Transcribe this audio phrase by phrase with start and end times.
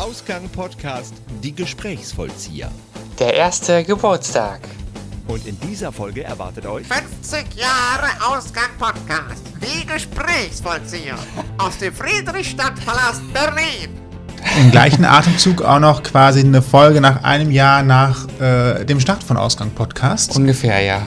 [0.00, 2.70] Ausgang Podcast Die Gesprächsvollzieher.
[3.18, 4.60] Der erste Geburtstag.
[5.28, 9.42] Und in dieser Folge erwartet euch 50 Jahre Ausgang Podcast.
[9.60, 11.16] Die Gesprächsvollzieher
[11.58, 13.90] aus dem Friedrichstadtpalast Berlin.
[14.58, 19.22] Im gleichen Atemzug auch noch quasi eine Folge nach einem Jahr nach äh, dem Start
[19.22, 20.34] von Ausgang Podcast.
[20.34, 21.02] Ungefähr, ja.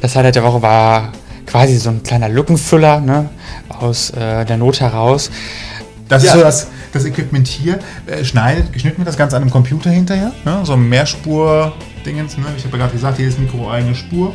[0.00, 1.12] Das Highlight der Woche war
[1.46, 3.30] quasi so ein kleiner Lückenfüller, ne?
[3.68, 5.30] Aus äh, der Not heraus.
[6.08, 6.30] Das Ja.
[6.32, 7.78] ist so das, das Equipment hier.
[8.06, 10.32] Äh, schneidet, geschnitten wird das Ganze an einem Computer hinterher.
[10.44, 10.60] Ne?
[10.64, 12.38] So ein Mehrspur-Dingens.
[12.38, 12.46] Ne?
[12.56, 14.34] Ich habe ja gerade gesagt, jedes Mikro eigene Spur.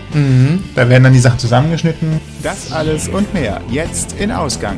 [0.75, 2.19] Da werden dann die Sachen zusammengeschnitten.
[2.41, 4.77] Das alles und mehr jetzt in Ausgang.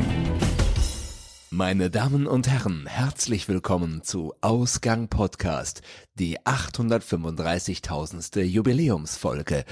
[1.50, 5.80] Meine Damen und Herren, herzlich willkommen zu Ausgang Podcast,
[6.18, 8.42] die 835.000.
[8.42, 9.64] Jubiläumsfolge.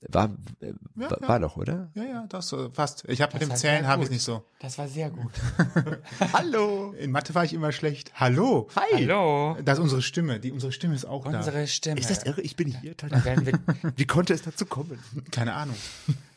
[0.00, 0.30] War,
[0.60, 0.66] äh,
[0.96, 1.28] Ja, war, ja.
[1.28, 1.90] war doch, oder?
[1.94, 3.04] Ja, ja, das äh, fast.
[3.08, 4.44] Ich habe mit dem Zählen habe ich nicht so.
[4.60, 5.32] Das war sehr gut.
[6.32, 6.92] Hallo.
[6.92, 8.12] In Mathe war ich immer schlecht.
[8.14, 8.68] Hallo.
[8.76, 9.56] Hallo.
[9.64, 10.38] Das ist unsere Stimme.
[10.40, 11.98] Die, unsere Stimme ist auch Unsere Stimme.
[12.00, 12.40] Ist das irre?
[12.42, 12.94] Ich bin hier.
[12.94, 13.58] Dann werden wir,
[13.96, 14.98] Wie konnte es dazu kommen?
[15.14, 15.20] da.
[15.32, 15.76] Keine Ahnung.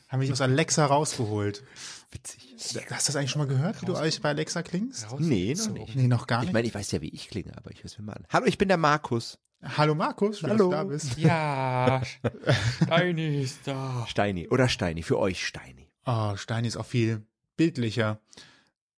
[0.09, 1.63] Haben mich aus Alexa rausgeholt.
[2.11, 2.55] Witzig.
[2.59, 5.07] Hast du das eigentlich schon mal gehört, wie du eigentlich bei Alexa klingst?
[5.19, 5.95] Nee, noch nicht.
[5.95, 6.53] Nee, noch gar Ich nicht.
[6.53, 8.25] meine, ich weiß ja, wie ich klinge, aber ich höre es mir mal an.
[8.29, 9.37] Hallo, ich bin der Markus.
[9.63, 10.71] Hallo Markus, schön, Hallo.
[10.71, 11.17] dass du da bist.
[11.19, 12.01] ja,
[12.83, 14.05] Steini ist da.
[14.07, 15.87] Steini oder Steini, für euch Steini.
[16.05, 17.21] Oh, Steini ist auch viel
[17.57, 18.19] bildlicher.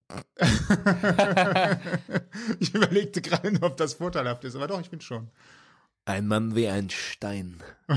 [2.61, 5.31] ich überlegte gerade noch, ob das vorteilhaft ist, aber doch, ich bin schon.
[6.05, 7.63] Ein Mann wie ein Stein.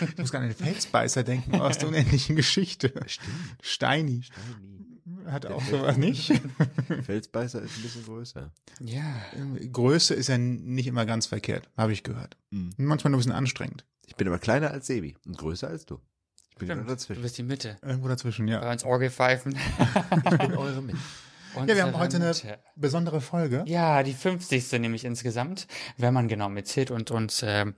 [0.00, 2.92] Ich muss gerade an den Felsbeißer denken aus der unendlichen Geschichte.
[3.06, 3.56] Stimmt.
[3.62, 4.22] Steini.
[5.26, 6.32] Hat auch sowas nicht.
[7.02, 8.52] Felsbeißer ist ein bisschen größer.
[8.80, 9.04] Ja.
[9.72, 12.36] Größe ist ja nicht immer ganz verkehrt, habe ich gehört.
[12.50, 12.72] Mhm.
[12.76, 13.84] Manchmal nur ein bisschen anstrengend.
[14.06, 16.00] Ich bin aber kleiner als Sebi und größer als du.
[16.50, 16.88] Ich bin genau Stimmt.
[16.90, 17.22] Du dazwischen.
[17.22, 17.76] bist die Mitte.
[17.82, 18.60] Irgendwo dazwischen, ja.
[18.60, 19.58] Bei uns Orgelpfeifen.
[20.30, 20.98] Ich bin eure Mitte.
[21.56, 22.58] Ja, wir haben heute eine Mitte.
[22.74, 23.64] besondere Folge.
[23.66, 24.72] Ja, die 50.
[24.72, 27.74] nämlich insgesamt, wenn man genau mitzählt und uns ähm,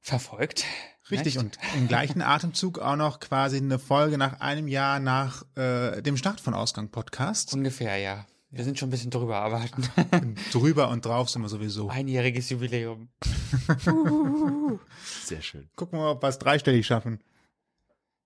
[0.00, 0.64] verfolgt.
[1.10, 1.44] Richtig, Nicht?
[1.44, 6.16] und im gleichen Atemzug auch noch quasi eine Folge nach einem Jahr nach äh, dem
[6.16, 7.52] Start von Ausgang Podcast.
[7.54, 8.26] Ungefähr, ja.
[8.52, 9.64] Wir sind schon ein bisschen drüber, aber
[10.52, 11.88] Drüber und drauf sind wir sowieso.
[11.88, 13.08] einjähriges Jubiläum.
[15.24, 15.68] Sehr schön.
[15.76, 17.20] Gucken wir mal, ob wir es dreistellig schaffen.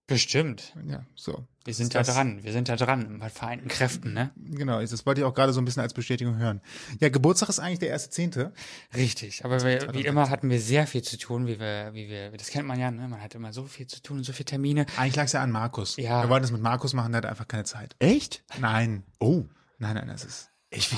[0.06, 0.74] Bestimmt.
[0.86, 1.46] Ja, so.
[1.64, 2.44] Wir sind Das- da dran.
[2.44, 4.30] Wir sind da dran mit vereinten Kräften, ne?
[4.36, 6.60] Genau, das wollte ich auch gerade so ein bisschen als Bestätigung hören.
[7.00, 8.52] Ja, Geburtstag ist eigentlich der erste Zehnte.
[8.94, 9.46] Richtig.
[9.46, 12.48] Aber wir, wie immer hatten wir sehr viel zu tun, wie wir, wie wir, das
[12.48, 13.08] kennt man ja, ne?
[13.08, 14.84] Man hat immer so viel zu tun und so viele Termine.
[14.98, 15.96] Eigentlich lag es ja an Markus.
[15.96, 16.22] Ja.
[16.22, 17.96] Wir wollten es mit Markus machen, der hat einfach keine Zeit.
[17.98, 18.44] Echt?
[18.60, 19.04] Nein.
[19.18, 19.44] Oh.
[19.78, 20.50] Nein, nein, das ist.
[20.70, 20.90] Ich,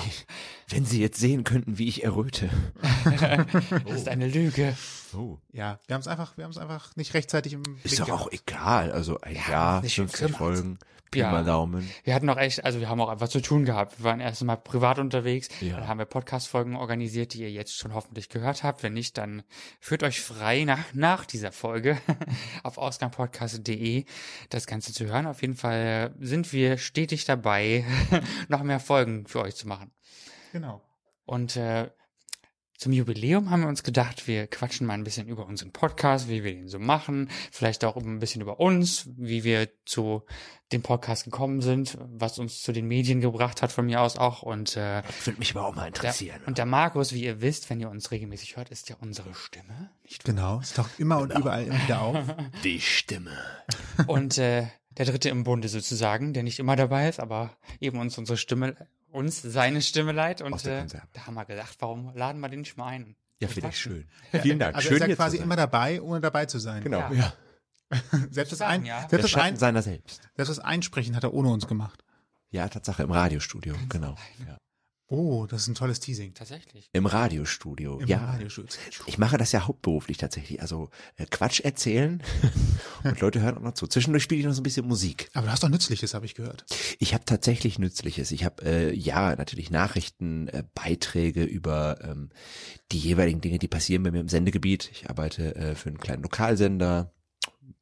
[0.70, 2.48] wenn Sie jetzt sehen könnten, wie ich erröte.
[3.86, 4.74] Das ist eine Lüge.
[5.16, 5.38] Oh.
[5.52, 8.26] Ja, wir haben es einfach, wir haben es einfach nicht rechtzeitig im Ist Blick doch
[8.26, 8.92] auch egal.
[8.92, 10.38] Also ein Jahr, sich schon 50 kümmert.
[10.38, 10.78] Folgen,
[11.10, 11.30] Pi Ja.
[11.30, 11.88] mal Daumen.
[12.04, 13.98] Wir hatten auch echt, also wir haben auch einfach zu tun gehabt.
[14.00, 15.48] Wir waren erst mal privat unterwegs.
[15.60, 15.76] Ja.
[15.78, 18.82] Dann haben wir Podcast-Folgen organisiert, die ihr jetzt schon hoffentlich gehört habt.
[18.82, 19.42] Wenn nicht, dann
[19.80, 21.96] führt euch frei nach, nach dieser Folge
[22.64, 24.04] auf ausgangpodcast.de
[24.50, 25.26] das Ganze zu hören.
[25.26, 27.84] Auf jeden Fall sind wir stetig dabei,
[28.48, 29.92] noch mehr Folgen für euch zu machen.
[30.52, 30.82] Genau.
[31.24, 31.90] Und äh,
[32.78, 36.44] zum Jubiläum haben wir uns gedacht, wir quatschen mal ein bisschen über unseren Podcast, wie
[36.44, 40.22] wir den so machen, vielleicht auch ein bisschen über uns, wie wir zu
[40.72, 44.42] dem Podcast gekommen sind, was uns zu den Medien gebracht hat, von mir aus auch.
[44.42, 46.40] Und, äh, Würde mich aber auch mal der, interessieren.
[46.46, 49.90] und der Markus, wie ihr wisst, wenn ihr uns regelmäßig hört, ist ja unsere Stimme.
[50.02, 50.34] Nicht wahr?
[50.34, 50.60] Genau.
[50.60, 52.18] Es taucht immer und überall immer wieder auf.
[52.64, 53.36] Die Stimme.
[54.06, 58.18] Und äh, der Dritte im Bunde sozusagen, der nicht immer dabei ist, aber eben uns
[58.18, 58.76] unsere Stimme,
[59.16, 60.12] uns seine Stimme.
[60.22, 63.16] Aus Und äh, da haben wir gedacht, warum laden wir den nicht mal ein?
[63.40, 64.08] Ja, finde ich schön.
[64.42, 64.76] Vielen Dank.
[64.76, 66.82] Also schön ist er quasi immer dabei, ohne dabei zu sein.
[66.82, 67.00] Genau.
[67.10, 67.12] Ja.
[67.12, 67.32] Ja.
[68.30, 69.08] Selbst das, Sagen, ein, ja.
[69.08, 70.28] selbst, das ein, seiner selbst.
[70.34, 72.02] selbst das Einsprechen hat er ohne uns gemacht.
[72.50, 73.76] Ja, Tatsache im Radiostudio.
[73.88, 74.16] Genau.
[74.46, 74.58] Ja.
[75.08, 76.34] Oh, das ist ein tolles Teasing.
[76.34, 76.90] Tatsächlich.
[76.92, 78.00] Im Radiostudio.
[78.00, 78.24] Im ja.
[78.24, 78.76] Radiostudio.
[79.06, 80.60] Ich mache das ja hauptberuflich tatsächlich.
[80.60, 82.20] Also äh, Quatsch erzählen
[83.04, 83.86] und Leute hören auch noch zu.
[83.86, 85.30] Zwischendurch spiele ich noch so ein bisschen Musik.
[85.34, 86.64] Aber du hast doch Nützliches, habe ich gehört.
[86.98, 88.32] Ich habe tatsächlich Nützliches.
[88.32, 92.30] Ich habe äh, ja natürlich Nachrichten, äh, Beiträge über ähm,
[92.90, 94.90] die jeweiligen Dinge, die passieren bei mir im Sendegebiet.
[94.90, 97.12] Ich arbeite äh, für einen kleinen Lokalsender,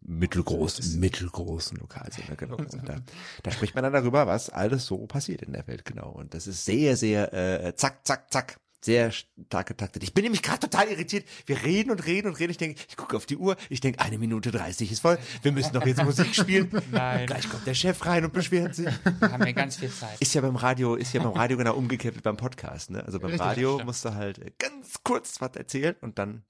[0.05, 2.57] mittelgroß, mittelgroßen Lokalsender, genau.
[2.57, 2.97] Und da,
[3.43, 6.11] da spricht man dann darüber, was alles so passiert in der Welt, genau.
[6.11, 8.59] Und das ist sehr, sehr äh, zack, zack, zack.
[8.85, 10.03] Sehr stark getaktet.
[10.03, 11.27] Ich bin nämlich gerade total irritiert.
[11.47, 12.51] Wir reden und reden und reden.
[12.51, 13.57] Ich denke, ich gucke auf die Uhr.
[13.71, 15.17] Ich denke, eine Minute 30 ist voll.
[15.41, 16.69] Wir müssen doch jetzt Musik spielen.
[16.93, 17.27] Nein.
[17.27, 18.91] Gleich kommt der Chef rein und beschwert sich.
[19.21, 20.21] Wir haben ja ganz viel Zeit.
[20.21, 23.03] Ist ja beim Radio, ist ja beim Radio genau umgekehrt wie beim Podcast, ne?
[23.03, 26.45] Also beim Richtig, Radio musst du halt ganz kurz was erzählen und dann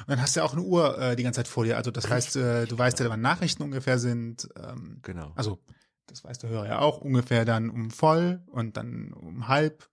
[0.00, 1.76] Und dann hast du ja auch eine Uhr äh, die ganze Zeit vor dir.
[1.76, 4.48] Also das heißt, äh, du weißt ja, wann Nachrichten ungefähr sind.
[4.62, 5.32] Ähm, genau.
[5.36, 5.58] also
[6.06, 9.88] das weiß der Hörer ja auch, ungefähr dann um voll und dann um halb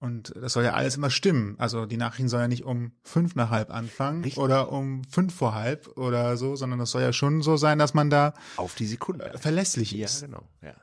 [0.00, 1.54] Und das soll ja alles immer stimmen.
[1.58, 4.42] Also die Nachrichten sollen ja nicht um fünf nach halb anfangen Richtig.
[4.42, 7.94] oder um fünf vor halb oder so, sondern das soll ja schon so sein, dass
[7.94, 9.24] man da Auf die Sekunde.
[9.32, 10.22] äh, verlässlich Ja, ist.
[10.22, 10.42] genau.
[10.62, 10.74] Ja,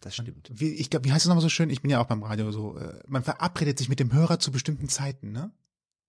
[0.00, 0.50] das stimmt.
[0.52, 1.70] Wie, ich glaube, wie heißt es nochmal so schön?
[1.70, 2.76] Ich bin ja auch beim Radio so.
[2.76, 5.50] Äh, man verabredet sich mit dem Hörer zu bestimmten Zeiten, ne?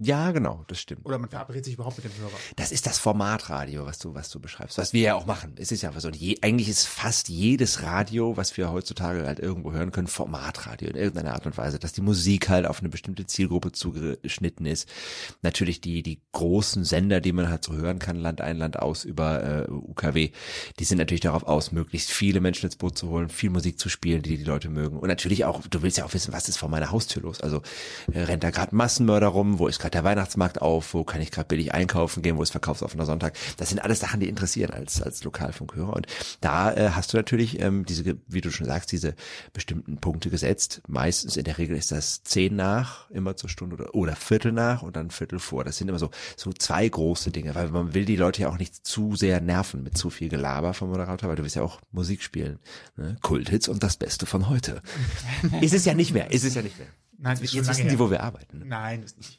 [0.02, 1.06] Ja, genau, das stimmt.
[1.06, 2.32] Oder man verabredet sich überhaupt mit dem Hörer.
[2.56, 5.56] Das ist das Formatradio, was du, was du beschreibst, was wir ja auch machen.
[5.58, 6.08] Es ist ja so.
[6.08, 10.88] Und je, eigentlich ist fast jedes Radio, was wir heutzutage halt irgendwo hören können, Formatradio
[10.88, 14.88] in irgendeiner Art und Weise, dass die Musik halt auf eine bestimmte Zielgruppe zugeschnitten ist.
[15.42, 19.04] Natürlich die, die großen Sender, die man halt so hören kann, Land ein, Land aus
[19.04, 20.32] über äh, UKW,
[20.80, 23.90] die sind natürlich darauf aus, möglichst viele Menschen ins Boot zu holen, viel Musik zu
[23.90, 24.98] spielen, die die Leute mögen.
[24.98, 27.42] Und natürlich auch, du willst ja auch wissen, was ist vor meiner Haustür los?
[27.42, 27.62] Also
[28.14, 31.32] äh, rennt da gerade Massenmörder rum, wo ist gerade der Weihnachtsmarkt auf, wo kann ich
[31.32, 33.38] gerade billig einkaufen gehen, wo ist verkaufsoffener Sonntag.
[33.58, 35.94] Das sind alles Sachen, die interessieren als, als Lokalfunkhörer.
[35.94, 36.08] Und
[36.42, 39.16] da äh, hast du natürlich ähm, diese, wie du schon sagst, diese
[39.54, 40.82] bestimmten Punkte gesetzt.
[40.88, 44.82] Meistens in der Regel ist das zehn nach, immer zur Stunde oder, oder Viertel nach
[44.82, 45.64] und dann Viertel vor.
[45.64, 48.58] Das sind immer so, so zwei große Dinge, weil man will die Leute ja auch
[48.58, 51.82] nicht zu sehr nerven mit zu viel Gelaber vom Moderator, weil du willst ja auch
[51.92, 52.60] Musik spielen.
[52.98, 53.18] Ne?
[53.22, 54.82] Kulthits und das Beste von heute.
[55.62, 56.88] ist es ja nicht mehr, ist es ja nicht mehr.
[57.22, 58.60] Nein, Jetzt wissen die, wo wir arbeiten.
[58.60, 58.66] Ne?
[58.66, 59.39] Nein, ist nicht.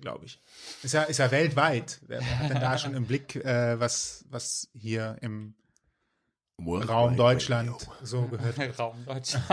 [0.00, 0.40] Glaube ich.
[0.82, 2.00] Ist ja, ist ja weltweit.
[2.06, 5.54] Wer hat denn da schon im Blick, äh, was, was hier im
[6.66, 7.70] Raum Deutschland
[8.02, 8.78] so gehört?
[8.78, 9.44] Raum Deutschland.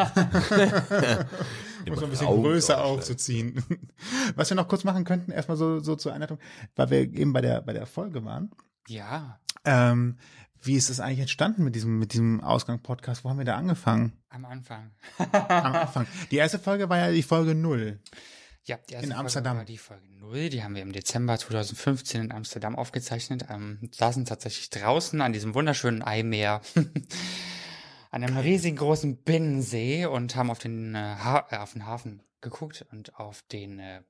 [1.87, 2.97] Muss man ein bisschen Raum größer Deutschland.
[2.99, 3.63] aufzuziehen.
[4.35, 6.39] Was wir noch kurz machen könnten, erstmal so, so zur Einleitung,
[6.75, 8.51] weil wir eben bei der, bei der Folge waren.
[8.87, 10.17] Ja, Ähm,
[10.61, 13.25] wie ist es eigentlich entstanden mit diesem, mit diesem Ausgang-Podcast?
[13.25, 14.13] Wo haben wir da angefangen?
[14.29, 14.91] am Anfang.
[15.17, 16.07] Am Anfang.
[16.31, 17.99] Die erste Folge war ja die Folge null.
[18.65, 19.57] Ja, die erste In Folge Amsterdam.
[19.57, 20.49] war die Folge 0.
[20.49, 23.45] Die haben wir im Dezember 2015 in Amsterdam aufgezeichnet.
[23.49, 26.61] Ähm, saßen tatsächlich draußen an diesem wunderschönen Eimeer.
[28.11, 32.21] an einem riesigen großen Binnensee und haben auf den, äh, ha äh, auf den Hafen
[32.39, 34.01] geguckt und auf den, äh,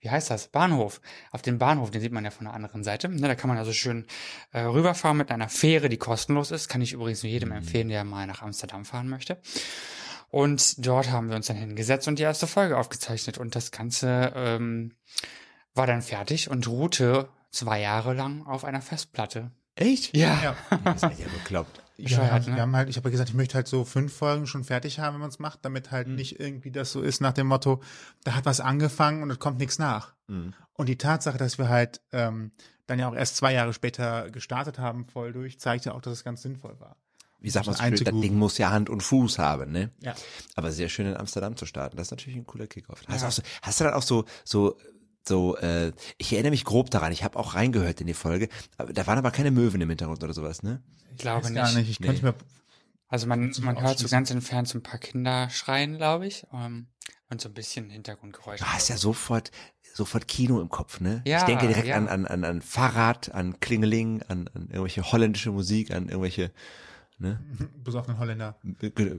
[0.00, 0.48] wie heißt das?
[0.48, 1.02] Bahnhof.
[1.30, 3.10] Auf den Bahnhof, den sieht man ja von der anderen Seite.
[3.10, 4.06] Ne, da kann man also schön
[4.52, 6.68] äh, rüberfahren mit einer Fähre, die kostenlos ist.
[6.68, 9.38] Kann ich übrigens nur jedem empfehlen, der mal nach Amsterdam fahren möchte.
[10.30, 13.38] Und dort haben wir uns dann hingesetzt und die erste Folge aufgezeichnet.
[13.38, 14.92] Und das Ganze ähm,
[15.74, 19.50] war dann fertig und ruhte zwei Jahre lang auf einer Festplatte.
[19.74, 20.16] Echt?
[20.16, 20.38] Ja.
[20.42, 20.56] Ja.
[20.84, 21.82] Das ist ja bekloppt.
[21.96, 22.60] Ja, wir ne?
[22.60, 25.14] haben halt, ich habe ja gesagt, ich möchte halt so fünf Folgen schon fertig haben,
[25.14, 27.82] wenn man es macht, damit halt nicht irgendwie das so ist nach dem Motto,
[28.22, 30.14] da hat was angefangen und es kommt nichts nach.
[30.28, 30.54] Mhm.
[30.74, 32.52] Und die Tatsache, dass wir halt ähm,
[32.86, 36.12] dann ja auch erst zwei Jahre später gestartet haben, voll durch, zeigt ja auch, dass
[36.12, 36.96] es ganz sinnvoll war.
[37.40, 38.20] Wie sagt man so schön, das.
[38.20, 39.90] Ding muss ja Hand und Fuß haben, ne?
[40.00, 40.14] Ja.
[40.56, 41.96] Aber sehr schön in Amsterdam zu starten.
[41.96, 43.00] Das ist natürlich ein cooler Kickoff.
[43.06, 44.76] Hast, du auch so, hast du dann auch so, so,
[45.26, 48.92] so, äh, ich erinnere mich grob daran, ich habe auch reingehört in die Folge, aber
[48.92, 50.82] da waren aber keine Möwen im Hintergrund oder sowas, ne?
[51.12, 51.54] Ich glaube nicht.
[51.54, 51.90] gar nicht.
[51.90, 52.34] Ich könnte mir
[53.08, 56.44] Also man, man hört so ganz entfernt so ein paar Kinder schreien, glaube ich.
[56.52, 56.88] Ähm,
[57.30, 58.64] und so ein bisschen Hintergrundgeräusche.
[58.64, 59.50] Du hast ja sofort,
[59.94, 61.22] sofort Kino im Kopf, ne?
[61.26, 61.96] Ja, ich denke direkt ja.
[61.96, 66.50] an, an, an, an Fahrrad, an Klingeling, an, an irgendwelche holländische Musik, an irgendwelche,
[67.18, 67.40] ne?
[67.84, 68.58] besoffenen Holländer.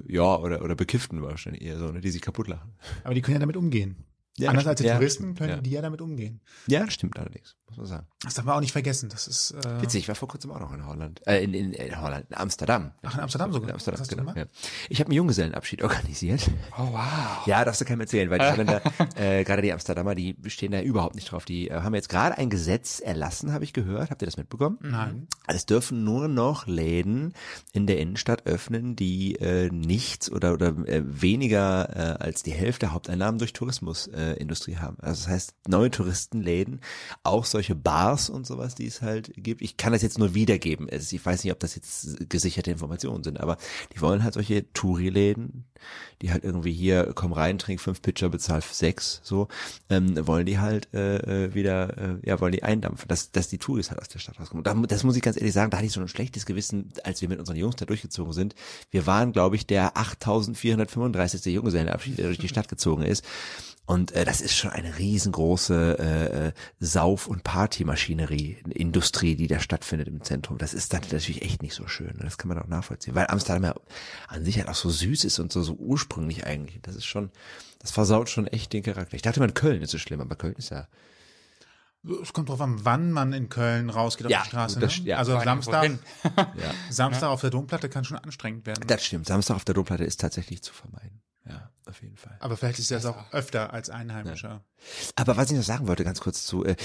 [0.07, 2.01] Ja, oder, oder Bekifften wahrscheinlich eher so, ne?
[2.01, 2.71] Die sich kaputt lachen.
[3.03, 3.95] Aber die können ja damit umgehen.
[4.39, 5.61] Ja, Anders als die ja, Touristen stimmt, können ja.
[5.61, 6.39] die ja damit umgehen.
[6.67, 8.07] Ja, das stimmt allerdings, muss man sagen.
[8.21, 9.09] Das darf man auch nicht vergessen.
[9.09, 11.21] Das ist äh, Witzig, ich war vor kurzem auch noch in Holland.
[11.27, 12.93] Äh, in, in, in Holland, in Amsterdam.
[13.03, 13.69] Ach, in Amsterdam sogar?
[13.69, 14.33] In Amsterdam, genau.
[14.33, 14.45] Ja.
[14.87, 16.49] Ich habe einen Junggesellenabschied organisiert.
[16.77, 17.45] Oh, wow.
[17.45, 18.81] Ja, darfst du keinem erzählen, weil die Holländer,
[19.15, 21.43] äh, gerade die Amsterdamer, die stehen da überhaupt nicht drauf.
[21.43, 24.09] Die äh, haben jetzt gerade ein Gesetz erlassen, habe ich gehört.
[24.09, 24.77] Habt ihr das mitbekommen?
[24.81, 25.27] Nein.
[25.47, 27.33] Es dürfen nur noch Läden
[27.73, 32.91] in der Innenstadt öffnen, die äh, nichts oder oder äh, weniger äh, als die Hälfte
[32.91, 34.97] Haupteinnahmen durch Tourismusindustrie äh, Industrie haben.
[35.01, 36.81] Also das heißt neue Touristenläden,
[37.23, 39.61] auch solche Bars und sowas, die es halt gibt.
[39.61, 40.87] Ich kann das jetzt nur wiedergeben.
[40.89, 43.57] Es, ich weiß nicht, ob das jetzt gesicherte Informationen sind, aber
[43.93, 45.65] die wollen halt solche Touri-Läden,
[46.21, 49.47] die halt irgendwie hier komm rein, trink fünf Pitcher, bezahl sechs, so
[49.89, 53.57] ähm, wollen die halt äh, äh, wieder, äh, ja wollen die eindampfen, dass dass die
[53.57, 54.65] Touris halt aus der Stadt rauskommen.
[54.65, 56.91] Und da, das muss ich ganz ehrlich sagen, da hatte ich so ein schlechtes Gewissen,
[57.03, 58.55] als wir mit unseren Jungs da durchgezogen sind.
[58.91, 61.49] Wir waren, glaube ich, der 8.435.
[61.49, 63.23] Junggesellenabschied, der durch die Stadt gezogen ist.
[63.89, 69.59] Und äh, das ist schon eine riesengroße äh, äh, Sauf- und Partymaschinerie, Industrie, die da
[69.59, 70.59] stattfindet im Zentrum.
[70.59, 72.15] Das ist dann natürlich echt nicht so schön.
[72.17, 72.19] ne?
[72.23, 73.15] Das kann man auch nachvollziehen.
[73.15, 73.73] Weil Amsterdam ja
[74.27, 76.79] an sich halt auch so süß ist und so, so ursprünglich eigentlich.
[76.83, 77.31] Das ist schon,
[77.79, 79.15] das versaut schon echt den Charakter.
[79.15, 80.87] Ich dachte mal, Köln ist so schlimm, aber Köln ist ja.
[82.21, 84.75] Es kommt drauf an, wann man in Köln rausgeht auf Ja, die Straße.
[84.75, 85.05] gut, das- ne?
[85.05, 85.17] ja.
[85.17, 85.99] Also Samstag, wohin?
[86.91, 88.83] Samstag auf der Domplatte kann schon anstrengend werden.
[88.85, 89.25] Das stimmt.
[89.25, 91.23] Samstag auf der Domplatte ist tatsächlich zu vermeiden.
[91.89, 91.91] Ja.
[91.91, 92.37] auf jeden Fall.
[92.39, 94.63] Aber vielleicht ist das auch öfter als Einheimischer.
[95.15, 96.75] Aber was ich noch sagen wollte, ganz kurz zu, äh,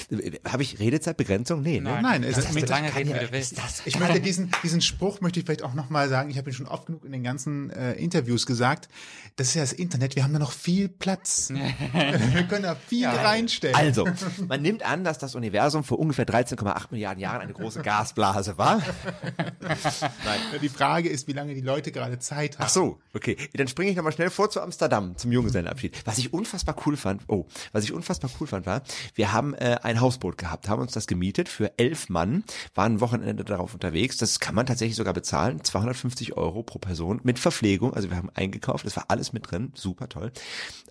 [0.48, 1.62] habe ich Redezeitbegrenzung?
[1.62, 1.90] Nee, ne?
[1.90, 2.02] Nein.
[2.02, 3.52] Nein, es Das ist mit lange reden, ja- wie du willst.
[3.52, 6.28] ist das- Ich möchte diesen, diesen Spruch möchte ich vielleicht auch nochmal sagen.
[6.30, 8.88] Ich habe ihn schon oft genug in den ganzen äh, Interviews gesagt.
[9.36, 10.16] Das ist ja das Internet.
[10.16, 11.50] Wir haben da noch viel Platz.
[11.52, 13.76] wir können da viel reinstellen.
[13.76, 14.08] Also,
[14.48, 18.82] man nimmt an, dass das Universum vor ungefähr 13,8 Milliarden Jahren eine große Gasblase war.
[20.62, 22.64] Die Frage ist, wie lange die Leute gerade Zeit haben.
[22.66, 23.36] Ach so, okay.
[23.54, 25.96] Dann springe ich nochmal schnell vor zu Amsterdam, zum Junggesellenabschied.
[26.04, 28.82] Was ich unfassbar cool fand, oh, was ich unfassbar cool fand war,
[29.14, 33.00] wir haben äh, ein Hausboot gehabt, haben uns das gemietet für elf Mann, waren ein
[33.00, 34.16] Wochenende darauf unterwegs.
[34.16, 37.94] Das kann man tatsächlich sogar bezahlen, 250 Euro pro Person mit Verpflegung.
[37.94, 40.32] Also wir haben eingekauft, das war alles mit drin, super toll.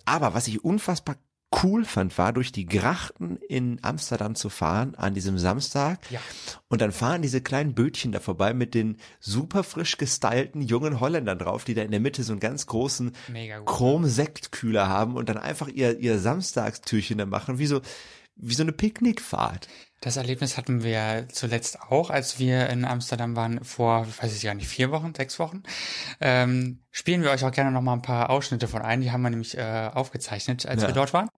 [0.04, 1.16] Aber was ich unfassbar
[1.62, 5.98] cool fand, war durch die Grachten in Amsterdam zu fahren an diesem Samstag.
[6.10, 6.20] Ja.
[6.68, 11.38] Und dann fahren diese kleinen Bötchen da vorbei mit den super frisch gestylten jungen Holländern
[11.38, 13.66] drauf, die da in der Mitte so einen ganz großen gut.
[13.66, 17.80] Chrom-Sektkühler haben und dann einfach ihr, ihr Samstagstürchen da machen, wie so,
[18.36, 19.68] wie so eine Picknickfahrt.
[20.00, 24.42] Das Erlebnis hatten wir zuletzt auch, als wir in Amsterdam waren, vor, ich weiß ich
[24.42, 25.62] gar nicht, vier Wochen, sechs Wochen.
[26.20, 29.00] Ähm, spielen wir euch auch gerne noch mal ein paar Ausschnitte von ein.
[29.00, 30.88] Die haben wir nämlich äh, aufgezeichnet, als Ja.
[30.88, 31.28] wir dort waren.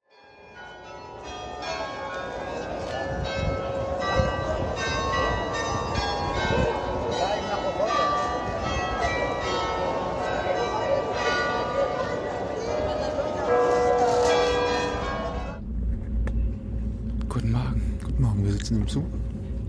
[18.67, 19.05] Sitzen im Zug.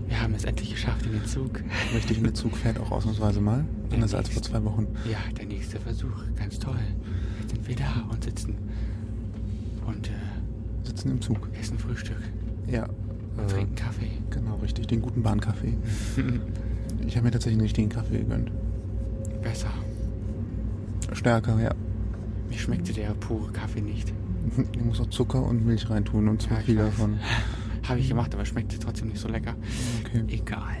[0.08, 1.62] Wir haben es endlich geschafft in den Zug.
[1.94, 3.64] Richtig, und der Zug fährt auch ausnahmsweise mal.
[3.92, 4.88] Anders als vor zwei Wochen.
[5.08, 6.24] Ja, der nächste Versuch.
[6.36, 6.74] Ganz toll.
[7.40, 8.56] Jetzt sind wir da und sitzen.
[9.86, 10.10] Und äh,
[10.84, 11.48] Sitzen im Zug.
[11.60, 12.16] essen Frühstück.
[12.66, 12.88] Ja.
[13.36, 14.10] Und Äh, trinken Kaffee.
[14.30, 14.88] genau, richtig.
[14.88, 15.74] Den guten Bahnkaffee.
[17.06, 18.50] ich habe mir tatsächlich nicht den Kaffee gegönnt.
[19.44, 19.70] Besser.
[21.12, 21.70] Stärker, ja.
[22.48, 24.12] Mir schmeckte der pure Kaffee nicht.
[24.74, 27.18] Ich muss auch Zucker und Milch reintun und zwar Ja, viel davon.
[27.88, 29.54] Habe ich gemacht, aber schmeckte trotzdem nicht so lecker.
[30.04, 30.22] Okay.
[30.28, 30.76] Egal.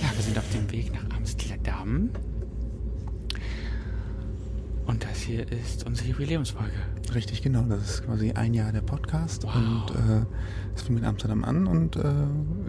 [0.00, 2.10] Ja, wir sind auf dem Weg nach Amsterdam.
[4.86, 6.72] Und das hier ist unsere Jubiläumsfolge.
[7.12, 7.62] Richtig, genau.
[7.62, 9.56] Das ist quasi ein Jahr der Podcast Wow.
[9.56, 10.24] und äh,
[10.76, 12.12] es fängt mit Amsterdam an und äh,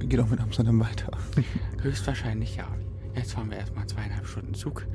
[0.08, 1.12] geht auch mit Amsterdam weiter.
[1.84, 2.68] Höchstwahrscheinlich ja.
[3.16, 4.88] Jetzt fahren wir erstmal zweieinhalb Stunden Zug.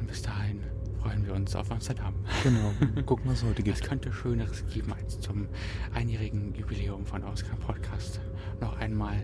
[0.00, 0.61] Und bis dahin
[1.02, 2.14] freuen wir uns auf Amsterdam.
[2.42, 2.72] genau.
[3.06, 3.88] Gucken, was es heute Es gibt.
[3.88, 5.48] könnte Schöneres geben, als zum
[5.94, 8.20] einjährigen Jubiläum von Ausgang Podcast
[8.60, 9.16] noch einmal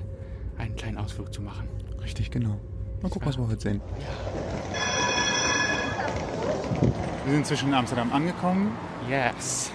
[0.56, 1.68] einen kleinen Ausflug zu machen.
[2.02, 2.60] Richtig, genau.
[3.02, 3.80] Mal gucken, was wir heute sehen.
[7.24, 8.72] Wir sind zwischen Amsterdam angekommen
[9.08, 9.70] Yes.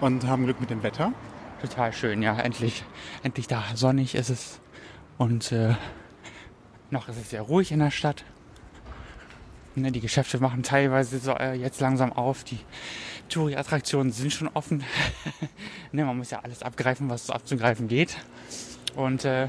[0.00, 1.12] und haben Glück mit dem Wetter.
[1.62, 2.84] Total schön, ja, endlich,
[3.22, 3.62] endlich da.
[3.74, 4.60] Sonnig ist es.
[5.16, 5.74] Und äh,
[6.90, 8.24] noch ist es sehr ruhig in der Stadt.
[9.76, 12.44] Ne, die Geschäfte machen teilweise so, äh, jetzt langsam auf.
[12.44, 12.58] Die
[13.28, 14.84] Touri-Attraktionen sind schon offen.
[15.92, 18.16] ne, man muss ja alles abgreifen, was so abzugreifen geht.
[18.94, 19.48] Und äh,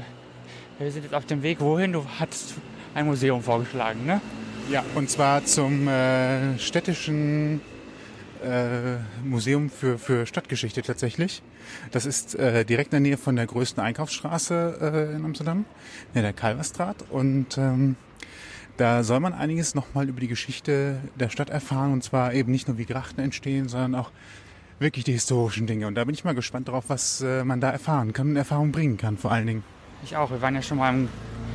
[0.78, 1.60] wir sind jetzt auf dem Weg.
[1.60, 1.92] Wohin?
[1.92, 2.54] Du hattest
[2.94, 4.20] ein Museum vorgeschlagen, ne?
[4.68, 7.60] Ja, und zwar zum äh, städtischen
[8.42, 11.42] äh, Museum für, für Stadtgeschichte tatsächlich.
[11.92, 15.64] Das ist äh, direkt in der Nähe von der größten Einkaufsstraße äh, in Amsterdam,
[16.14, 16.96] in der Kalverstraat.
[17.10, 17.96] Und ähm,
[18.76, 21.92] da soll man einiges nochmal über die Geschichte der Stadt erfahren.
[21.92, 24.10] Und zwar eben nicht nur, wie Grachten entstehen, sondern auch
[24.78, 25.86] wirklich die historischen Dinge.
[25.86, 28.72] Und da bin ich mal gespannt drauf, was äh, man da erfahren kann und Erfahrung
[28.72, 29.64] bringen kann vor allen Dingen.
[30.02, 30.30] Ich auch.
[30.30, 31.08] Wir waren ja schon mal im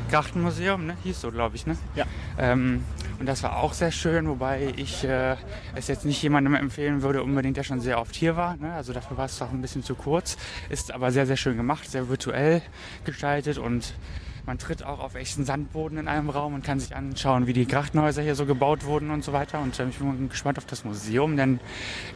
[0.10, 0.98] Grachtenmuseum, ne?
[1.04, 1.78] Hieß so, glaube ich, ne?
[1.96, 2.06] Ja.
[2.38, 2.84] Ähm,
[3.20, 5.36] und das war auch sehr schön, wobei ich äh,
[5.76, 8.58] es jetzt nicht jemandem empfehlen würde, unbedingt, der schon sehr oft hier war.
[8.58, 8.74] Ne?
[8.74, 10.38] Also dafür war es doch ein bisschen zu kurz.
[10.70, 12.64] Ist aber sehr, sehr schön gemacht, sehr virtuell
[13.06, 13.94] gestaltet und
[14.46, 17.68] man tritt auch auf echten Sandboden in einem Raum und kann sich anschauen, wie die
[17.68, 19.62] Grachtenhäuser hier so gebaut wurden und so weiter.
[19.62, 21.60] Und äh, ich bin gespannt auf das Museum, denn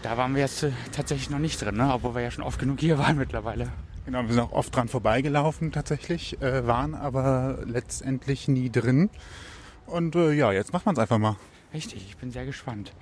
[0.02, 1.92] da waren wir jetzt äh, tatsächlich noch nicht drin, ne?
[1.94, 3.70] obwohl wir ja schon oft genug hier waren mittlerweile.
[4.06, 9.10] Genau, wir sind auch oft dran vorbeigelaufen tatsächlich, äh, waren aber letztendlich nie drin.
[9.88, 11.38] Und äh, ja, jetzt macht man es einfach mal.
[11.74, 12.94] Richtig, ich bin sehr gespannt.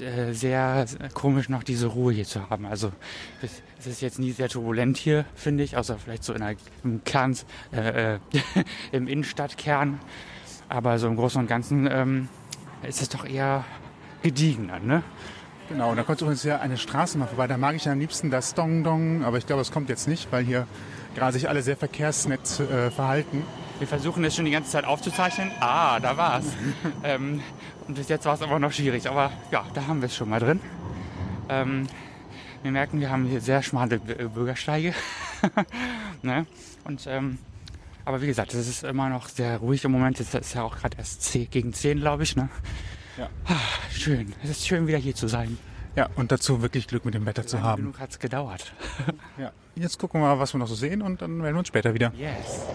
[0.00, 2.66] Äh, sehr komisch, noch diese Ruhe hier zu haben.
[2.66, 2.92] Also
[3.42, 7.02] es, ist jetzt nie sehr turbulent hier, finde ich, außer vielleicht so in einer, im
[7.04, 7.36] Kern,
[7.72, 8.18] äh, äh,
[8.92, 10.00] im Innenstadtkern.
[10.68, 12.28] Aber so im Großen und Ganzen ähm,
[12.86, 13.64] ist es doch eher
[14.22, 15.02] gediegener, ne?
[15.68, 17.46] Genau, und da kommt übrigens ja eine Straße mal vorbei.
[17.46, 20.32] Da mag ich am liebsten das Dong Dong, aber ich glaube, es kommt jetzt nicht,
[20.32, 20.66] weil hier
[21.14, 23.44] gerade sich alle sehr verkehrsnett äh, verhalten.
[23.78, 25.50] Wir versuchen es schon die ganze Zeit aufzuzeichnen.
[25.60, 26.44] Ah, da war's.
[27.04, 27.40] ähm,
[27.90, 29.08] und bis jetzt war es aber noch schwierig.
[29.08, 30.60] Aber ja, da haben wir es schon mal drin.
[31.48, 31.88] Ähm,
[32.62, 34.94] wir merken, wir haben hier sehr schmale äh, Bürgersteige.
[36.22, 36.46] ne?
[36.84, 37.38] Und ähm,
[38.04, 40.20] aber wie gesagt, es ist immer noch sehr ruhig im Moment.
[40.20, 42.36] Es ist ja auch gerade erst 10, gegen 10, glaube ich.
[42.36, 42.48] Ne?
[43.90, 44.34] Schön.
[44.44, 45.58] Es ist schön, wieder hier zu sein.
[45.96, 47.82] Ja, und dazu wirklich Glück mit dem Wetter zu haben.
[47.82, 48.72] genug hat's gedauert.
[49.36, 49.50] Ja.
[49.74, 51.92] Jetzt gucken wir mal, was wir noch so sehen und dann melden wir uns später
[51.92, 52.12] wieder.
[52.16, 52.66] Yes.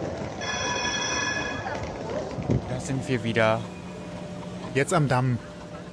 [2.69, 3.62] Da sind wir wieder
[4.75, 5.39] Jetzt am Damm.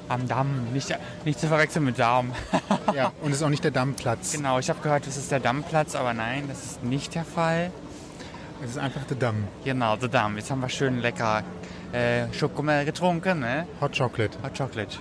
[0.08, 0.72] am Damm.
[0.74, 2.32] Nicht, nicht zu verwechseln mit Darm.
[2.94, 4.32] Ja, und es ist auch nicht der Dammplatz.
[4.32, 7.70] genau, ich habe gehört, das ist der Dammplatz, aber nein, das ist nicht der Fall.
[8.62, 9.44] Es ist einfach der Damm.
[9.64, 10.36] Genau, der Damm.
[10.36, 11.42] Jetzt haben wir schön lecker
[11.92, 13.66] äh, Schokomel getrunken, ne?
[13.80, 14.36] Hot Chocolate.
[14.42, 14.98] Hot Chocolate.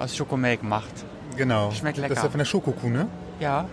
[0.00, 0.90] Aus Schokomel gemacht.
[1.36, 1.70] Genau.
[1.70, 2.22] Schmeckt Das ist lecker.
[2.24, 3.06] ja von der Schokokuh, ne?
[3.40, 3.66] Ja.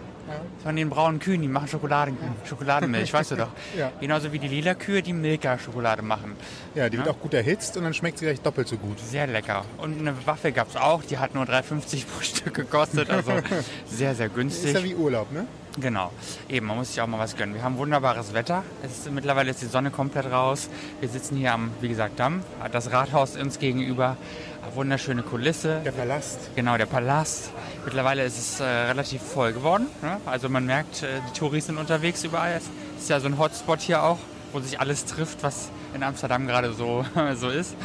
[0.63, 3.47] Von den braunen Kühen, die machen Schokoladen, Schokoladenmilch, weißt du doch.
[3.77, 3.91] Ja.
[3.99, 6.35] Genauso wie die lila Kühe, die Milka-Schokolade machen.
[6.75, 8.99] Ja, die wird auch gut erhitzt und dann schmeckt sie gleich doppelt so gut.
[8.99, 9.65] Sehr lecker.
[9.77, 13.09] Und eine Waffe gab es auch, die hat nur 3,50 pro Stück gekostet.
[13.09, 13.33] Also
[13.85, 14.73] sehr, sehr Ist günstig.
[14.73, 15.45] ja wie Urlaub, ne?
[15.77, 16.11] Genau.
[16.47, 17.53] Eben, man muss sich auch mal was gönnen.
[17.53, 18.63] Wir haben wunderbares Wetter.
[18.81, 20.69] Es ist, mittlerweile ist die Sonne komplett raus.
[21.01, 22.43] Wir sitzen hier am, wie gesagt, Damm.
[22.71, 24.15] Das Rathaus uns gegenüber.
[24.63, 25.81] Eine wunderschöne Kulisse.
[25.83, 26.39] Der Palast.
[26.55, 27.51] Genau, der Palast.
[27.83, 29.87] Mittlerweile ist es äh, relativ voll geworden.
[30.01, 30.17] Ne?
[30.25, 32.53] Also man merkt, äh, die Touris sind unterwegs überall.
[32.53, 32.63] Es
[32.97, 34.19] ist ja so ein Hotspot hier auch,
[34.53, 37.05] wo sich alles trifft, was in Amsterdam gerade so,
[37.35, 37.75] so ist.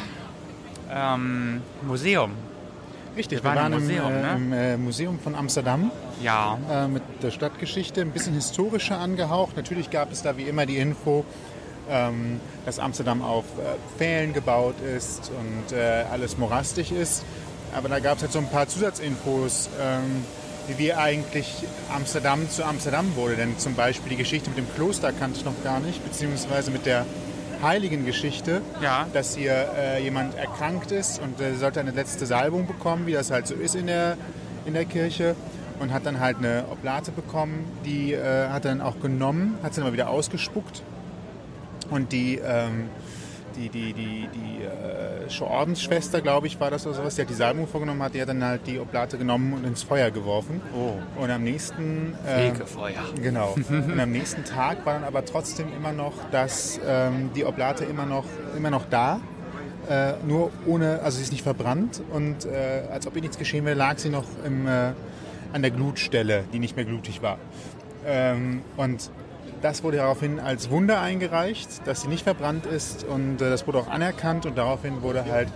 [0.93, 2.33] Ähm, Museum.
[3.21, 4.35] Richtig, Wir wir waren waren, im Museum, im, äh, ne?
[4.35, 5.91] im äh, Museum von Amsterdam
[6.23, 9.57] Ja, äh, mit der Stadtgeschichte, ein bisschen historischer angehaucht.
[9.57, 11.27] Natürlich gab es da wie immer die Info,
[11.91, 17.23] ähm, dass Amsterdam auf äh, Pfählen gebaut ist und äh, alles morastig ist.
[17.75, 20.25] Aber da gab es halt so ein paar Zusatzinfos, ähm,
[20.79, 21.53] wie eigentlich
[21.95, 23.37] Amsterdam zu Amsterdam wurde.
[23.37, 26.87] Denn zum Beispiel die Geschichte mit dem Kloster kannte ich noch gar nicht, beziehungsweise mit
[26.87, 27.05] der
[27.63, 29.07] heiligen Geschichte, Ja.
[29.13, 33.31] dass hier äh, jemand erkrankt ist und äh, sollte eine letzte Salbung bekommen, wie das
[33.31, 34.17] halt so ist in der,
[34.67, 35.37] in der Kirche.
[35.79, 39.81] Und hat dann halt eine Oblate bekommen, die äh, hat dann auch genommen, hat sie
[39.81, 40.83] dann mal wieder ausgespuckt.
[41.89, 42.91] Und die, ähm,
[43.57, 47.35] die, die, die, die äh, Ordensschwester, glaube ich, war das oder sowas, die hat die
[47.35, 50.61] Salbung vorgenommen hat, die hat dann halt die Oblate genommen und ins Feuer geworfen.
[50.75, 50.95] Oh.
[51.21, 52.15] Und am nächsten...
[52.27, 53.03] Äh, Fegefeuer.
[53.23, 53.57] Genau.
[53.71, 58.07] Und am nächsten Tag war dann aber trotzdem immer noch, dass ähm, die Oblate immer
[58.07, 58.25] noch,
[58.57, 59.21] immer noch da.
[59.89, 63.65] Äh, nur ohne, also sie ist nicht verbrannt und äh, als ob ihr nichts geschehen
[63.65, 64.93] wäre, lag sie noch im, äh,
[65.53, 67.39] an der Glutstelle, die nicht mehr glutig war.
[68.07, 69.11] Ähm, und
[69.63, 73.79] das wurde daraufhin als Wunder eingereicht, dass sie nicht verbrannt ist und äh, das wurde
[73.79, 75.49] auch anerkannt und daraufhin wurde halt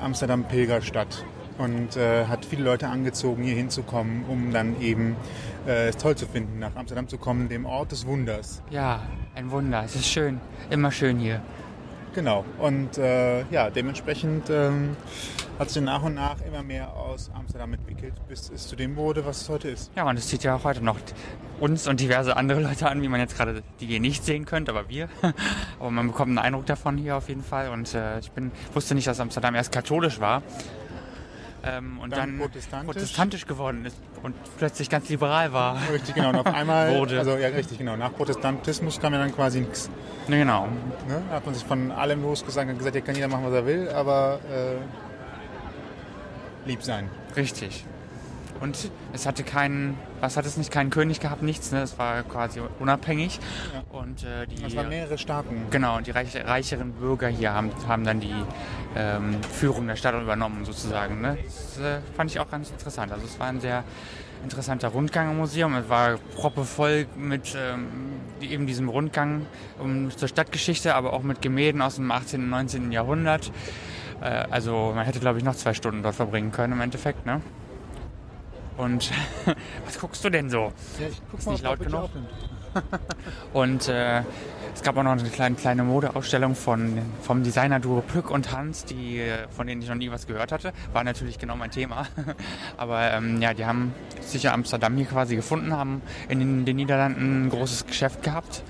[0.00, 1.24] Amsterdam Pilgerstadt
[1.58, 5.16] und äh, hat viele Leute angezogen, hier hinzukommen, um dann eben
[5.66, 8.62] äh, es toll zu finden, nach Amsterdam zu kommen, dem Ort des Wunders.
[8.70, 9.02] Ja,
[9.34, 9.82] ein Wunder.
[9.84, 10.40] Es ist schön.
[10.70, 11.42] Immer schön hier.
[12.14, 12.44] Genau.
[12.58, 14.96] Und äh, ja, dementsprechend ähm,
[15.58, 19.24] hat sich nach und nach immer mehr aus Amsterdam entwickelt, bis es zu dem wurde,
[19.26, 19.90] was es heute ist.
[19.94, 20.98] Ja, und es zieht ja auch heute noch
[21.60, 24.68] uns und diverse andere Leute an, wie man jetzt gerade die ihr nicht sehen könnt,
[24.70, 25.08] aber wir.
[25.78, 27.68] aber man bekommt einen Eindruck davon hier auf jeden Fall.
[27.68, 30.42] Und äh, ich bin, wusste nicht, dass Amsterdam erst katholisch war.
[31.64, 32.94] Ähm, und Dann dann, protestantisch.
[32.94, 35.76] protestantisch geworden ist und plötzlich ganz liberal war.
[35.92, 36.30] Richtig, genau.
[36.30, 37.18] Und auf einmal, Wurde.
[37.18, 37.96] also ja, richtig, genau.
[37.96, 39.88] Nach Protestantismus kam ja dann quasi nichts.
[40.26, 40.66] Ne, genau.
[41.06, 41.22] Ne?
[41.28, 43.66] Da hat man sich von allem losgesagt und gesagt, hier kann jeder machen, was er
[43.66, 44.76] will, aber äh,
[46.66, 47.08] lieb sein.
[47.36, 47.84] Richtig.
[48.62, 51.82] Und es hatte keinen, was hat es nicht, keinen König gehabt, nichts, ne?
[51.82, 53.40] Es war quasi unabhängig.
[53.90, 55.66] Und äh, die Es waren mehrere Staaten.
[55.70, 58.34] Genau, und die reich, reicheren Bürger hier haben, haben dann die
[58.94, 61.20] ähm, Führung der Stadt übernommen, sozusagen.
[61.20, 61.38] Ne?
[61.44, 63.10] Das äh, fand ich auch ganz interessant.
[63.10, 63.82] Also es war ein sehr
[64.44, 65.74] interessanter Rundgang im Museum.
[65.74, 67.88] Es war proppevoll mit ähm,
[68.40, 69.46] eben diesem Rundgang
[69.80, 72.42] um, zur Stadtgeschichte, aber auch mit Gemälden aus dem 18.
[72.42, 72.92] und 19.
[72.92, 73.50] Jahrhundert.
[74.22, 77.26] Äh, also man hätte, glaube ich, noch zwei Stunden dort verbringen können im Endeffekt.
[77.26, 77.40] Ne?
[78.76, 79.10] Und
[79.84, 80.72] was guckst du denn so?
[80.98, 82.10] Ja, ich guck Ist mal, nicht laut genug?
[83.52, 84.22] Und äh,
[84.74, 89.20] es gab auch noch eine kleine, kleine Modeausstellung von, vom Designer-Duo Plück und Hans, die,
[89.20, 90.72] äh, von denen ich noch nie was gehört hatte.
[90.94, 92.06] War natürlich genau mein Thema.
[92.78, 97.44] Aber ähm, ja, die haben sicher Amsterdam hier quasi gefunden, haben in den, den Niederlanden
[97.44, 98.62] ein großes Geschäft gehabt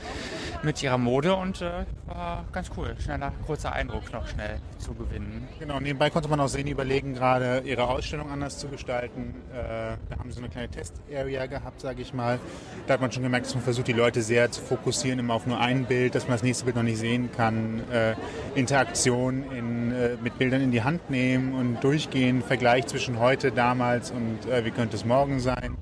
[0.64, 2.94] mit ihrer Mode und äh, war ganz cool.
[2.98, 5.48] Schneller, kurzer Eindruck noch schnell zu gewinnen.
[5.58, 9.34] Genau, nebenbei konnte man auch sehen, die überlegen gerade, ihre Ausstellung anders zu gestalten.
[9.52, 12.38] Äh, da haben sie so eine kleine Test-Area gehabt, sage ich mal.
[12.86, 15.46] Da hat man schon gemerkt, dass man versucht, die Leute sehr zu fokussieren, immer auf
[15.46, 17.82] nur ein Bild, dass man das nächste Bild noch nicht sehen kann.
[17.90, 18.14] Äh,
[18.54, 24.10] Interaktion in, äh, mit Bildern in die Hand nehmen und durchgehen, Vergleich zwischen heute, damals
[24.10, 25.76] und äh, wie könnte es morgen sein.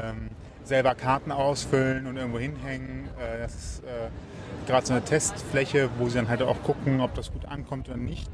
[0.00, 0.28] Ähm,
[0.66, 3.08] selber Karten ausfüllen und irgendwo hinhängen.
[3.18, 4.08] Äh, das ist äh,
[4.66, 7.98] gerade so eine Testfläche, wo sie dann halt auch gucken, ob das gut ankommt oder
[7.98, 8.30] nicht.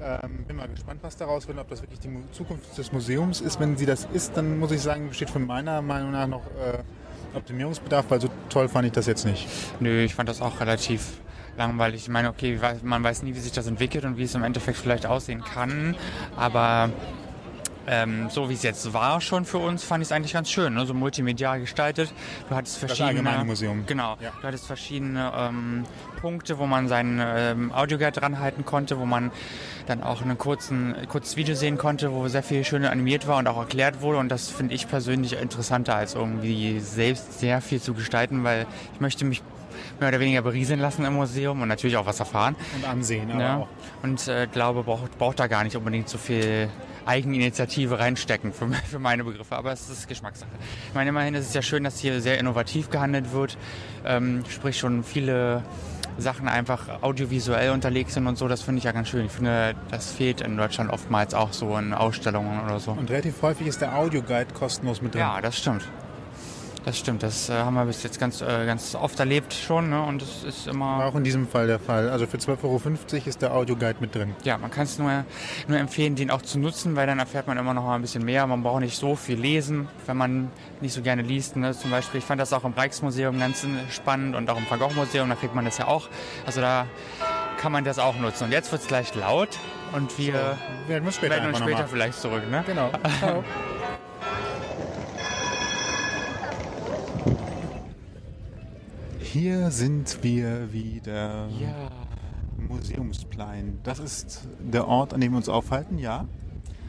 [0.00, 3.58] Ähm, bin mal gespannt, was daraus wird, ob das wirklich die Zukunft des Museums ist.
[3.58, 7.36] Wenn sie das ist, dann muss ich sagen, besteht von meiner Meinung nach noch äh,
[7.36, 9.48] Optimierungsbedarf, weil so toll fand ich das jetzt nicht.
[9.80, 11.18] Nö, ich fand das auch relativ
[11.56, 12.02] langweilig.
[12.02, 14.78] Ich meine, okay, man weiß nie, wie sich das entwickelt und wie es im Endeffekt
[14.78, 15.96] vielleicht aussehen kann,
[16.36, 16.90] aber
[17.88, 20.74] ähm, so wie es jetzt war schon für uns, fand ich es eigentlich ganz schön,
[20.74, 20.84] ne?
[20.86, 22.12] so multimedial gestaltet.
[22.48, 23.08] Du hattest verschiedene...
[23.08, 23.84] Allgemeine Museum.
[23.86, 24.30] Genau, Ja.
[24.40, 25.84] du hattest verschiedene ähm,
[26.20, 29.30] Punkte, wo man sein ähm, Audioguide dranhalten konnte, wo man
[29.86, 33.56] dann auch kurzen, kurzes Video sehen konnte, wo sehr viel schön animiert war und auch
[33.58, 34.18] erklärt wurde.
[34.18, 39.00] Und das finde ich persönlich interessanter, als irgendwie selbst sehr viel zu gestalten, weil ich
[39.00, 39.42] möchte mich
[40.00, 42.54] mehr oder weniger berieseln lassen im Museum und natürlich auch was erfahren.
[42.76, 43.56] Und ansehen, aber Ja.
[43.58, 43.68] auch.
[44.02, 46.68] Und äh, glaube, braucht, braucht da gar nicht unbedingt so viel
[47.08, 49.56] Eigeninitiative reinstecken für, für meine Begriffe.
[49.56, 50.50] Aber es ist Geschmackssache.
[50.88, 53.56] Ich meine, immerhin ist es ja schön, dass hier sehr innovativ gehandelt wird.
[54.04, 55.62] Ähm, sprich, schon viele
[56.18, 58.48] Sachen einfach audiovisuell unterlegt sind und so.
[58.48, 59.26] Das finde ich ja ganz schön.
[59.26, 62.92] Ich finde, das fehlt in Deutschland oftmals auch so in Ausstellungen oder so.
[62.92, 65.20] Und relativ häufig ist der Audioguide kostenlos mit drin.
[65.20, 65.88] Ja, das stimmt.
[66.88, 67.22] Das stimmt.
[67.22, 69.90] Das äh, haben wir bis jetzt ganz, äh, ganz oft erlebt schon.
[69.90, 70.00] Ne?
[70.00, 71.00] Und es ist immer.
[71.00, 72.08] War auch in diesem Fall der Fall.
[72.08, 72.80] Also für 12,50 Euro
[73.26, 74.34] ist der Audioguide mit drin.
[74.42, 75.26] Ja, man kann es nur,
[75.66, 78.24] nur empfehlen, den auch zu nutzen, weil dann erfährt man immer noch mal ein bisschen
[78.24, 78.46] mehr.
[78.46, 81.56] Man braucht nicht so viel lesen, wenn man nicht so gerne liest.
[81.56, 81.74] Ne?
[81.74, 84.94] Zum Beispiel, ich fand das auch im Rijksmuseum ganz spannend und auch im Van Gogh
[84.94, 86.08] Museum, da kriegt man das ja auch.
[86.46, 86.86] Also da
[87.58, 88.44] kann man das auch nutzen.
[88.44, 89.50] Und jetzt wird es gleich laut
[89.92, 92.50] und wir Werden wir später melden uns später vielleicht zurück.
[92.50, 92.64] Ne?
[92.66, 92.90] Genau.
[99.32, 101.48] Hier sind wir wieder.
[101.60, 101.90] Ja.
[102.56, 103.78] Museumsplein.
[103.82, 106.26] Das ist der Ort, an dem wir uns aufhalten, ja?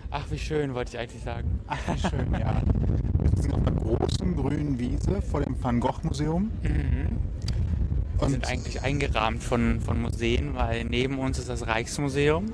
[0.09, 1.59] Ach, wie schön, wollte ich eigentlich sagen.
[1.67, 2.61] Ach, wie schön, ja.
[3.19, 6.49] Wir sind auf einer großen grünen Wiese vor dem Van Gogh Museum.
[6.61, 12.45] Wir Und sind eigentlich eingerahmt von, von Museen, weil neben uns ist das Rijksmuseum,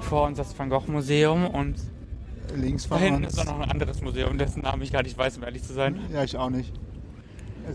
[0.00, 1.76] vor uns das Van Gogh Museum und
[2.54, 3.32] links da von hinten uns.
[3.32, 5.72] ist auch noch ein anderes Museum, dessen Namen ich gar nicht weiß, um ehrlich zu
[5.72, 5.98] sein.
[6.12, 6.74] Ja, ich auch nicht.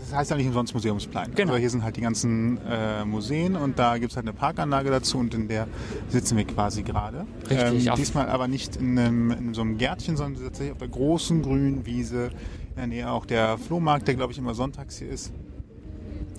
[0.08, 1.34] Es heißt ja nicht umsonst Museumsplein.
[1.34, 1.52] Genau.
[1.52, 4.90] Also hier sind halt die ganzen äh, Museen und da gibt es halt eine Parkanlage
[4.90, 5.66] dazu und in der
[6.08, 7.26] sitzen wir quasi gerade.
[7.50, 10.88] Richtig, Ähm, diesmal aber nicht in, einem, in so einem Gärtchen, sondern tatsächlich auf der
[10.88, 12.30] großen grünen Wiese.
[12.70, 15.32] In der Nähe auch der Flohmarkt, der glaube ich immer sonntags hier ist.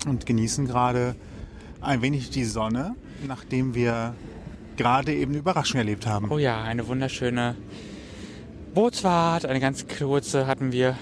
[0.06, 1.14] Und genießen gerade
[1.80, 2.94] ein wenig die Sonne,
[3.26, 4.14] nachdem wir
[4.76, 6.30] gerade eben eine Überraschung erlebt haben.
[6.30, 7.54] Oh ja, eine wunderschöne
[8.74, 10.96] Bootsfahrt, eine ganz kurze hatten wir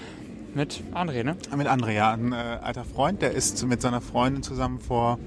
[0.57, 1.37] mit André, ne?
[1.55, 5.19] Mit André, ja, ein äh, alter Freund, der ist mit seiner Freundin zusammen vor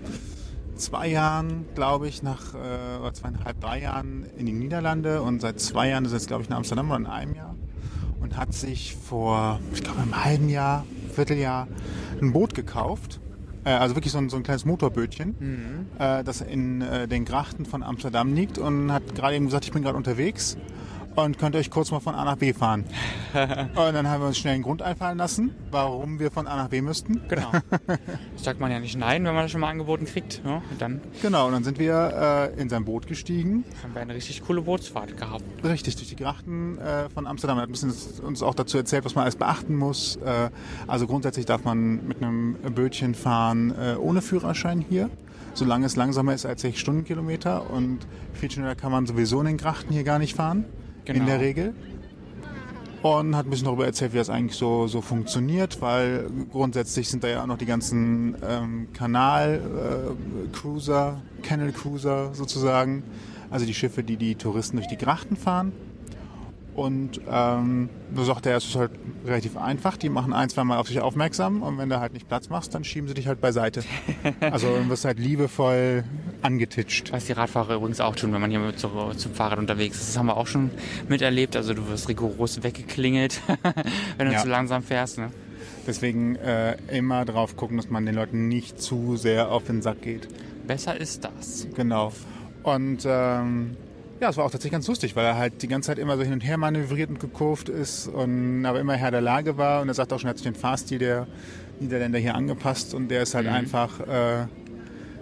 [0.75, 5.23] zwei Jahren, glaube ich, nach äh, oder zweieinhalb, drei Jahren in die Niederlande.
[5.23, 7.55] Und seit zwei Jahren ist er jetzt, glaube ich, in Amsterdam oder in einem Jahr.
[8.21, 11.69] Und hat sich vor, ich glaube, einem halben Jahr, Vierteljahr
[12.21, 13.21] ein Boot gekauft.
[13.65, 17.67] Äh, also wirklich so ein, so ein kleines Motorbötchen, äh, das in äh, den Grachten
[17.67, 18.59] von Amsterdam liegt.
[18.59, 20.57] Und hat gerade eben gesagt, ich bin gerade unterwegs
[21.25, 22.85] und könnt euch kurz mal von A nach B fahren.
[23.33, 26.69] und dann haben wir uns schnell einen Grund einfallen lassen, warum wir von A nach
[26.69, 27.23] B müssten.
[27.29, 27.51] Genau.
[28.35, 30.43] Das sagt man ja nicht nein, wenn man das schon mal angeboten kriegt.
[30.45, 30.63] Ne?
[30.71, 34.15] Und dann Genau, und dann sind wir äh, in sein Boot gestiegen, haben wir eine
[34.15, 35.45] richtig coole Bootsfahrt gehabt.
[35.63, 37.59] richtig durch die Grachten äh, von Amsterdam.
[37.59, 37.93] Er hat ein bisschen
[38.25, 40.17] uns auch dazu erzählt, was man alles beachten muss.
[40.17, 40.49] Äh,
[40.87, 45.11] also grundsätzlich darf man mit einem Bötchen fahren äh, ohne Führerschein hier,
[45.55, 47.71] solange es langsamer ist als 6 Stundenkilometer.
[47.71, 47.99] Und
[48.33, 50.65] viel schneller kann man sowieso in den Grachten hier gar nicht fahren,
[51.07, 51.27] in Genau.
[51.27, 51.75] der Regel.
[53.03, 57.25] Und hat ein bisschen darüber erzählt, wie das eigentlich so, so funktioniert, weil grundsätzlich sind
[57.25, 63.03] da ja auch noch die ganzen ähm, Kanal-Cruiser, Canal-Cruiser sozusagen,
[63.51, 65.73] also die Schiffe, die die Touristen durch die Grachten fahren.
[66.81, 68.93] Und ähm, so sagt er, es ist halt
[69.27, 69.99] relativ einfach.
[69.99, 72.75] Die machen ein, zwei Mal auf sich aufmerksam und wenn du halt nicht Platz machst,
[72.75, 73.83] dann schieben sie dich halt beiseite.
[74.41, 76.05] Also du wirst halt liebevoll
[76.41, 77.13] angetitscht.
[77.13, 80.09] Was die Radfahrer übrigens auch tun, wenn man hier mit so, zum Fahrrad unterwegs ist.
[80.09, 80.71] Das haben wir auch schon
[81.07, 81.55] miterlebt.
[81.55, 83.43] Also du wirst rigoros weggeklingelt,
[84.17, 84.39] wenn du Ja.
[84.41, 85.19] zu langsam fährst.
[85.19, 85.31] Ne?
[85.87, 90.01] Deswegen äh, immer drauf gucken, dass man den Leuten nicht zu sehr auf den Sack
[90.01, 90.29] geht.
[90.67, 91.67] Besser ist das.
[91.75, 92.13] Genau.
[92.63, 93.77] Und ähm,
[94.21, 96.23] ja, es war auch tatsächlich ganz lustig, weil er halt die ganze Zeit immer so
[96.23, 99.81] hin und her manövriert und gekurvt ist und aber immer Herr der Lage war.
[99.81, 101.27] Und er sagt auch schon, er hat sich den Fahrstil der
[101.81, 104.47] Niederländer hier angepasst und der ist halt einfach äh,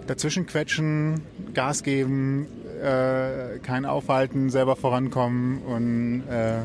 [0.05, 1.21] dazwischen quetschen,
[1.53, 2.47] Gas geben,
[2.83, 6.63] äh, kein Aufhalten, selber vorankommen und äh,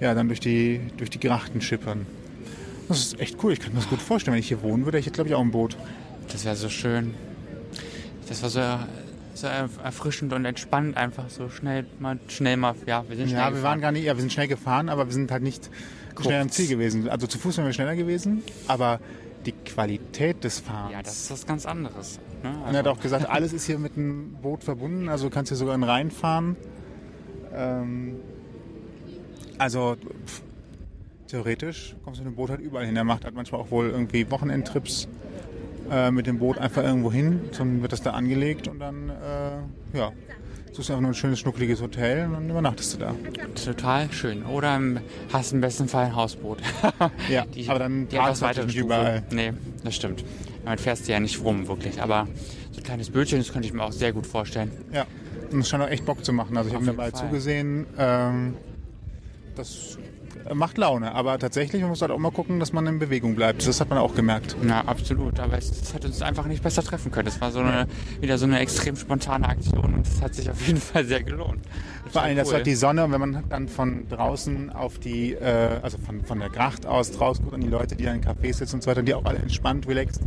[0.00, 2.06] ja, dann durch die, durch die Grachten schippern.
[2.88, 3.52] Das ist echt cool.
[3.54, 4.34] Ich kann mir das gut vorstellen.
[4.34, 5.78] Wenn ich hier wohnen würde, hätte ich glaube ich auch ein Boot.
[6.30, 7.14] Das wäre so schön.
[8.28, 8.60] Das war so,
[9.34, 13.46] so erfrischend und entspannt einfach so schnell mal schnell mal ja wir sind schnell Ja,
[13.46, 13.62] wir gefahren.
[13.64, 15.70] waren gar nicht, ja, wir sind schnell gefahren, aber wir sind halt nicht
[16.20, 17.08] schnell am Ziel gewesen.
[17.08, 19.00] Also zu Fuß wären wir schneller gewesen, aber
[19.46, 20.92] die Qualität des Fahrens.
[20.92, 22.50] ja das ist was ganz anderes ne?
[22.66, 25.48] Und er hat auch gesagt, alles ist hier mit einem Boot verbunden, also du kannst
[25.50, 26.56] hier sogar in den Rhein fahren.
[27.54, 28.16] Ähm,
[29.58, 30.42] also pff,
[31.28, 32.96] theoretisch kommst du mit dem Boot halt überall hin.
[32.96, 35.08] Er macht halt manchmal auch wohl irgendwie Wochenendtrips.
[35.92, 39.96] Äh, mit dem Boot einfach irgendwo hin, dann wird das da angelegt und dann, äh,
[39.98, 40.10] ja,
[40.72, 43.14] suchst du einfach nur ein schönes, schnuckliges Hotel und dann übernachtest du da.
[43.62, 44.44] Total schön.
[44.46, 44.80] Oder
[45.32, 46.58] hast im besten Fall ein Hausboot.
[47.28, 48.78] Ja, die, aber dann parkst du Stufe.
[48.78, 49.22] überall.
[49.30, 49.52] Nee,
[49.84, 50.24] das stimmt.
[50.64, 52.00] Damit fährst du ja nicht rum, wirklich.
[52.00, 52.26] Aber
[52.70, 54.70] so ein kleines Bötchen, das könnte ich mir auch sehr gut vorstellen.
[54.92, 55.06] Ja,
[55.50, 56.56] und es scheint auch echt Bock zu machen.
[56.56, 57.86] Also ich habe mir dabei zugesehen.
[57.98, 58.54] Ähm,
[59.56, 59.98] das
[60.54, 63.66] macht Laune, aber tatsächlich man muss halt auch mal gucken, dass man in Bewegung bleibt.
[63.66, 64.56] Das hat man auch gemerkt.
[64.66, 65.40] Ja, absolut.
[65.40, 67.28] Aber es, es hat uns einfach nicht besser treffen können.
[67.28, 67.86] Es war so eine,
[68.20, 71.64] wieder so eine extrem spontane Aktion und es hat sich auf jeden Fall sehr gelohnt.
[72.10, 72.54] Vor allem, das cool.
[72.54, 76.38] war die Sonne und wenn man dann von draußen auf die, äh, also von, von
[76.38, 78.90] der Gracht aus draus guckt an die Leute, die da in Cafés sitzen und so
[78.90, 80.22] weiter, die auch alle entspannt, relaxed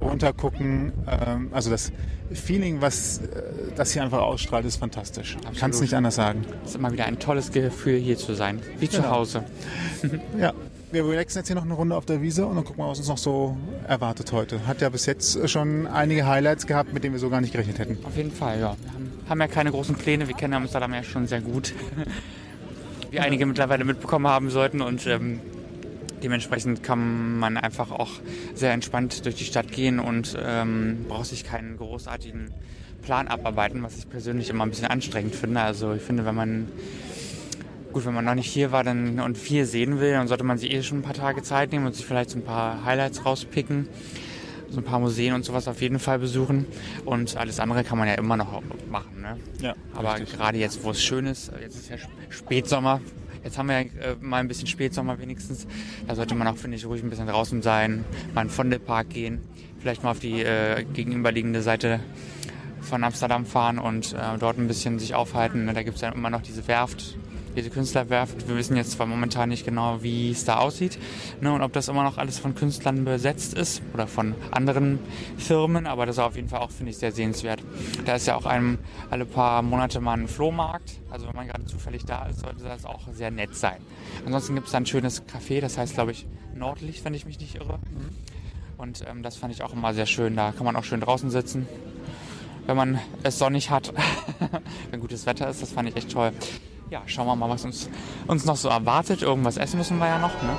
[0.00, 0.92] runtergucken.
[1.06, 1.92] Ähm, also das
[2.32, 3.42] Feeling, was äh,
[3.76, 5.36] das hier einfach ausstrahlt, ist fantastisch.
[5.36, 5.58] Absolut.
[5.58, 6.44] Kannst nicht anders sagen.
[6.64, 8.60] Es ist immer wieder ein tolles Gefühl, hier zu sein.
[8.78, 9.10] Wie zu Genau.
[9.10, 9.44] Hause.
[10.38, 10.52] Ja,
[10.92, 12.98] wir relaxen jetzt hier noch eine Runde auf der Wiese und dann gucken wir, was
[12.98, 13.56] uns noch so
[13.86, 14.66] erwartet heute.
[14.66, 17.78] Hat ja bis jetzt schon einige Highlights gehabt, mit denen wir so gar nicht gerechnet
[17.78, 17.98] hätten.
[18.04, 18.76] Auf jeden Fall, ja.
[18.80, 20.28] Wir haben, haben ja keine großen Pläne.
[20.28, 21.74] Wir kennen Amsterdam ja schon sehr gut.
[23.10, 24.80] Wie einige mittlerweile mitbekommen haben sollten.
[24.80, 25.40] Und ähm,
[26.22, 28.10] dementsprechend kann man einfach auch
[28.54, 32.50] sehr entspannt durch die Stadt gehen und ähm, braucht sich keinen großartigen
[33.02, 35.60] Plan abarbeiten, was ich persönlich immer ein bisschen anstrengend finde.
[35.60, 36.68] Also ich finde, wenn man
[37.92, 40.58] gut, wenn man noch nicht hier war dann, und viel sehen will, dann sollte man
[40.58, 43.24] sich eh schon ein paar Tage Zeit nehmen und sich vielleicht so ein paar Highlights
[43.24, 43.88] rauspicken.
[44.70, 46.66] So ein paar Museen und sowas auf jeden Fall besuchen.
[47.06, 49.22] Und alles andere kann man ja immer noch machen.
[49.22, 49.38] Ne?
[49.62, 53.00] Ja, Aber gerade jetzt, wo es schön ist, jetzt ist ja Sp- Spätsommer.
[53.48, 55.66] Jetzt haben wir ja äh, mal ein bisschen Spätsommer wenigstens.
[56.06, 59.08] Da sollte man auch, finde ich, ruhig ein bisschen draußen sein, mal in den Vondelpark
[59.08, 59.40] gehen,
[59.80, 62.00] vielleicht mal auf die äh, gegenüberliegende Seite
[62.82, 65.66] von Amsterdam fahren und äh, dort ein bisschen sich aufhalten.
[65.66, 67.16] Da gibt es ja immer noch diese Werft,
[67.58, 68.48] diese Künstlerwerft.
[68.48, 70.98] Wir wissen jetzt zwar momentan nicht genau, wie es da aussieht
[71.40, 75.00] ne, und ob das immer noch alles von Künstlern besetzt ist oder von anderen
[75.36, 77.62] Firmen, aber das ist auf jeden Fall auch, finde ich, sehr sehenswert.
[78.04, 78.78] Da ist ja auch einem
[79.10, 81.00] alle paar Monate mal ein Flohmarkt.
[81.10, 83.78] Also wenn man gerade zufällig da ist, sollte das auch sehr nett sein.
[84.24, 87.40] Ansonsten gibt es da ein schönes Café, das heißt, glaube ich, Nordlicht, wenn ich mich
[87.40, 87.80] nicht irre.
[88.76, 90.36] Und ähm, das fand ich auch immer sehr schön.
[90.36, 91.66] Da kann man auch schön draußen sitzen,
[92.66, 93.92] wenn man es sonnig hat,
[94.90, 95.60] wenn gutes Wetter ist.
[95.60, 96.32] Das fand ich echt toll.
[96.90, 97.88] Ja, schauen wir mal, was uns,
[98.26, 99.22] uns noch so erwartet.
[99.22, 100.42] Irgendwas essen müssen wir ja noch.
[100.42, 100.56] Ne?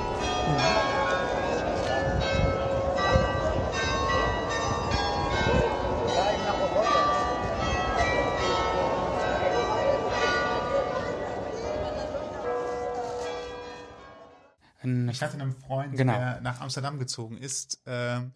[15.10, 16.14] Ich hatte einem Freund, Genau.
[16.14, 18.32] der nach Amsterdam gezogen ist, ähm,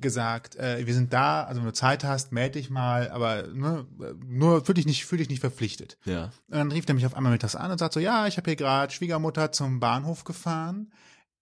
[0.00, 3.86] gesagt, äh, wir sind da, also wenn du Zeit hast, melde dich mal, aber ne,
[4.26, 5.98] nur fühl dich nicht, fühl dich nicht verpflichtet.
[6.04, 6.24] Ja.
[6.48, 8.50] Und dann rief er mich auf einmal mittags an und sagt so, ja, ich habe
[8.50, 10.92] hier gerade Schwiegermutter zum Bahnhof gefahren.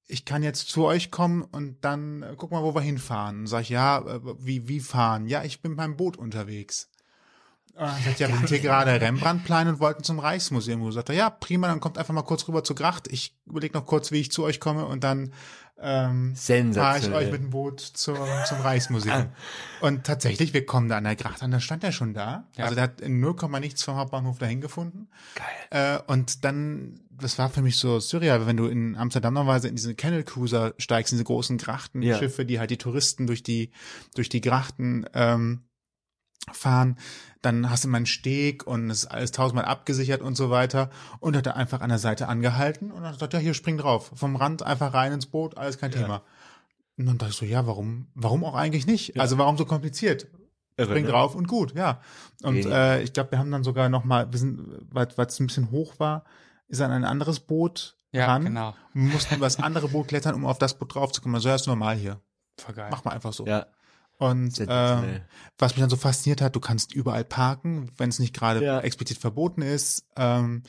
[0.07, 3.41] Ich kann jetzt zu euch kommen und dann äh, guck mal, wo wir hinfahren.
[3.41, 5.27] Und sag ich, ja, äh, wie, wie fahren?
[5.27, 6.89] Ja, ich bin beim Boot unterwegs.
[7.75, 10.83] Und dann sagt, ja, wir sind hier gerade Rembrandtplein und wollten zum Reichsmuseum.
[10.83, 13.07] Und sagt er, ja, prima, dann kommt einfach mal kurz rüber zur Gracht.
[13.07, 15.33] Ich überlege noch kurz, wie ich zu euch komme und dann
[15.81, 19.29] ähm, fahre ich euch mit dem Boot zum, zum Reichsmuseum.
[19.81, 22.49] Und tatsächlich, wir kommen da an der Gracht an, da stand er schon da.
[22.57, 22.65] Ja.
[22.65, 25.09] Also der hat in 0, nichts vom Hauptbahnhof dahin gefunden.
[25.35, 25.99] Geil.
[26.07, 29.77] Äh, und dann, das war für mich so surreal, wenn du in Amsterdam normalerweise in
[29.77, 33.71] diese Canal Cruiser steigst, in diese großen Grachtenschiffe, die halt die Touristen durch die,
[34.15, 35.63] durch die Grachten ähm,
[36.55, 36.99] fahren,
[37.43, 40.91] dann hast du mal einen Steg und es ist alles tausendmal abgesichert und so weiter
[41.21, 44.11] und hat er einfach an der Seite angehalten und hat gesagt, ja, hier spring drauf,
[44.15, 46.23] vom Rand einfach rein ins Boot, alles kein Thema.
[46.97, 49.19] Und dann dachte ich so, ja, warum, warum auch eigentlich nicht?
[49.21, 50.27] Also warum so kompliziert?
[50.77, 51.11] Irre, Spring ne?
[51.11, 52.01] drauf und gut, ja.
[52.43, 55.47] Und äh, ich glaube, wir haben dann sogar noch mal, wir sind, weil es ein
[55.47, 56.25] bisschen hoch war,
[56.69, 58.45] ist an ein anderes Boot Ja, ran.
[58.45, 58.75] genau.
[58.95, 61.37] Wir mussten über das andere Boot klettern, um auf das Boot draufzukommen.
[61.37, 62.21] Also ja, ist normal hier.
[62.59, 62.89] Voll geil.
[62.91, 63.47] Mach mal einfach so.
[63.47, 63.67] Ja.
[64.19, 65.21] Und äh,
[65.59, 68.81] was mich dann so fasziniert hat, du kannst überall parken, wenn es nicht gerade Ja.
[68.81, 70.05] explizit verboten ist.
[70.17, 70.63] Ähm,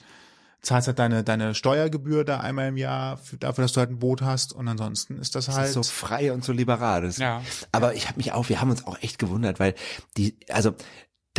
[0.61, 3.99] zahlst halt deine, deine Steuergebühr da einmal im Jahr für, dafür, dass du halt ein
[3.99, 4.53] Boot hast.
[4.53, 7.01] Und ansonsten ist das Das halt ist so frei und so liberal.
[7.01, 7.41] Das, Ja.
[7.71, 9.73] Aber ich habe mich auch, wir haben uns auch echt gewundert, weil
[10.17, 10.75] die, also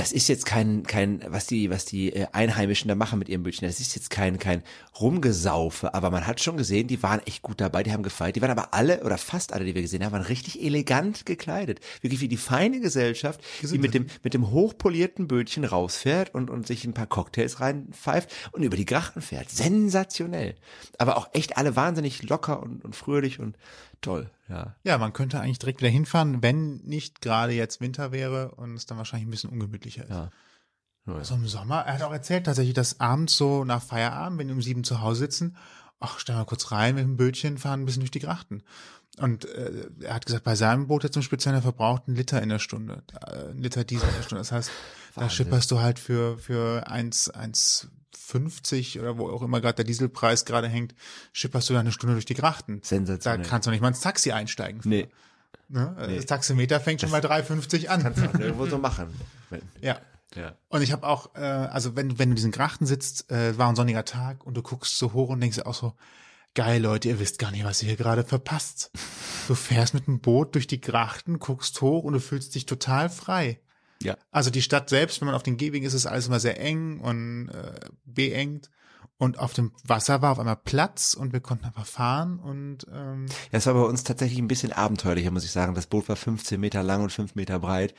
[0.00, 3.42] das ist jetzt kein, kein, was die, was die äh, Einheimischen da machen mit ihrem
[3.42, 4.62] Bötchen, das ist jetzt kein, kein
[4.98, 8.40] Rumgesaufe, aber man hat schon gesehen, die waren echt gut dabei, die haben gefeiert, die
[8.40, 11.80] waren aber alle oder fast alle, die wir gesehen haben, waren richtig elegant gekleidet.
[12.00, 16.66] Wirklich wie die feine Gesellschaft, die mit dem, mit dem hochpolierten Bötchen rausfährt und, und
[16.66, 19.50] sich ein paar Cocktails reinpfeift und über die Grachten fährt.
[19.50, 20.54] Sensationell.
[20.96, 23.54] Aber auch echt alle wahnsinnig locker und, und fröhlich und
[24.00, 24.76] toll, ja.
[24.82, 28.86] Ja, man könnte eigentlich direkt wieder hinfahren, wenn nicht gerade jetzt Winter wäre und es
[28.86, 30.10] dann wahrscheinlich ein bisschen ungemütlicher ist.
[30.10, 30.30] Ja.
[31.06, 31.24] Ja.
[31.24, 34.54] So im Sommer, er hat auch erzählt tatsächlich, dass abends so nach Feierabend, wenn die
[34.54, 35.56] um sieben zu Hause sitzen
[36.00, 38.62] ach, stell mal kurz rein mit dem Bötchen, fahren ein bisschen durch die Grachten.
[39.18, 42.42] Und äh, er hat gesagt, bei seinem Boot jetzt zum Speziellen, er verbraucht einen Liter
[42.42, 44.40] in der Stunde, äh, einen Liter Diesel in der Stunde.
[44.40, 44.70] Das heißt,
[45.14, 47.30] da schipperst du halt für für 1,
[48.38, 50.94] 1,50 oder wo auch immer gerade der Dieselpreis gerade hängt,
[51.32, 52.80] schipperst du da eine Stunde durch die Grachten.
[52.80, 53.46] Da Sensationell.
[53.46, 54.80] kannst du nicht mal ins Taxi einsteigen.
[54.84, 55.08] Nee,
[55.70, 55.94] Ne?
[56.16, 58.02] Das Taximeter fängt schon bei 3,50 an.
[58.02, 59.08] kannst du auch nirgendwo so machen.
[59.80, 60.00] Ja.
[60.36, 60.54] Ja.
[60.68, 63.68] Und ich habe auch, äh, also wenn, wenn du in diesen Grachten sitzt, äh, war
[63.68, 65.94] ein sonniger Tag und du guckst so hoch und denkst dir auch so,
[66.54, 68.92] geil Leute, ihr wisst gar nicht, was ihr hier gerade verpasst.
[69.48, 73.10] Du fährst mit dem Boot durch die Grachten, guckst hoch und du fühlst dich total
[73.10, 73.60] frei.
[74.02, 74.16] Ja.
[74.30, 77.00] Also die Stadt selbst, wenn man auf den Gehwegen ist, ist alles immer sehr eng
[77.00, 78.70] und äh, beengt.
[79.18, 83.26] Und auf dem Wasser war auf einmal Platz und wir konnten einfach fahren und ähm,
[83.52, 85.74] Ja, es war bei uns tatsächlich ein bisschen abenteuerlicher, muss ich sagen.
[85.74, 87.94] Das Boot war 15 Meter lang und 5 Meter breit.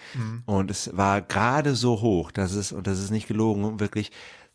[0.47, 4.11] Und es war gerade so hoch, dass es, und das ist nicht gelogen, wirklich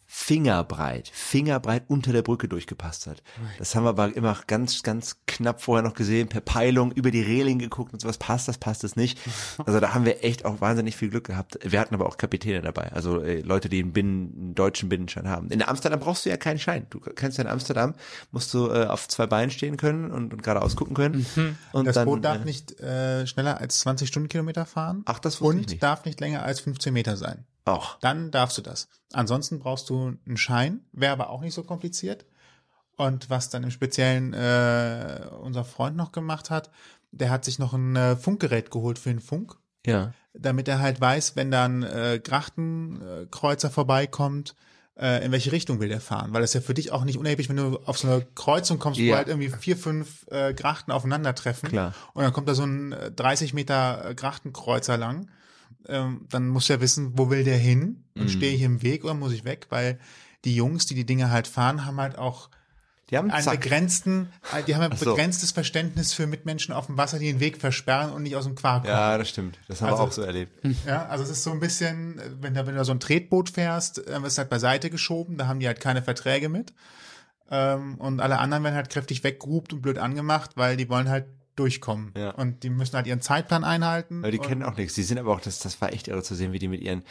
[0.06, 3.22] fingerbreit, fingerbreit unter der Brücke durchgepasst hat.
[3.58, 7.22] Das haben wir aber immer ganz, ganz knapp vorher noch gesehen, per Peilung über die
[7.22, 9.18] Reling geguckt und sowas, passt das, passt das nicht.
[9.66, 11.58] Also da haben wir echt auch wahnsinnig viel Glück gehabt.
[11.62, 15.28] Wir hatten aber auch Kapitäne dabei, also äh, Leute, die einen, Binnen, einen deutschen Binnenschein
[15.28, 15.50] haben.
[15.50, 16.86] In Amsterdam brauchst du ja keinen Schein.
[16.90, 17.94] Du kannst ja in Amsterdam,
[18.30, 21.26] musst du äh, auf zwei Beinen stehen können und, und geradeaus gucken können.
[21.72, 25.02] Und das dann, Boot darf äh, nicht äh, schneller als 20 Stundenkilometer fahren.
[25.06, 25.82] Ach, das wusste und ich nicht.
[25.82, 27.44] darf nicht länger als 15 Meter sein.
[27.66, 27.98] Auch.
[28.00, 28.88] Dann darfst du das.
[29.12, 32.24] Ansonsten brauchst du einen Schein, wäre aber auch nicht so kompliziert.
[32.96, 36.70] Und was dann im Speziellen äh, unser Freund noch gemacht hat,
[37.10, 40.14] der hat sich noch ein äh, Funkgerät geholt für den Funk, Ja.
[40.32, 44.54] damit er halt weiß, wenn dann äh, Grachtenkreuzer vorbeikommt,
[44.98, 46.32] äh, in welche Richtung will der fahren.
[46.32, 48.78] Weil das ist ja für dich auch nicht unerheblich, wenn du auf so eine Kreuzung
[48.78, 49.16] kommst, wo Ja.
[49.16, 51.68] halt irgendwie vier, fünf äh, Grachten aufeinandertreffen.
[51.68, 51.92] Klar.
[52.14, 55.28] Und dann kommt da so ein äh, 30 Meter äh, Grachtenkreuzer lang.
[55.88, 58.04] Ähm, dann muss er wissen, wo will der hin?
[58.16, 58.28] Und Mhm.
[58.28, 59.66] stehe ich im Weg oder muss ich weg?
[59.70, 59.98] Weil
[60.44, 62.50] die Jungs, die die Dinge halt fahren, haben halt auch
[63.10, 63.60] Die haben einen Zack.
[63.60, 65.10] begrenzten, äh, die haben ein so.
[65.10, 68.56] begrenztes Verständnis für Mitmenschen auf dem Wasser, die den Weg versperren und nicht aus dem
[68.56, 68.92] Quark kommen.
[68.94, 69.58] Ja, das stimmt.
[69.68, 70.60] Das haben Also- wir auch so erlebt.
[70.86, 73.50] Ja, also es ist so ein bisschen, äh, wenn du, wenn du so ein Tretboot
[73.50, 76.72] fährst, ähm, ist halt beiseite geschoben, da haben die halt keine Verträge mit.
[77.48, 81.26] Ähm, und alle anderen werden halt kräftig weggehupt und blöd angemacht, weil die wollen halt
[81.56, 82.12] durchkommen.
[82.16, 82.30] Ja.
[82.30, 84.22] Und die müssen halt ihren Zeitplan einhalten.
[84.22, 84.94] Weil die kennen auch nichts.
[84.94, 87.02] Die sind aber auch, das, das war echt irre zu sehen, wie die mit ihren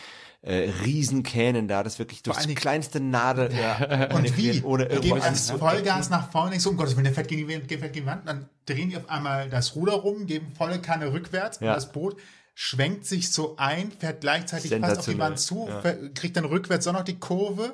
[0.44, 4.62] äh, Riesenkähnen da, das wirklich durch die kleinste Nadel ja, Und wie?
[4.62, 7.48] ohne die geben erst Vollgas nach vorne, denkst du, um Gottes Willen, der fährt gegen
[7.48, 10.48] die Wand, fährt gegen die Wand, dann drehen die auf einmal das Ruder rum, geben
[10.56, 11.74] volle Kanne rückwärts und Ja.
[11.74, 12.18] das Boot
[12.54, 15.18] schwenkt sich so ein, fährt gleichzeitig fast auf die.
[15.18, 15.94] Wand zu, Ja.
[16.14, 17.74] kriegt dann rückwärts auch noch die Kurve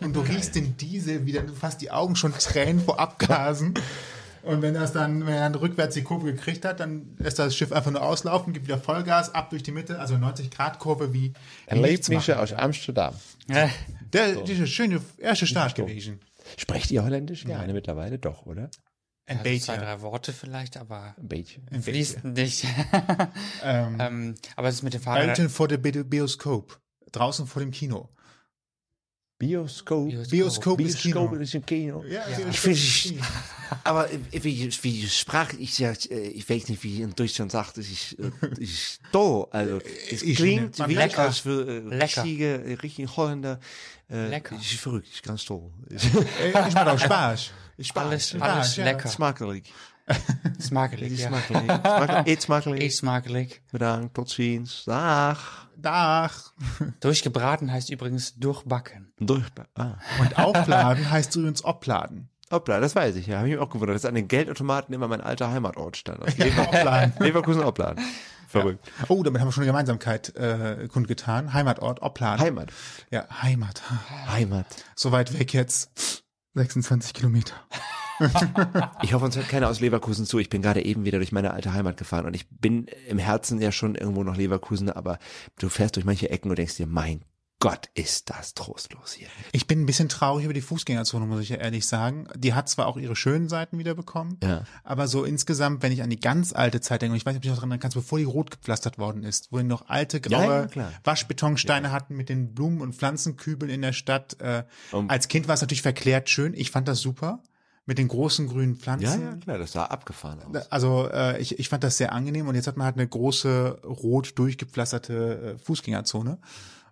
[0.00, 3.74] und du riechst den Diesel wieder, du fast die Augen schon Tränen vor Abgasen.
[4.44, 7.44] Und wenn das dann, wenn er dann rückwärts die Kurve gekriegt hat, dann lässt er
[7.46, 10.78] das Schiff einfach nur auslaufen, gibt wieder Vollgas, ab durch die Mitte, also 90 Grad
[10.80, 11.32] Kurve wie,
[11.70, 12.34] wie nichts machen.
[12.34, 13.14] aus Amsterdam.
[13.48, 13.68] Äh,
[14.12, 16.20] Der, diese schöne erste Start gewesen.
[16.56, 17.44] Sprecht ihr Holländisch?
[17.44, 18.68] Ja, eine mittlerweile doch, oder?
[19.26, 19.80] Ein also Bait, zwei, ja.
[19.82, 21.66] drei Worte vielleicht, aber Ein bisschen.
[21.70, 22.66] Ein fließt nicht.
[23.64, 25.28] Ähm, ähm, aber es ist mit dem Fahrrad.
[25.28, 26.80] Elton vor der Bi- Bioskop.
[27.12, 28.08] Draußen vor dem Kino.
[29.42, 30.08] Bioskop.
[30.30, 31.22] Bioskop ist Kino.
[31.22, 32.04] Bioskop ist ein Kino.
[32.04, 32.48] Ja, Ja.
[32.48, 32.60] Ich
[33.02, 33.22] Kino.
[33.82, 38.30] aber wie, wie Sprache, ich ich weiß nicht, wie in Deutschland sagt, es ist, äh,
[38.52, 39.48] es ist toll.
[39.50, 41.22] Also, es Ich klingt wie Lecker.
[41.22, 42.02] als Lecker.
[42.02, 43.58] richtige, äh, richtige Holländer.
[44.08, 44.56] Äh, Lecker.
[44.60, 45.72] Es ist verrückt, es ist ganz toll.
[45.90, 46.04] Es
[46.54, 47.50] mache auch Spaß.
[47.96, 48.84] alles, Spaß, alles ja.
[48.84, 49.06] lecker.
[49.06, 49.64] ist smakelijk.
[50.60, 51.26] Smakelijk, ja.
[51.28, 52.28] smakelijk.
[52.28, 52.82] Eet smakelijk.
[52.82, 53.62] Eh, smakelijk.
[53.72, 54.84] Bedankt, tot ziens.
[54.84, 55.68] Dag.
[55.82, 56.52] Dach.
[57.00, 59.12] Durchgebraten heißt übrigens durchbacken.
[59.18, 59.44] Durch.
[59.74, 59.94] Ah.
[60.20, 62.28] Und aufladen heißt übrigens obladen.
[62.50, 63.38] Hoppla, das weiß ich ja.
[63.38, 66.20] Habe ich mir auch gewundert, dass an den Geldautomaten immer mein alter Heimatort stand.
[66.24, 67.12] Also Lever Obladen.
[67.18, 68.04] Leverkusen Opladen.
[68.46, 68.86] Verrückt.
[69.08, 71.54] Oh, damit haben wir schon eine Gemeinsamkeit äh, kundgetan.
[71.54, 72.44] Heimatort, Opladen.
[72.44, 72.70] Heimat.
[73.10, 73.82] ja, Heimat.
[74.28, 74.66] Heimat.
[74.94, 76.22] So weit weg jetzt.
[76.54, 77.54] 26 Kilometer.
[79.02, 80.38] Ich hoffe, uns hört keiner aus Leverkusen zu.
[80.38, 83.60] Ich bin gerade eben wieder durch meine alte Heimat gefahren und ich bin im Herzen
[83.60, 85.18] ja schon irgendwo noch Leverkusen, aber
[85.58, 87.22] du fährst durch manche Ecken und denkst dir, mein
[87.60, 89.28] Gott, ist das trostlos hier.
[89.52, 92.26] Ich bin ein bisschen traurig über die Fußgängerzone, muss ich ja ehrlich sagen.
[92.36, 94.64] Die hat zwar auch ihre schönen Seiten wieder bekommen, Ja.
[94.82, 97.38] aber so insgesamt, wenn ich an die ganz alte Zeit denke, und ich weiß nicht,
[97.38, 99.62] ob du dich noch daran erinnern kannst, bevor die rot gepflastert worden ist, wo die
[99.64, 100.92] noch alte graue Ja, ja.
[101.04, 104.40] Waschbetonsteine hatten mit den Blumen- und Pflanzenkübeln in der Stadt.
[104.40, 106.54] Äh, Um- als Kind war es natürlich verklärt schön.
[106.54, 107.44] Ich fand das super.
[107.84, 109.20] Mit den großen grünen Pflanzen.
[109.22, 110.70] Ja, ja, klar, das sah abgefahren aus.
[110.70, 113.80] Also äh, ich, ich fand das sehr angenehm und jetzt hat man halt eine große
[113.84, 116.38] rot durchgepflasterte äh, Fußgängerzone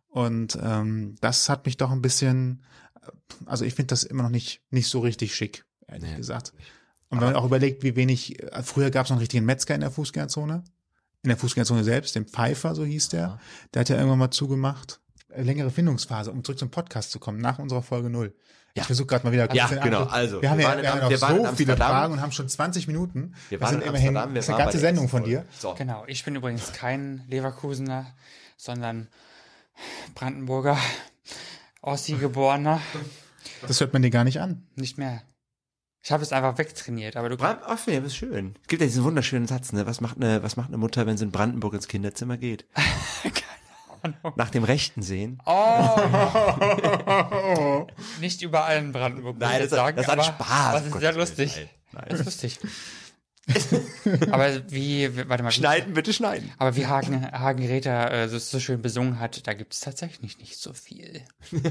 [0.08, 2.64] und ähm, das hat mich doch ein bisschen,
[3.02, 3.08] äh,
[3.46, 6.16] also ich finde das immer noch nicht nicht so richtig schick, ehrlich Nee.
[6.16, 6.52] gesagt.
[7.08, 9.74] Und wenn man auch überlegt, wie wenig, äh, früher gab es noch einen richtigen Metzger
[9.76, 10.64] in der Fußgängerzone,
[11.22, 13.38] in der Fußgängerzone selbst, den Pfeiffer, so hieß der,
[13.74, 15.00] der hat ja irgendwann mal zugemacht.
[15.28, 18.34] Äh, Längere Findungsphase, um zurück zum Podcast zu kommen, nach unserer Folge null.
[18.74, 20.98] Ich versuche gerade mal wieder kurz Ja, genau, also, wir haben wir ja, wir haben
[20.98, 21.76] Am- noch wir waren in so viele.
[21.76, 23.34] Fragen und haben schon 20 Minuten.
[23.48, 25.44] Wir das waren sind in immerhin wir das ist eine ganze Sendung von dir.
[25.58, 25.74] So.
[25.74, 28.06] Genau, ich bin übrigens kein Leverkusener,
[28.56, 29.08] sondern
[30.14, 30.78] Brandenburger,
[31.82, 32.80] Ossi-geborener.
[33.66, 34.66] Das hört man dir gar nicht an.
[34.76, 35.22] Nicht mehr.
[36.02, 38.54] Ich habe es einfach wegtrainiert, aber du Bram, ach, ja, das ist schön.
[38.62, 39.86] Es gibt ja diesen wunderschönen Satz, ne?
[39.86, 42.64] Was macht eine, was macht eine Mutter, wenn sie in Brandenburg ins Kinderzimmer geht?
[44.36, 45.40] Nach dem Rechten sehen.
[45.46, 45.86] Oh!
[48.20, 49.38] Nicht überall in Brandenburg.
[49.38, 50.80] Nein, das, jetzt das hat Spaß.
[50.80, 51.68] Es ist Gottes sehr lustig.
[51.92, 52.58] Nein, Das ist lustig.
[54.30, 55.50] aber wie, warte mal.
[55.50, 56.52] Schneiden, bitte schneiden.
[56.58, 60.38] Aber wie Hagen, Hagen Räther äh, so, so schön besungen hat, da gibt es tatsächlich
[60.38, 61.22] nicht so viel.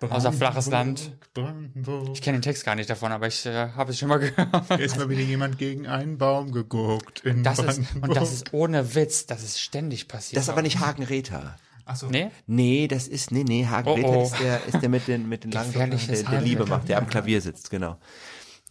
[0.00, 1.12] Außer flaches Land.
[1.32, 2.10] Brandenburg.
[2.12, 4.80] Ich kenne den Text gar nicht davon, aber ich äh, habe es schon mal gehört.
[4.80, 8.94] Ist mal wieder jemand gegen einen Baum geguckt in Das ist, und das ist ohne
[8.94, 10.36] Witz, das ist ständig passiert.
[10.36, 11.56] Das ist aber nicht Hagen Räther.
[11.86, 12.08] Ach so.
[12.08, 12.30] Nee?
[12.46, 14.22] Nee, das ist, nee, nee, Hagen Oh, oh.
[14.24, 16.40] ist der, ist der mit den, mit den langen Gefährliches der, der.
[16.40, 17.98] Liebe macht, der am Klavier sitzt, genau.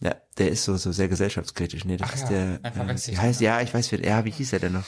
[0.00, 1.84] Ja, der ist so, so sehr gesellschaftskritisch.
[1.84, 4.30] Nee, das Ach ist ja, der, äh, wie heißt, ja, ich weiß, wie, ja, wie
[4.30, 4.84] hieß er denn noch?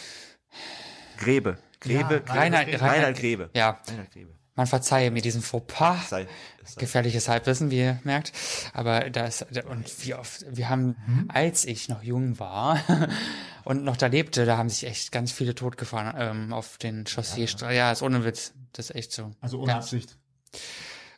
[1.18, 1.58] Grebe.
[1.80, 2.22] Grebe.
[2.26, 3.50] Ja, Reinhard, Reinhard, Reinhard Grebe.
[3.54, 4.35] Ja, Reinhard Grebe.
[4.56, 6.08] Man verzeihe mir diesen Fauxpas.
[6.08, 6.26] Sei,
[6.64, 6.80] sei.
[6.80, 8.32] Gefährliches Halbwissen, wie ihr merkt.
[8.72, 10.96] Aber das, und wie oft, wir haben,
[11.28, 12.80] als ich noch jung war
[13.64, 17.76] und noch da lebte, da haben sich echt ganz viele totgefahren ähm, auf den Chausseestraßen.
[17.76, 18.54] Ja, ist ohne Witz.
[18.72, 19.32] Das ist echt so.
[19.40, 20.16] Also ohne ja, Absicht.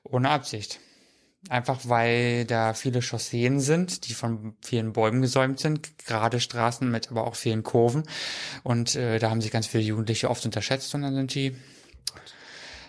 [0.02, 0.80] Ohne Absicht.
[1.48, 7.10] Einfach weil da viele Chausseen sind, die von vielen Bäumen gesäumt sind, gerade Straßen mit
[7.12, 8.02] aber auch vielen Kurven.
[8.64, 11.56] Und äh, da haben sich ganz viele Jugendliche oft unterschätzt und dann sind die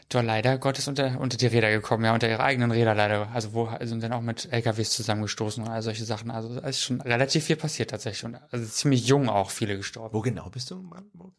[0.09, 3.29] da leider Gottes unter, unter die Räder gekommen, ja, unter ihre eigenen Räder leider.
[3.33, 6.31] Also wo sind dann auch mit LKWs zusammengestoßen und all solche Sachen.
[6.31, 8.25] Also es ist schon relativ viel passiert tatsächlich.
[8.25, 10.13] Und also ziemlich jung auch viele gestorben.
[10.15, 11.33] Wo genau bist du in Brandenburg?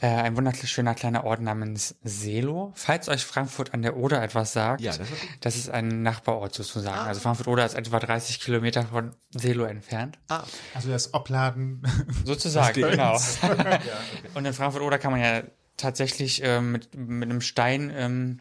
[0.00, 2.72] Äh, ein wunderschöner kleiner Ort namens Selo.
[2.74, 6.54] Falls euch Frankfurt an der Oder etwas sagt, Ja, das ist- das ist ein Nachbarort
[6.54, 6.98] sozusagen.
[6.98, 10.18] Also Frankfurt Oder ist etwa 30 Kilometer von Selo entfernt.
[10.28, 10.44] Ah,
[10.74, 11.82] Also das Obladen.
[12.24, 13.12] Sozusagen, genau.
[13.16, 13.38] Lebens.
[14.34, 15.42] Und in Frankfurt Oder kann man ja
[15.82, 18.40] tatsächlich ähm, mit, mit einem Stein ähm,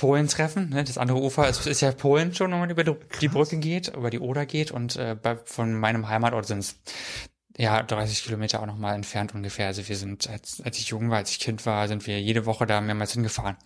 [0.00, 0.70] Polen treffen.
[0.70, 0.82] Ne?
[0.82, 3.88] Das andere Ufer ist, ist ja Polen schon, wenn man über die, die Brücke geht,
[3.88, 4.70] über die Oder geht.
[4.70, 6.76] Und äh, bei, von meinem Heimatort sind es
[7.56, 9.66] ja 30 Kilometer auch nochmal entfernt ungefähr.
[9.66, 12.46] Also wir sind, als, als ich jung war, als ich Kind war, sind wir jede
[12.46, 13.58] Woche da mehrmals hingefahren.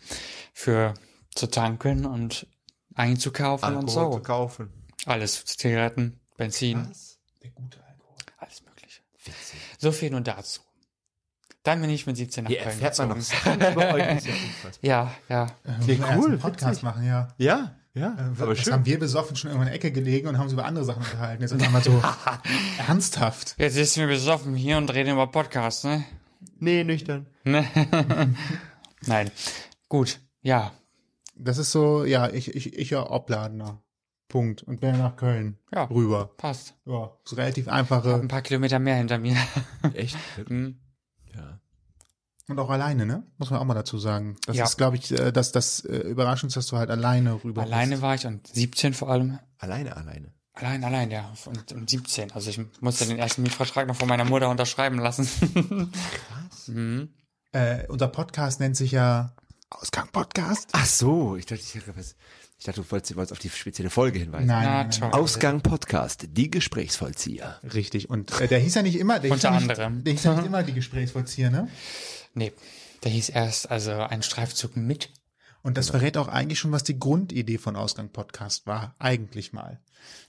[0.52, 0.94] Für
[1.36, 2.48] zu tanken und
[2.94, 4.18] einzukaufen und Alkohol so.
[4.18, 4.72] zu kaufen.
[5.06, 5.44] Alles.
[5.44, 7.20] Zigaretten, Benzin, Was?
[7.44, 8.16] Der gute Alkohol.
[8.38, 9.02] alles mögliche.
[9.24, 9.60] Witzig.
[9.78, 10.62] So viel nur dazu.
[11.64, 13.60] Dann bin ich mit 17 nach Hier Köln erfährt man noch gezogen.
[13.60, 14.16] Sachen über euch.
[14.16, 14.28] Ist
[14.82, 15.10] ja.
[15.28, 15.86] Ja, ja.
[15.86, 16.26] Wir cool, cool.
[16.32, 17.28] Einen Podcast machen, ja.
[17.38, 18.72] Ja, ja, Äh, aber das schön.
[18.74, 21.02] haben wir besoffen schon irgendwann in der Ecke gelegen und haben uns über andere Sachen
[21.02, 21.42] unterhalten.
[21.42, 22.02] Jetzt einfach mal so
[22.86, 23.54] ernsthaft.
[23.58, 26.04] Jetzt sitzen wir besoffen hier und reden über Podcasts, ne?
[26.58, 27.26] Nee, nüchtern.
[29.06, 29.30] Nein.
[29.88, 30.20] Gut.
[30.42, 30.72] Ja.
[31.36, 33.80] Das ist so, ja, ich, ich, ich ja Obladener.
[34.28, 34.62] Punkt.
[34.64, 35.84] Und bin nach Köln Ja.
[35.84, 36.30] rüber.
[36.36, 36.74] Passt.
[36.86, 38.18] Ja, ist relativ Ein einfache.
[38.28, 39.36] paar Kilometer mehr hinter mir.
[39.94, 40.16] Echt?
[40.46, 40.78] Hm.
[42.48, 43.22] Und auch alleine, ne?
[43.38, 44.36] Muss man auch mal dazu sagen.
[44.46, 44.64] Das Ja.
[44.64, 48.02] ist, glaube ich, äh, das, das äh, Überraschendste, dass du halt alleine rüber Alleine bist.
[48.02, 49.38] war ich und 17 vor allem.
[49.58, 50.32] Alleine, alleine.
[50.52, 51.32] Allein, allein, ja.
[51.46, 52.32] Und, und 17.
[52.32, 55.26] Also ich musste den ersten Mietvertrag noch von meiner Mutter unterschreiben lassen.
[55.26, 56.68] Krass.
[56.68, 57.08] mhm.
[57.52, 59.34] Äh, unser Podcast nennt sich ja
[59.70, 60.68] Ausgang Podcast.
[60.72, 62.14] Ach so, ich dachte, ich, hätte was-
[62.58, 64.46] ich dachte, du wolltest, wolltest auf die spezielle Folge hinweisen.
[64.46, 65.20] Nein, Na, nein, nein, toll.
[65.20, 67.58] Ausgang Podcast, die Gesprächsvollzieher.
[67.74, 68.08] Richtig.
[68.10, 70.04] Und äh, der hieß ja nicht immer, der hieß Unter nicht, anderem.
[70.04, 71.68] Der hieß ja nicht immer die Gesprächsvollzieher, ne?
[72.34, 72.52] Nee.
[73.02, 75.10] Der hieß erst also ein Streifzug mit.
[75.62, 79.80] Und das verrät auch eigentlich schon, was die Grundidee von Ausgang Podcast war, eigentlich mal.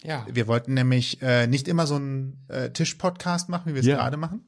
[0.01, 0.25] Ja.
[0.31, 3.97] Wir wollten nämlich äh, nicht immer so einen äh, Tisch-Podcast machen, wie wir es Ja.
[3.97, 4.47] gerade machen,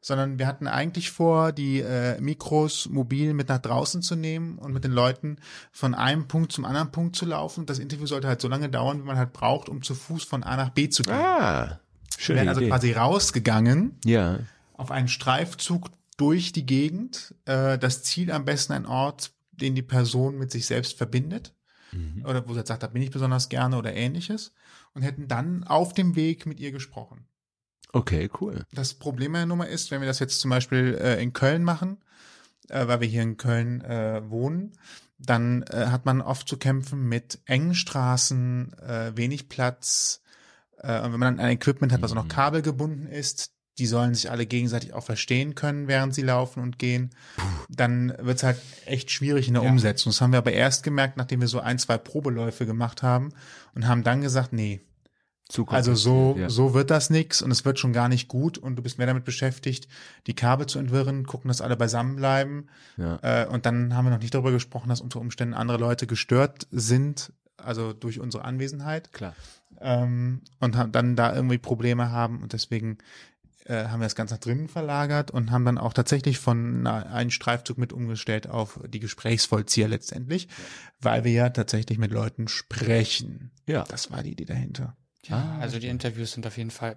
[0.00, 4.72] sondern wir hatten eigentlich vor, die äh, Mikros mobil mit nach draußen zu nehmen und
[4.72, 5.38] mit den Leuten
[5.72, 7.66] von einem Punkt zum anderen Punkt zu laufen.
[7.66, 10.44] Das Interview sollte halt so lange dauern, wie man halt braucht, um zu Fuß von
[10.44, 11.12] A nach B zu gehen.
[11.14, 11.80] Ah,
[12.16, 12.70] wir schöne wären also Idee.
[12.70, 14.38] quasi rausgegangen ja.
[14.76, 15.88] auf einen Streifzug
[16.20, 17.34] durch die Gegend.
[17.46, 21.54] Äh, das Ziel am besten ein Ort, den die Person mit sich selbst verbindet.
[22.24, 24.52] Oder wo sie sagt, da bin ich besonders gerne oder ähnliches.
[24.94, 27.26] Und hätten dann auf dem Weg mit ihr gesprochen.
[27.92, 28.64] Okay, cool.
[28.72, 31.98] Das Problem der Nummer ist, wenn wir das jetzt zum Beispiel äh, in Köln machen,
[32.68, 34.72] äh, weil wir hier in Köln äh, wohnen,
[35.18, 40.22] dann äh, hat man oft zu kämpfen mit engen Straßen, äh, wenig Platz.
[40.78, 44.14] Äh, und wenn man dann ein Equipment hat, was auch noch kabelgebunden ist, die sollen
[44.14, 47.10] sich alle gegenseitig auch verstehen können, während sie laufen und gehen,
[47.68, 49.70] dann wird es halt echt schwierig in der Ja.
[49.70, 50.12] Umsetzung.
[50.12, 53.30] Das haben wir aber erst gemerkt, nachdem wir so ein, zwei Probeläufe gemacht haben
[53.74, 54.80] und haben dann gesagt, nee,
[55.48, 55.74] Zukunft.
[55.74, 56.50] also so, ja.
[56.50, 59.06] so wird das nix und es wird schon gar nicht gut und du bist mehr
[59.06, 59.88] damit beschäftigt,
[60.26, 62.66] die Kabel zu entwirren, gucken, dass alle beisammen bleiben.
[62.98, 63.18] Ja.
[63.22, 66.68] Äh, und dann haben wir noch nicht darüber gesprochen, dass unter Umständen andere Leute gestört
[66.70, 67.32] sind
[67.64, 69.34] also durch unsere Anwesenheit Klar.
[69.80, 72.98] ähm, und dann da irgendwie Probleme haben und deswegen
[73.66, 77.02] äh, haben wir das ganz nach drinnen verlagert und haben dann auch tatsächlich von na-
[77.02, 80.48] einen Streifzug mit umgestellt auf die Gesprächsvollzieher letztendlich,
[81.00, 83.50] weil wir ja tatsächlich mit Leuten sprechen.
[83.66, 83.84] Ja.
[83.88, 84.96] Das war die Idee dahinter.
[85.26, 86.96] Ja, also die Interviews sind auf jeden Fall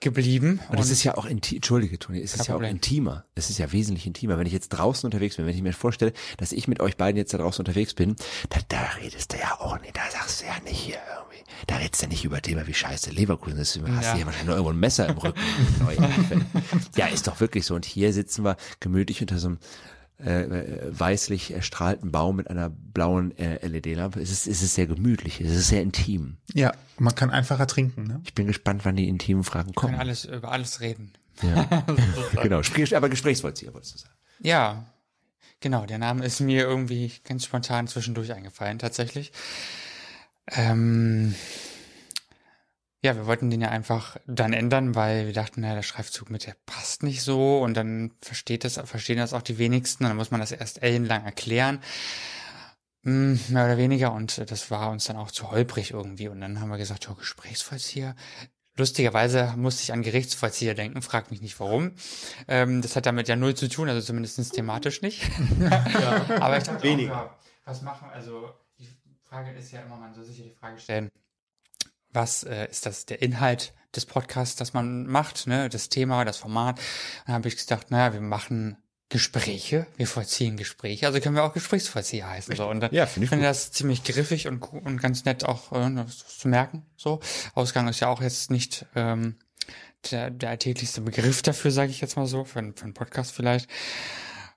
[0.00, 0.58] geblieben.
[0.70, 2.72] Und es ist ja auch intim, entschuldige Toni, es ist ja auch Problem.
[2.76, 3.24] intimer.
[3.36, 4.38] Es ist ja wesentlich intimer.
[4.38, 7.16] Wenn ich jetzt draußen unterwegs bin, wenn ich mir vorstelle, dass ich mit euch beiden
[7.16, 8.16] jetzt da draußen unterwegs bin,
[8.50, 11.76] da, da redest du ja auch nicht, da sagst du ja nicht hier irgendwie, da
[11.76, 14.10] redest du nicht über Thema wie scheiße Leverkusen ist, hast Ja.
[14.12, 15.40] du hier wahrscheinlich nur irgendwo ein Messer im Rücken.
[16.96, 17.76] ja, ist doch wirklich so.
[17.76, 19.58] Und hier sitzen wir gemütlich unter so einem
[20.22, 24.20] äh, äh, weißlich erstrahlten Baum mit einer blauen äh, LED-Lampe.
[24.20, 26.36] Es ist, es ist sehr gemütlich, es ist sehr intim.
[26.52, 28.20] Ja, man kann einfacher trinken, ne?
[28.24, 30.00] Ich bin gespannt, wann die intimen Fragen Wir können kommen.
[30.00, 31.12] alles über alles reden.
[31.42, 31.64] Ja.
[32.42, 32.60] genau,
[32.96, 34.14] aber Gesprächsvollzieher wolltest du sagen.
[34.38, 34.86] Ja,
[35.58, 35.84] genau.
[35.84, 39.32] Der Name ist mir irgendwie ganz spontan zwischendurch eingefallen, tatsächlich.
[40.52, 41.34] Ähm,
[43.04, 46.46] ja, wir wollten den ja einfach dann ändern, weil wir dachten, naja, der Schreibzug mit
[46.46, 50.04] der passt nicht so und dann versteht das, verstehen das auch die wenigsten.
[50.04, 51.80] Dann muss man das erst ellenlang erklären.
[53.02, 56.60] Hm, Mehr oder weniger und das war uns dann auch zu holprig irgendwie und dann
[56.60, 58.16] haben wir gesagt, ja, Gesprächsvollzieher.
[58.76, 61.92] Lustigerweise musste ich an Gerichtsvollzieher denken, frag mich nicht warum.
[62.48, 65.30] Ähm, das hat damit ja null zu tun, also zumindest thematisch nicht.
[66.40, 67.12] Aber ich dachte Weniger.
[67.12, 68.88] Auch, ja, was machen, also die
[69.28, 71.10] Frage ist ja immer, man soll sich ja die Frage stellen,
[72.14, 76.38] was äh, ist das der Inhalt des Podcasts, das man macht, ne, das Thema, das
[76.38, 76.80] Format.
[77.26, 78.76] Dann habe ich gedacht, naja, wir machen
[79.10, 82.56] Gespräche, wir vollziehen Gespräche, also können wir auch Gesprächsvollzieher heißen.
[82.56, 82.66] So.
[82.68, 86.06] Und dann Ja, finde ich finde das ziemlich griffig und, und ganz nett auch äh,
[86.06, 86.84] zu merken.
[86.96, 87.20] So,
[87.54, 89.36] Ausgang ist ja auch jetzt nicht ähm,
[90.10, 93.32] der, der alltäglichste Begriff dafür, sage ich jetzt mal so, für, einen- für einen Podcast
[93.32, 93.68] vielleicht.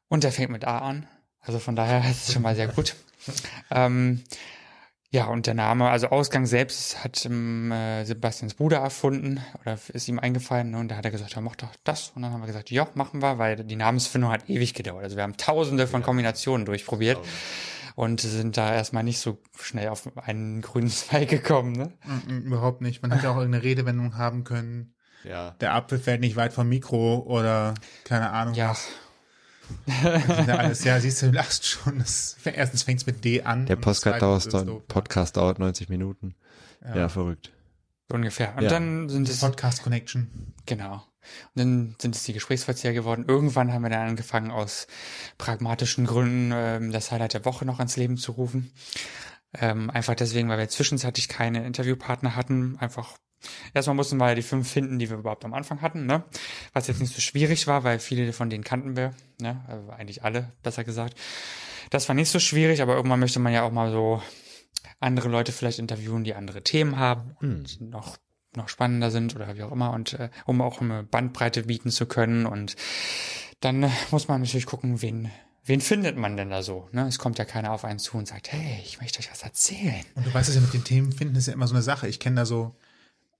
[0.08, 1.08] Und der fängt mit A an.
[1.42, 2.96] Also von daher ist es schon mal sehr gut.
[3.70, 4.24] ähm,
[5.10, 10.08] ja, und der Name, also Ausgang selbst hat ähm, äh, Sebastians Bruder erfunden oder ist
[10.10, 10.80] ihm eingefallen ne?
[10.80, 12.12] und da hat er gesagt, ja, mach doch das.
[12.14, 15.04] Und dann haben wir gesagt, ja, machen wir, weil die Namensfindung hat ewig gedauert.
[15.04, 17.20] Also wir haben tausende von Kombinationen durchprobiert
[17.96, 21.72] und sind da erstmal nicht so schnell auf einen grünen Zweig gekommen.
[21.72, 21.94] Ne?
[22.28, 23.02] Mm, Überhaupt nicht.
[23.02, 24.94] Man hätte auch irgendeine Redewendung haben können.
[25.24, 25.52] Ja.
[25.62, 28.56] Der Apfel fällt nicht weit vom Mikro oder keine Ahnung.
[28.56, 28.90] Ja, was.
[29.88, 30.84] Ja alles.
[30.84, 32.00] Ja, siehst du, du lachst schon.
[32.00, 33.66] Das, erstens fängt es mit D an.
[33.66, 34.84] Der Podcast zweitens dauert, doof.
[34.88, 36.36] Podcast dauert 90 Minuten.
[36.84, 37.52] Ja, verrückt.
[38.10, 38.56] so ungefähr.
[38.56, 38.70] Und Ja.
[38.70, 40.54] dann sind es Podcast Connection.
[40.66, 40.94] Genau.
[40.94, 41.04] Und
[41.56, 43.26] dann sind es die Gesprächsverzieher geworden.
[43.28, 44.88] Irgendwann haben wir dann angefangen, aus
[45.38, 48.72] pragmatischen Gründen ähm, das Highlight der Woche noch ins Leben zu rufen.
[49.54, 52.78] Ähm, einfach deswegen, weil wir zwischenzeitlich keine Interviewpartner hatten.
[52.80, 53.18] Einfach
[53.74, 56.24] erstmal mussten wir die fünf finden, die wir überhaupt am Anfang hatten, ne?
[56.74, 59.64] Was jetzt nicht so schwierig war, weil viele von denen kannten wir, ne?
[59.68, 61.16] Also eigentlich alle, besser gesagt.
[61.90, 64.22] Das war nicht so schwierig, aber irgendwann möchte man ja auch mal so
[65.00, 68.18] andere Leute vielleicht interviewen, die andere Themen haben und noch
[68.56, 72.08] noch spannender sind oder wie auch immer und äh, um auch eine Bandbreite bieten zu
[72.08, 72.76] können und
[73.60, 75.30] dann äh, muss man natürlich gucken, wen
[75.68, 76.88] wen findet man denn da so?
[76.92, 77.08] Ne?
[77.08, 80.04] Es kommt ja keiner auf einen zu und sagt, hey, ich möchte euch was erzählen.
[80.16, 82.08] Und du weißt es ja mit den Themen finden, ist ja immer so eine Sache.
[82.08, 82.76] Ich kenne da so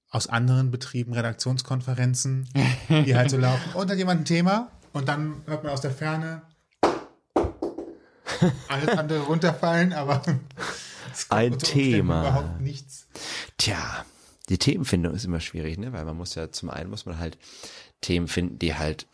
[0.10, 2.50] aus anderen Betrieben Redaktionskonferenzen,
[2.90, 3.74] die halt so laufen.
[3.74, 4.72] Und hat jemand ein Thema?
[4.94, 6.42] Und dann hört man aus der Ferne
[8.68, 10.22] alles andere runterfallen, aber
[11.14, 12.22] es kommt Ein Thema.
[12.22, 13.08] Überhaupt nichts.
[13.58, 14.06] Tja,
[14.50, 15.94] die Themenfindung ist immer schwierig, ne?
[15.94, 17.38] Weil man muss ja zum einen muss man halt
[18.02, 19.08] Themen finden, die halt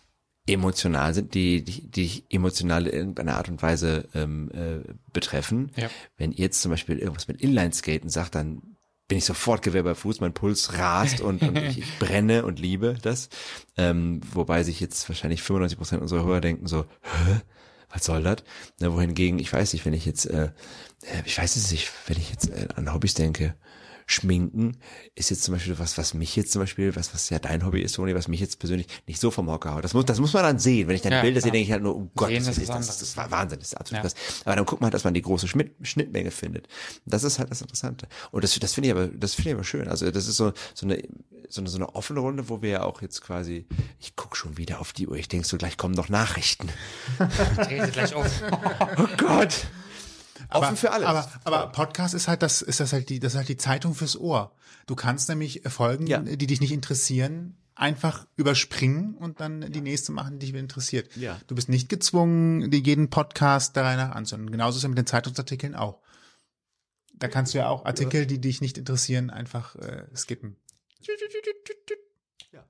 [0.45, 5.71] emotional sind, die die, die emotional in irgendeiner Art und Weise ähm, äh, betreffen.
[5.75, 5.89] Ja.
[6.17, 8.72] Wenn ihr jetzt zum Beispiel irgendwas mit Inlineskaten sagt, dann
[9.13, 12.57] bin ich sofort Gewehr bei Fuß, mein Puls rast und, und ich, ich brenne und
[12.57, 13.29] liebe das.
[13.77, 17.41] Ähm, wobei sich jetzt wahrscheinlich 95 Prozent unserer Hörer denken so, hä?
[17.91, 18.37] Was soll das?
[18.79, 20.45] Na, wohingegen, ich weiß nicht, wenn ich jetzt, äh,
[21.03, 23.53] äh, ich weiß es nicht, wenn ich jetzt äh, an Hobbys denke,
[24.05, 24.77] Schminken
[25.15, 27.81] ist jetzt zum Beispiel was, was mich jetzt zum Beispiel, was, was ja dein Hobby
[27.81, 29.83] ist, Toni, was mich jetzt persönlich nicht so vom Hocker haut.
[29.83, 30.87] Das muss, das muss man dann sehen.
[30.87, 32.69] Wenn ich dann Ja, Bilder sehe, denke ich halt nur, oh Gott, Sehen das, ist
[32.69, 32.97] das, anderes.
[32.99, 34.09] das war Wahnsinn, das ist absolut Ja.
[34.09, 34.15] krass.
[34.45, 36.67] Aber dann guckt man halt, dass man die große Schnitt, Schnittmenge findet.
[37.05, 38.07] Das ist halt das Interessante.
[38.31, 39.87] Und das, das finde ich aber, das finde ich aber schön.
[39.87, 41.01] Also das ist so, so eine,
[41.49, 43.67] so eine, so eine offene Runde, wo wir ja auch jetzt quasi,
[43.99, 45.15] ich guck schon wieder auf die Uhr.
[45.17, 46.69] Ich denke so, gleich kommen noch Nachrichten.
[47.57, 48.29] Dreh sie gleich auf.
[48.97, 49.67] Oh Gott.
[50.53, 51.07] Offen für alles.
[51.07, 53.95] Aber, aber Podcast ist halt das, ist das halt die, das ist halt die Zeitung
[53.95, 54.55] fürs Ohr.
[54.87, 56.19] Du kannst nämlich Folgen, Ja.
[56.19, 61.15] die dich nicht interessieren, einfach überspringen und dann die nächste machen, die dich interessiert.
[61.15, 61.39] Ja.
[61.47, 64.51] Du bist nicht gezwungen, dir jeden Podcast der Reihe nach anzuhören.
[64.51, 65.99] Genauso ist es ja mit den Zeitungsartikeln auch.
[67.15, 70.57] Da kannst du ja auch Artikel, die dich nicht interessieren, einfach äh, skippen.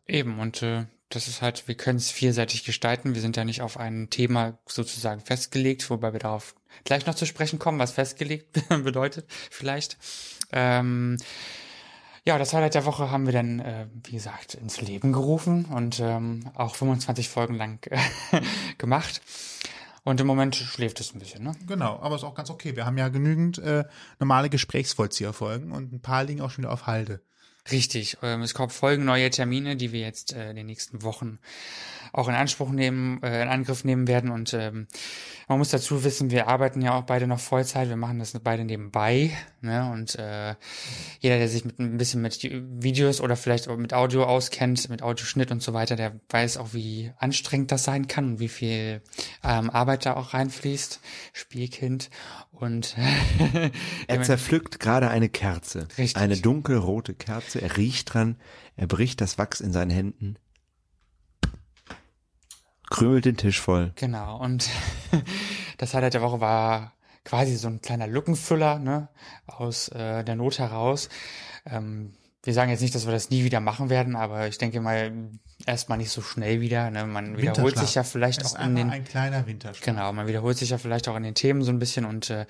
[0.05, 3.13] Eben, und äh, das ist halt, wir können es vielseitig gestalten.
[3.13, 7.25] Wir sind ja nicht auf ein Thema sozusagen festgelegt, wobei wir darauf gleich noch zu
[7.25, 9.97] sprechen kommen, was festgelegt bedeutet, vielleicht.
[10.51, 11.17] Ähm,
[12.25, 15.99] ja, das Highlight der Woche haben wir dann, äh, wie gesagt, ins Leben gerufen und
[15.99, 17.99] ähm, auch 25 Folgen lang äh,
[18.77, 19.21] gemacht.
[20.05, 21.53] Und im Moment schläft es ein bisschen, ne?
[21.65, 22.75] Genau, aber ist auch ganz okay.
[22.75, 23.85] Wir haben ja genügend äh,
[24.19, 27.21] normale Gesprächsvollzieherfolgen und ein paar liegen auch schon wieder auf Halde.
[27.71, 28.17] Richtig.
[28.21, 31.39] Ähm, es kommen Folgen neue Termine, die wir jetzt äh, in den nächsten Wochen
[32.13, 34.29] auch in Anspruch nehmen, äh, in Angriff nehmen werden.
[34.29, 34.87] Und ähm,
[35.47, 37.89] man muss dazu wissen, wir arbeiten ja auch beide noch Vollzeit.
[37.89, 39.31] Wir machen das beide nebenbei.
[39.61, 39.91] Ne?
[39.91, 40.55] Und äh,
[41.19, 45.01] jeder, der sich mit ein bisschen mit Videos oder vielleicht auch mit Audio auskennt, mit
[45.01, 49.01] Audioschnitt und so weiter, der weiß auch, wie anstrengend das sein kann und wie viel
[49.43, 51.01] ähm, Arbeit da auch reinfließt.
[51.33, 52.11] Spielkind.
[52.51, 52.95] Und
[54.07, 55.87] Er zerpflückt gerade eine Kerze.
[55.97, 56.15] Richtig.
[56.15, 57.59] Eine dunkelrote Kerze.
[57.59, 58.37] Er riecht dran.
[58.75, 60.37] Er bricht das Wachs in seinen Händen.
[62.93, 63.91] Krümelt den Tisch voll.
[63.95, 64.69] Genau, und
[65.79, 66.93] das Highlight der Woche war
[67.25, 69.09] quasi so ein kleiner Lückenfüller, ne,
[69.47, 71.09] aus äh, der Not heraus.
[71.65, 72.13] Ähm,
[72.43, 75.11] wir sagen jetzt nicht, dass wir das nie wieder machen werden, aber ich denke mal,
[75.65, 76.89] erstmal nicht so schnell wieder.
[76.91, 77.05] Ne?
[77.05, 79.85] Man wiederholt sich ja vielleicht auch in den ein kleiner Winterschlaf.
[79.85, 82.45] Genau, man wiederholt sich ja vielleicht auch in den Themen so ein bisschen und äh,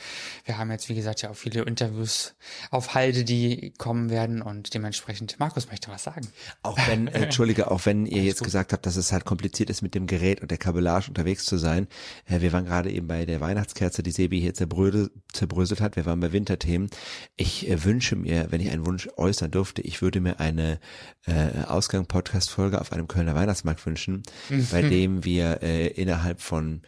[0.46, 2.36] wir haben jetzt, wie gesagt, ja auch viele Interviews
[2.72, 6.28] auf Halde, die kommen werden und dementsprechend, Markus möchte was sagen.
[6.62, 9.82] Auch wenn, äh, Entschuldige, auch wenn ihr jetzt gesagt habt, dass es halt kompliziert ist,
[9.82, 11.88] mit dem Gerät und der Kabellage unterwegs zu sein.
[12.26, 15.96] Äh, wir waren gerade eben bei der Weihnachtskerze, die Sebi hier zerbrödelt, zerbröselt hat.
[15.96, 16.90] Wir waren bei Winterthemen.
[17.36, 20.80] Ich äh, wünsche mir, wenn ich einen Wunsch äußern durfte, ich würde mir eine
[21.26, 24.24] äh, Ausgang-Podcast-Folge auf einem Kölner Weihnachtsmarkt wünschen,
[24.72, 26.82] bei dem wir äh, innerhalb von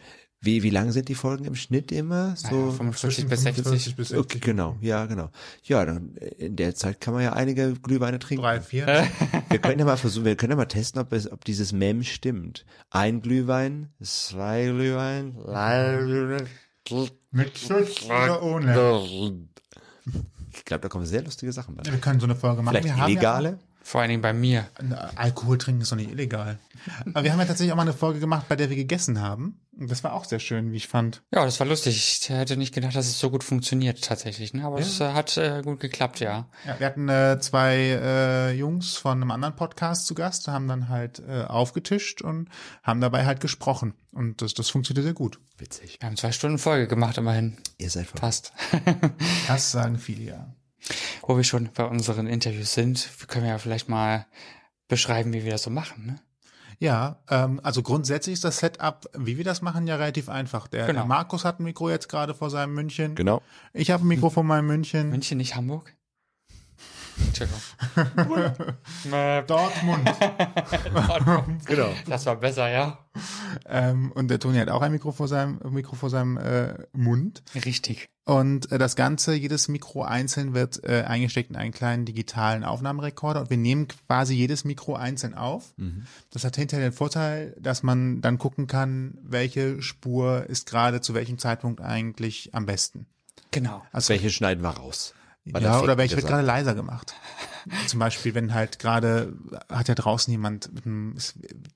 [0.46, 2.36] wie, wie lang sind die Folgen im Schnitt immer?
[2.36, 3.96] So Ja, 45 bis 45 60.
[3.96, 4.18] bis 60.
[4.18, 5.30] Okay, genau, ja, genau.
[5.64, 8.42] Ja, dann in der Zeit kann man ja einige Glühweine trinken.
[8.42, 8.86] Drei, vier.
[9.50, 12.02] Wir können ja mal versuchen, wir können ja mal testen, ob es, ob dieses Mem
[12.02, 12.64] stimmt.
[12.90, 16.46] Ein Glühwein, zwei Glühwein, drei Glühwein.
[17.30, 19.48] Mit Schuss oder ohne.
[20.54, 21.84] Ich glaube, da kommen sehr lustige Sachen bei.
[21.84, 22.76] Wir können so eine Folge machen.
[22.76, 23.58] Vielleicht wir illegale?
[23.86, 24.66] Vor allen Dingen bei mir.
[24.82, 26.58] Ja, Alkohol trinken ist doch nicht illegal.
[27.06, 29.60] Aber wir haben ja tatsächlich auch mal eine Folge gemacht, bei der wir gegessen haben.
[29.78, 31.22] Und das war auch sehr schön, wie ich fand.
[31.32, 31.94] Ja, das war lustig.
[31.96, 34.64] Ich hätte nicht gedacht, dass es so gut funktioniert tatsächlich, ne?
[34.64, 36.48] aber es äh, hat äh, gut geklappt, ja.
[36.66, 40.88] Ja, wir hatten äh, zwei äh, Jungs von einem anderen Podcast zu Gast, haben dann
[40.88, 42.48] halt äh, aufgetischt und
[42.82, 43.94] haben dabei halt gesprochen.
[44.10, 45.38] Und das, das funktioniert sehr gut.
[45.58, 45.98] Witzig.
[46.00, 47.56] Wir haben zwei Stunden Folge gemacht, immerhin.
[47.78, 48.20] Ihr seid verrückt.
[48.20, 48.52] Passt.
[49.46, 50.55] Das sagen viele, ja.
[51.22, 54.26] Wo wir schon bei unseren Interviews sind, können wir ja vielleicht mal
[54.88, 56.16] beschreiben, wie wir das so machen, ne?
[56.78, 60.68] Ja, ähm, also grundsätzlich ist das Setup, wie wir das machen, ja relativ einfach.
[60.68, 61.00] Der, Genau.
[61.00, 63.14] der Markus hat ein Mikro jetzt gerade vor seinem München.
[63.14, 63.40] Genau.
[63.72, 65.08] Ich habe ein Mikro vor meinem München.
[65.08, 65.95] München, nicht Hamburg?
[67.24, 67.60] Entschuldigung.
[69.04, 69.46] Mäp.
[69.48, 70.10] Dortmund.
[71.66, 71.92] Genau.
[72.06, 72.98] das war besser, ja.
[73.66, 77.42] ähm, und der Toni hat auch ein Mikro vor seinem, Mikro vor seinem äh, Mund.
[77.54, 78.08] Richtig.
[78.24, 83.40] Und äh, das Ganze, jedes Mikro einzeln wird äh, eingesteckt in einen kleinen digitalen Aufnahmerekorder
[83.42, 85.74] und wir nehmen quasi jedes Mikro einzeln auf.
[86.30, 91.14] Das hat hinterher den Vorteil, dass man dann gucken kann, welche Spur ist gerade zu
[91.14, 93.06] welchem Zeitpunkt eigentlich am besten.
[93.50, 93.82] Genau.
[93.92, 95.14] Also welche schneiden wir raus?
[95.52, 97.14] War ja, der oder welche wird gerade leiser gemacht.
[97.88, 99.32] Zum Beispiel, wenn halt gerade,
[99.70, 101.16] hat ja draußen jemand, mit einem,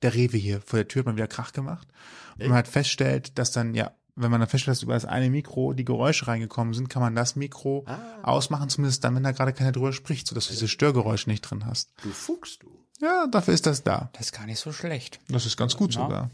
[0.03, 1.89] der Rewe hier vor der Tür hat mal wieder Krach gemacht.
[2.39, 5.31] Und man halt feststellt, dass dann, ja, wenn man dann feststellt, dass über das eine
[5.31, 7.99] Mikro die Geräusche reingekommen sind, kann man das Mikro Ah.
[8.23, 11.67] ausmachen, zumindest dann, wenn da gerade keiner drüber spricht, sodass du diese Störgeräusche nicht drin
[11.67, 11.93] hast.
[12.03, 12.69] Du fuchst du.
[13.01, 14.11] Ja, dafür ist das da.
[14.13, 15.21] Das ist gar nicht so schlecht.
[15.29, 16.03] Das ist ganz gut Ja.
[16.03, 16.31] sogar.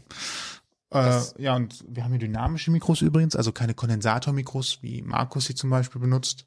[0.89, 5.55] Äh, ja, und wir haben hier dynamische Mikros übrigens, also keine Kondensatormikros, wie Markus sie
[5.55, 6.45] zum Beispiel benutzt.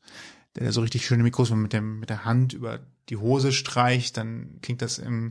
[0.56, 3.52] Der so richtig schöne Mikros, wenn man mit, dem, mit der Hand über die Hose
[3.52, 5.30] streicht, dann klingt das im,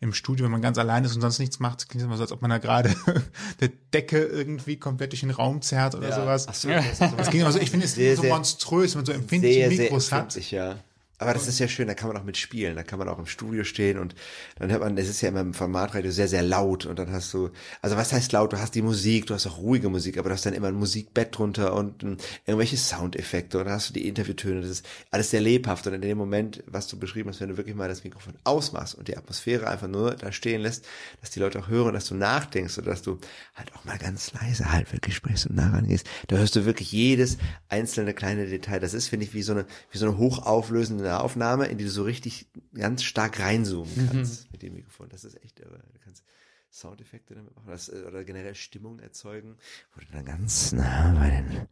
[0.00, 2.22] im Studio, wenn man ganz allein ist und sonst nichts macht, klingt das immer so,
[2.22, 2.94] als ob man da gerade
[3.60, 6.46] der Decke irgendwie komplett durch den Raum zerrt oder sowas.
[6.48, 9.00] Ach so, das Das klingt immer so, ich finde es Sehr, so sehr- monströs, wenn
[9.00, 10.22] man so empfindliche sehr, sehr Mikros hat.
[10.22, 10.76] empfindlich, ja.
[11.20, 13.26] Aber das ist ja schön, da kann man auch mitspielen, da kann man auch im
[13.26, 14.14] Studio stehen und
[14.58, 17.34] dann hört man, es ist ja immer im Formatradio sehr, sehr laut und dann hast
[17.34, 17.50] du,
[17.82, 20.34] also was heißt laut, du hast die Musik, du hast auch ruhige Musik, aber du
[20.34, 22.16] hast dann immer ein Musikbett drunter und ähm,
[22.46, 26.00] irgendwelche Soundeffekte und dann hast du die Interviewtöne, das ist alles sehr lebhaft und in
[26.00, 29.18] dem Moment, was du beschrieben hast, wenn du wirklich mal das Mikrofon ausmachst und die
[29.18, 30.86] Atmosphäre einfach nur da stehen lässt,
[31.20, 33.18] dass die Leute auch hören, dass du nachdenkst oder dass du
[33.54, 36.92] halt auch mal ganz leise halt wirklich sprichst und nah rangehst, da hörst du wirklich
[36.92, 37.36] jedes
[37.68, 38.80] einzelne kleine Detail.
[38.80, 41.90] Das ist, finde ich, wie so eine, wie so eine hochauflösende Aufnahme, in die du
[41.90, 45.08] so richtig ganz stark reinzoomen kannst mit dem Mikrofon.
[45.08, 45.82] Das ist echt irre.
[45.92, 46.24] Du kannst
[46.72, 49.56] Soundeffekte damit machen das, äh, oder generell Stimmung erzeugen,
[49.94, 51.68] wo du dann ganz nah bei den,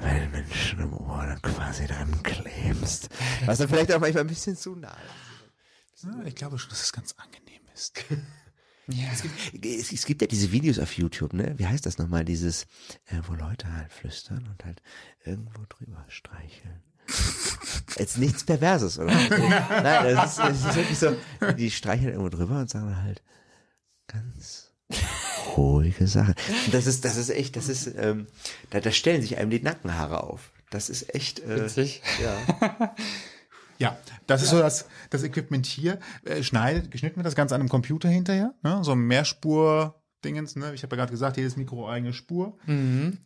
[0.00, 3.08] bei den Menschen im Ohr dann quasi dran klebst.
[3.44, 4.96] Was dann vielleicht auch manchmal ein bisschen zu nah
[5.94, 6.04] ist.
[6.04, 8.04] Ja, ich glaube schon, dass es ganz angenehm ist.
[8.88, 9.08] Ja.
[9.10, 11.54] Es, es gibt ja diese Videos auf YouTube, ne?
[11.58, 12.24] Wie heißt das nochmal?
[12.24, 12.68] Dieses,
[13.06, 14.80] äh, wo Leute halt flüstern und halt
[15.24, 16.85] irgendwo drüber streicheln.
[17.98, 19.12] Jetzt nichts Perverses, oder?
[19.30, 21.16] Nein, das ist, das ist wirklich so,
[21.56, 23.22] die streicheln irgendwo drüber und sagen halt
[24.06, 24.72] ganz
[25.56, 26.34] ruhige Sache.
[26.66, 28.26] Und das ist, das ist echt, das ist, ähm,
[28.70, 30.52] da, da stellen sich einem die Nackenhaare auf.
[30.70, 32.02] Das ist echt, äh, Witzig.
[32.22, 32.94] ja.
[33.78, 35.98] Ja, das ist so das, das Equipment hier.
[36.24, 38.78] Äh, schneidet, geschnitten wird das Ganze an einem Computer hinterher, ne?
[38.82, 40.02] so ein Mehrspur.
[40.26, 40.74] Dingens, ne?
[40.74, 42.58] Ich habe ja gerade gesagt, jedes Mikro eigene Spur.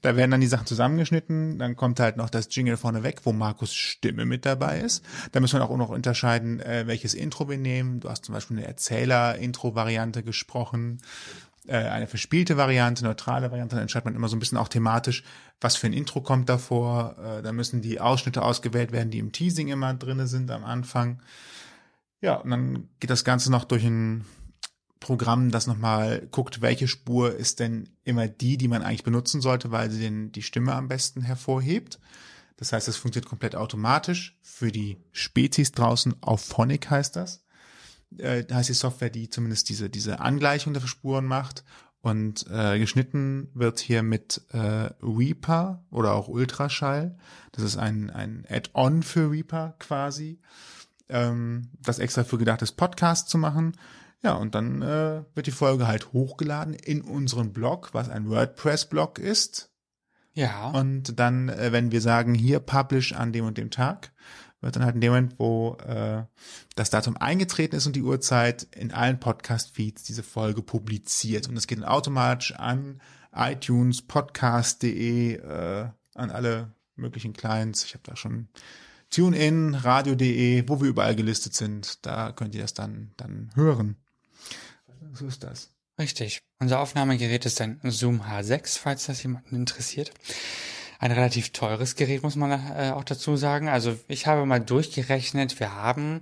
[0.03, 1.59] Da werden dann die Sachen zusammengeschnitten.
[1.59, 5.05] Dann kommt halt noch das Jingle vorne weg, wo Markus Stimme mit dabei ist.
[5.33, 8.01] Da muss man auch noch unterscheiden, äh, welches Intro wir nehmen.
[8.01, 11.01] Du hast zum Beispiel eine Erzähler-Intro-Variante gesprochen,
[11.67, 13.77] äh, eine verspielte Variante, neutrale Variante.
[13.77, 15.25] Dann entscheidet man immer so ein bisschen auch thematisch,
[15.61, 17.17] was für ein Intro kommt davor.
[17.19, 21.21] Äh, da müssen die Ausschnitte ausgewählt werden, die im Teasing immer drinne sind am Anfang.
[22.21, 24.25] Ja, und dann geht das Ganze noch durch ein
[25.01, 29.71] Programm, das nochmal guckt, welche Spur ist denn immer die, die man eigentlich benutzen sollte,
[29.71, 31.99] weil sie den, die Stimme am besten hervorhebt.
[32.59, 34.39] Das heißt, es funktioniert komplett automatisch.
[34.43, 37.43] Für die Spezies draußen, auf Phonic heißt das.
[38.19, 41.65] Äh, heißt die Software, die zumindest diese, diese Angleichung der Spuren macht.
[42.03, 47.17] Und äh, geschnitten wird hier mit äh, Reaper oder auch Ultraschall.
[47.53, 50.39] Das ist ein, ein Add-on für Reaper quasi
[51.11, 53.73] ähm, das extra für gedacht ist, Podcast zu machen.
[54.23, 59.19] Ja, und dann äh, wird die Folge halt hochgeladen in unseren Blog, was ein WordPress-Blog
[59.19, 59.71] ist.
[60.35, 60.71] Ja.
[60.71, 64.13] Und dann, äh, wenn wir sagen, hier Publish an dem und dem Tag,
[64.61, 66.25] wird dann halt in dem Moment, wo äh,
[66.77, 71.49] das Datum eingetreten ist und die Uhrzeit in allen Podcast-Feeds diese Folge publiziert.
[71.49, 73.01] Und das geht dann automatisch an
[73.35, 77.85] iTunes, podcast.de, äh, an alle möglichen Clients.
[77.85, 78.49] Ich habe da schon
[79.11, 82.05] TuneIn, radio.de, wo wir überall gelistet sind.
[82.05, 83.97] Da könnt ihr das dann, dann hören.
[85.13, 85.71] So ist das.
[85.99, 86.43] Richtig.
[86.59, 90.13] Unser Aufnahmegerät ist ein Zoom H6, falls das jemanden interessiert.
[90.99, 93.69] Ein relativ teures Gerät, muss man äh, auch dazu sagen.
[93.69, 96.21] Also ich habe mal durchgerechnet, wir haben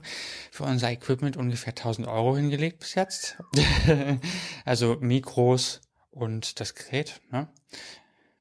[0.53, 3.39] für unser Equipment ungefähr 1000 Euro hingelegt bis jetzt.
[4.65, 5.81] also Mikros
[6.11, 7.21] und das Gerät.
[7.31, 7.49] Ne?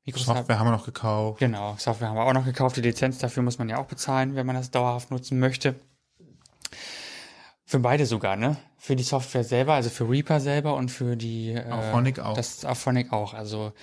[0.05, 1.39] Mikros Software haben wir noch gekauft.
[1.39, 2.77] Genau, Software haben wir auch noch gekauft.
[2.77, 5.75] Die Lizenz dafür muss man ja auch bezahlen, wenn man das dauerhaft nutzen möchte.
[7.65, 8.57] Für beide sogar, ne?
[8.77, 12.35] Für die Software selber, also für Reaper selber und für die äh, Auphonic auch.
[12.35, 13.33] Das Auphonic auch.
[13.33, 13.73] Also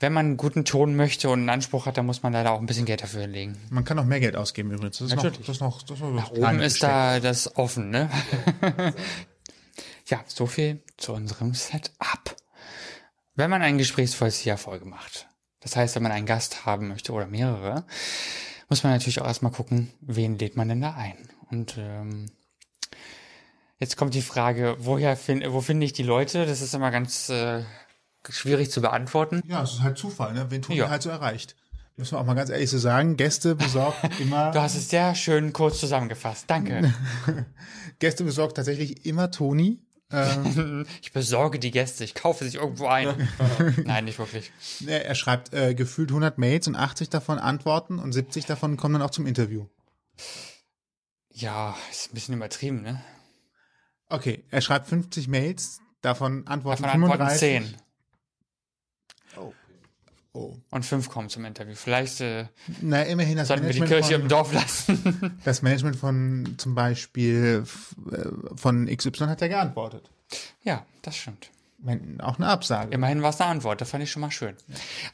[0.00, 2.58] wenn man einen guten Ton möchte und einen Anspruch hat, dann muss man leider auch
[2.58, 3.58] ein bisschen Geld dafür hinlegen.
[3.70, 4.98] Man kann noch mehr Geld ausgeben übrigens.
[4.98, 5.46] Das ist noch, Natürlich.
[5.46, 6.88] das ist noch, das ist noch das Oben ist Besteck.
[6.88, 8.10] da das offen, ne?
[10.06, 12.36] ja, so viel zu unserem Setup.
[13.34, 15.28] Wenn man ein Gesprächsvollzieher-Folge macht,
[15.60, 17.84] das heißt, wenn man einen Gast haben möchte oder mehrere,
[18.70, 21.28] muss man natürlich auch erstmal gucken, wen lädt man denn da ein.
[21.50, 22.26] Und ähm,
[23.80, 26.46] jetzt kommt die Frage, woher find, wo finde ich die Leute?
[26.46, 27.64] Das ist immer ganz äh,
[28.28, 29.42] schwierig zu beantworten.
[29.48, 30.46] Ja, es ist halt Zufall, ne?
[30.50, 30.88] Wen Toni Ja.
[30.90, 31.56] halt so erreicht.
[31.96, 35.14] Muss man auch mal ganz ehrlich so sagen, Gäste besorgt immer, Du hast es sehr
[35.16, 36.44] schön kurz zusammengefasst.
[36.46, 36.94] Danke.
[37.98, 39.80] Gäste besorgt tatsächlich immer Toni.
[40.12, 43.28] Ähm, Ich besorge die Gäste, ich kaufe sich irgendwo ein.
[43.84, 44.50] Nein, nicht wirklich.
[44.86, 48.94] er er schreibt äh, gefühlt 100 Mails und 80 davon antworten und 70 davon kommen
[48.94, 49.66] dann auch zum Interview.
[51.32, 53.00] Ja, ist ein bisschen übertrieben, ne?
[54.10, 57.38] Okay, er schreibt 50 Mails, davon antworten Davon antworten 35.
[57.38, 57.76] 10
[60.32, 60.56] Oh.
[60.70, 61.74] und 5 kommen zum Interview.
[61.74, 62.46] Vielleicht äh,
[62.80, 65.40] Na, immerhin das sollten wir die Management Kirche von, im Dorf lassen.
[65.44, 67.64] Das Management von zum Beispiel
[68.12, 70.08] äh, von XY hat ja geantwortet.
[70.62, 71.50] ja, das stimmt.
[72.18, 72.92] Auch eine Absage.
[72.92, 74.54] Immerhin war es eine Antwort, das fand ich schon mal schön.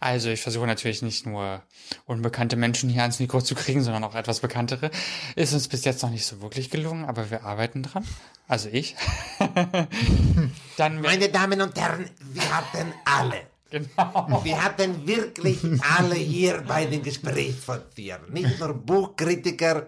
[0.01, 1.63] Also ich versuche natürlich nicht nur
[2.07, 4.91] unbekannte Menschen hier ans Mikro zu kriegen, sondern auch etwas bekanntere.
[5.37, 8.05] Ist uns bis jetzt noch nicht so wirklich gelungen, aber wir arbeiten dran.
[8.49, 8.97] Also ich.
[10.77, 13.43] Dann Meine Damen und Herren, wir hatten alle.
[13.71, 14.41] genau.
[14.45, 15.59] Wir hatten wirklich
[15.97, 18.33] alle hier bei den Gesprächsverziehern.
[18.33, 19.87] Nicht nur Buchkritiker,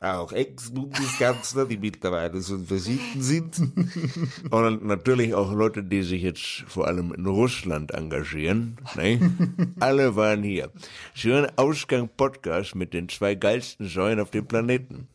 [0.00, 3.58] auch Ex-Bundeskanzler, die mittlerweile so versiegten sind.
[4.50, 8.76] Und natürlich auch Leute, die sich jetzt vor allem in Russland engagieren.
[8.96, 9.20] Ne?
[9.80, 10.70] Alle waren hier.
[11.14, 15.08] Schönen Ausgang-Podcast mit den zwei geilsten Säulen auf dem Planeten.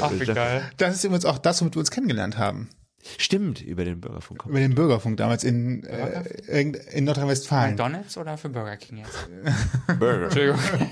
[0.00, 0.70] Ach, wie geil.
[0.78, 2.68] Das ist übrigens auch das, womit wir uns kennengelernt haben.
[3.16, 4.44] Stimmt, über den Bürgerfunk.
[4.44, 6.60] Über den Bürgerfunk damals in, äh,
[6.92, 7.70] in Nordrhein-Westfalen.
[7.70, 9.28] McDonalds oder für Burger King jetzt?
[9.98, 10.24] Burger.
[10.24, 10.60] Entschuldigung.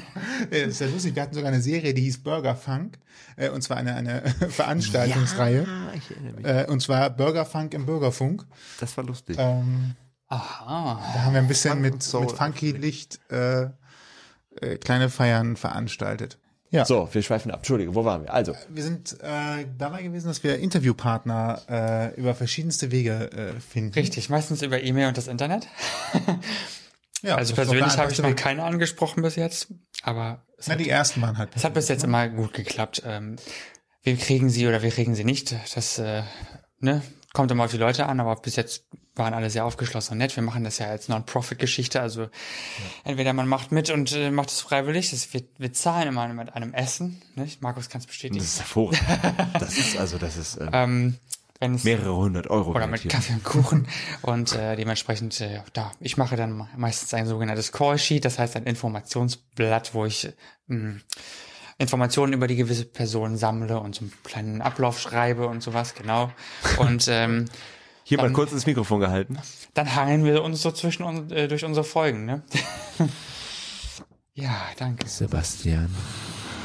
[0.50, 1.16] Das ist ja lustig.
[1.16, 2.98] Wir hatten sogar eine Serie, die hieß Burgerfunk.
[3.36, 5.66] Äh, und zwar eine, eine Veranstaltungsreihe.
[5.68, 6.46] Ah, ich erinnere mich.
[6.46, 8.44] Äh, und zwar Burgerfunk im Bürgerfunk.
[8.78, 9.36] Das war lustig.
[9.38, 9.96] Ähm,
[10.28, 11.02] Aha.
[11.12, 13.64] da haben wir ein bisschen Funk mit, mit Funky Licht äh,
[14.60, 16.38] äh, kleine Feiern veranstaltet.
[16.70, 16.84] Ja.
[16.84, 17.58] So, wir schweifen ab.
[17.60, 18.34] Entschuldige, wo waren wir?
[18.34, 21.62] Also, Wir sind äh, dabei gewesen, dass wir Interviewpartner
[22.14, 23.94] äh, über verschiedenste Wege äh, finden.
[23.94, 25.66] Richtig, meistens über E-Mail und das Internet.
[27.22, 30.88] Ja, Also persönlich habe ich noch keine angesprochen bis jetzt, aber es Na, hat, die
[30.88, 31.50] ersten waren halt.
[31.56, 33.02] es hat bis jetzt immer gut geklappt.
[33.04, 33.34] Ähm,
[34.04, 35.52] wir kriegen sie oder wir kriegen sie nicht.
[35.74, 36.22] Das äh,
[36.78, 37.02] ne,
[37.32, 38.84] kommt immer auf die Leute an, aber bis jetzt
[39.18, 40.34] waren alle sehr aufgeschlossen und nett.
[40.36, 42.28] Wir machen das ja als Non-Profit-Geschichte, also
[43.04, 45.10] entweder man macht mit und äh, macht es freiwillig.
[45.10, 47.20] Das, wir, wir zahlen immer mit einem Essen.
[47.34, 47.60] Nicht?
[47.62, 48.38] Markus kann es bestätigen.
[48.38, 49.02] das ist hervorragend.
[49.60, 51.16] Das ist also, das ist äh, Ähm,
[51.60, 52.70] wenn es mehrere hundert Euro.
[52.70, 53.10] oder mit hier.
[53.10, 53.88] Kaffee und Kuchen
[54.22, 58.54] und äh, dementsprechend äh, da ich mache dann meistens ein sogenanntes Call Sheet, das heißt
[58.54, 60.28] ein Informationsblatt, wo ich
[60.68, 61.00] mh,
[61.78, 66.30] Informationen über die gewisse Person sammle und so einen kleinen Ablauf schreibe und sowas genau
[66.78, 67.46] und ähm,
[68.08, 69.38] Hier mal dann- kurz ins Mikrofon gehalten.
[69.74, 72.42] dann hangeln wir uns so zwischen uns äh, durch unsere Folgen, ne?
[74.34, 75.06] ja, danke.
[75.06, 75.94] Sebastian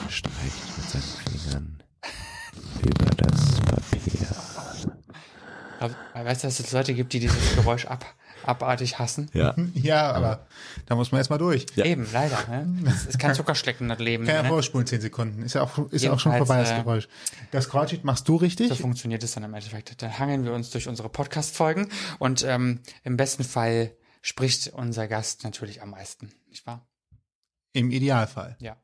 [0.07, 1.03] streicht mit seinen
[1.41, 1.83] Fingern
[2.81, 4.27] über das Papier.
[5.81, 5.93] Aber,
[6.25, 8.05] weißt du, dass es Leute gibt, die dieses Geräusch ab,
[8.43, 9.29] abartig hassen?
[9.33, 9.55] Ja.
[9.73, 10.47] Ja, aber
[10.85, 11.65] da muss man erst mal durch.
[11.75, 11.85] Ja.
[11.85, 12.37] Eben, leider.
[12.47, 12.83] Ne?
[12.87, 14.25] Es ist kein Zuckerschlecken, das Leben.
[14.25, 14.49] Kann ja ne?
[14.49, 15.43] vorspulen, 10 Sekunden.
[15.43, 17.07] Ist ja auch, ist ja auch schon vorbei, das äh, Geräusch.
[17.51, 18.69] Das Callsheet machst du richtig?
[18.69, 20.01] So funktioniert es dann im Endeffekt.
[20.01, 21.89] Dann hangeln wir uns durch unsere Podcast-Folgen
[22.19, 23.91] und ähm, im besten Fall
[24.21, 26.87] spricht unser Gast natürlich am meisten, nicht wahr?
[27.73, 28.55] Im Idealfall.
[28.59, 28.77] Ja.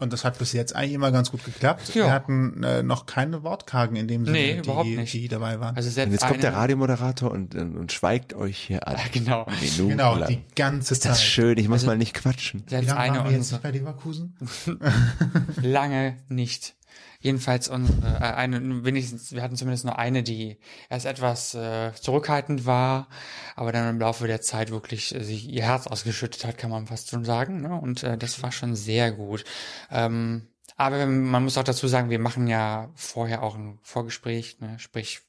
[0.00, 1.94] Und das hat bis jetzt eigentlich immer ganz gut geklappt.
[1.94, 2.06] Ja.
[2.06, 5.12] Wir hatten äh, noch keine Wortkargen in dem Sinne, Nee, die, überhaupt nicht.
[5.12, 5.76] die dabei waren.
[5.76, 8.96] Also selbst Und jetzt kommt der Radiomoderator und, und, und schweigt euch hier an.
[9.12, 9.46] Genau.
[9.60, 10.28] Minuten genau, lang.
[10.28, 11.26] die ganze ist das Zeit.
[11.26, 12.62] schön, ich muss Also- mal nicht quatschen.
[12.66, 14.34] Wie Selbst lange eine waren wir jetzt nicht bei Leverkusen?
[15.62, 16.74] lange nicht.
[17.22, 20.58] Jedenfalls unsere, äh, eine, wenigstens, wir hatten zumindest nur eine, die
[20.88, 23.08] erst etwas äh, zurückhaltend war,
[23.56, 26.86] aber dann im Laufe der Zeit wirklich äh, sich ihr Herz ausgeschüttet hat, kann man
[26.86, 27.60] fast schon sagen.
[27.60, 27.78] Ne?
[27.78, 29.44] Und äh, das war schon sehr gut.
[29.90, 34.78] Ähm, aber man muss auch dazu sagen, wir machen ja vorher auch ein Vorgespräch, ne?
[34.78, 35.20] sprich,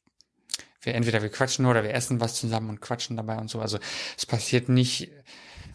[0.82, 3.60] wir entweder wir quatschen oder wir essen was zusammen und quatschen dabei und so.
[3.60, 3.80] Also
[4.18, 5.12] es passiert nicht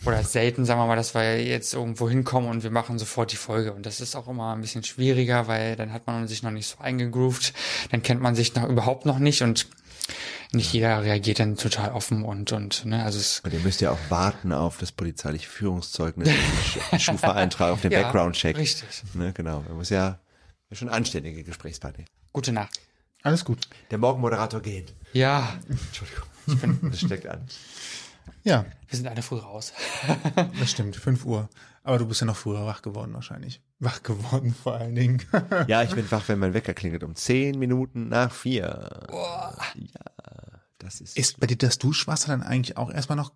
[0.05, 3.36] oder selten, sagen wir mal, dass wir jetzt irgendwo hinkommen und wir machen sofort die
[3.36, 3.72] Folge.
[3.72, 6.66] Und das ist auch immer ein bisschen schwieriger, weil dann hat man sich noch nicht
[6.68, 7.53] so eingegroovt,
[7.90, 9.66] dann kennt man sich noch überhaupt noch nicht und
[10.53, 13.90] nicht jeder reagiert dann total offen und und ne, also es Und ihr müsst ja
[13.90, 16.28] auch warten auf das polizeiliche Führungszeugnis,
[16.92, 18.57] den Schufa-Eintrag, auf den Ja, Background-Check.
[18.57, 18.86] richtig.
[19.14, 19.62] Ne, genau.
[19.66, 20.20] Man muss ja,
[20.70, 22.05] schon anständige Gesprächspartner.
[22.32, 22.80] gute Nacht.
[23.22, 23.66] Alles gut.
[23.90, 24.94] Der Morgenmoderator geht.
[25.12, 26.90] Ja, Entschuldigung.
[26.90, 27.44] Das steckt an.
[28.45, 29.72] Ja, wir sind alle früh raus.
[30.61, 30.97] das stimmt.
[30.97, 31.49] 5 Uhr.
[31.83, 33.61] Aber du bist ja noch früher wach geworden wahrscheinlich.
[33.79, 35.22] Wach geworden vor allen Dingen.
[35.68, 39.07] Ja, ich bin wach, wenn mein Wecker klingelt um zehn Minuten nach vier.
[39.11, 39.55] Ja,
[40.79, 41.16] das ist.
[41.16, 43.33] Ist bei dir das Duschwasser dann eigentlich auch erstmal noch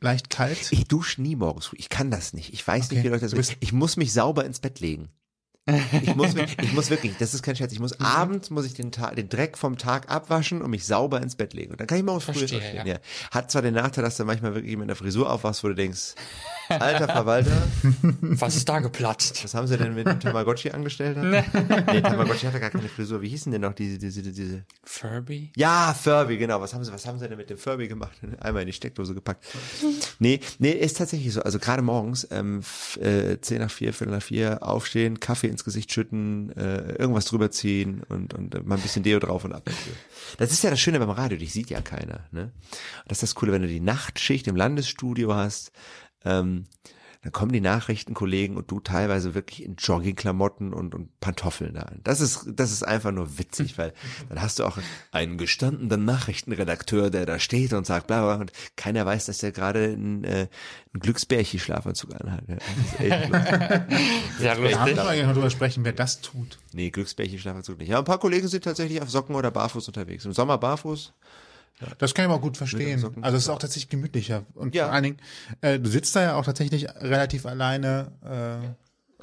[0.00, 0.72] leicht kalt?
[0.72, 1.76] ich dusche nie morgens früh.
[1.78, 2.52] Ich kann das nicht.
[2.52, 3.08] Ich weiß nicht, Okay.
[3.08, 5.08] wie Leute das Ich muss mich sauber ins Bett legen.
[5.66, 8.04] Ich muss, ich muss wirklich, das ist kein Scherz, ich muss Mhm.
[8.06, 11.52] abends muss ich den, Tag, den Dreck vom Tag abwaschen und mich sauber ins Bett
[11.54, 11.70] legen.
[11.72, 12.76] Und dann kann ich morgens früh aufstehen.
[12.76, 12.84] ja.
[12.84, 12.98] Ja.
[13.30, 16.14] Hat zwar den Nachteil, dass du manchmal wirklich mit einer Frisur aufwachst, wo du denkst,
[16.70, 17.62] alter Verwalter,
[18.20, 19.42] Was ist da geplatzt?
[19.44, 21.16] was haben sie denn mit dem Tamagotchi angestellt?
[21.20, 23.20] nee, Tamagotchi hatte gar keine Frisur.
[23.22, 24.64] Wie hießen denn noch diese, diese, diese?
[24.84, 25.52] Furby?
[25.56, 26.60] Ja, Furby, genau.
[26.60, 28.12] Was haben sie, was haben sie denn mit dem Furby gemacht?
[28.40, 29.44] Einmal in die Steckdose gepackt.
[30.18, 31.42] Nee, nee, ist tatsächlich so.
[31.42, 32.62] Also gerade morgens, ähm,
[33.00, 37.50] äh, 10 nach 4, Viertel nach 4, aufstehen, Kaffee ins Gesicht schütten, äh, irgendwas drüber
[37.50, 39.92] ziehen und, und äh, mal ein bisschen Deo drauf und ab dafür.
[40.38, 42.26] Das ist ja das Schöne beim Radio, dich sieht ja keiner.
[42.30, 42.42] Ne?
[42.42, 42.52] Und
[43.08, 45.72] das ist das Coole, wenn du die Nachtschicht im Landesstudio hast,
[46.24, 46.66] ähm,
[47.22, 51.92] dann kommen die Nachrichtenkollegen und du teilweise wirklich in Joggingklamotten und, und Pantoffeln da.
[52.02, 53.92] Das ist, das ist einfach nur witzig, weil
[54.30, 54.78] dann hast du auch
[55.12, 59.52] einen gestandenen Nachrichtenredakteur, der da steht und sagt, bla, bla, und keiner weiß, dass der
[59.52, 60.48] gerade einen, äh,
[60.94, 62.44] einen Glücksbärchi-Schlafanzug anhat.
[62.48, 64.40] Ja, das ist echt lustig.
[64.42, 64.54] Da
[64.86, 66.58] müssen eigentlich noch drüber sprechen, wer das tut.
[66.72, 67.90] nee, Glücksbärchi-Schlafanzug nicht.
[67.90, 70.24] Ja, ein paar Kollegen sind tatsächlich auf Socken oder barfuß unterwegs.
[70.24, 71.12] Im Sommer barfuß.
[71.98, 73.02] Das kann ich auch gut verstehen.
[73.22, 74.44] Also es ist auch tatsächlich gemütlicher.
[74.54, 74.84] Und Ja.
[74.86, 75.16] vor allen Dingen,
[75.60, 78.12] äh, du sitzt da ja auch tatsächlich relativ alleine.
[78.22, 78.68] Äh,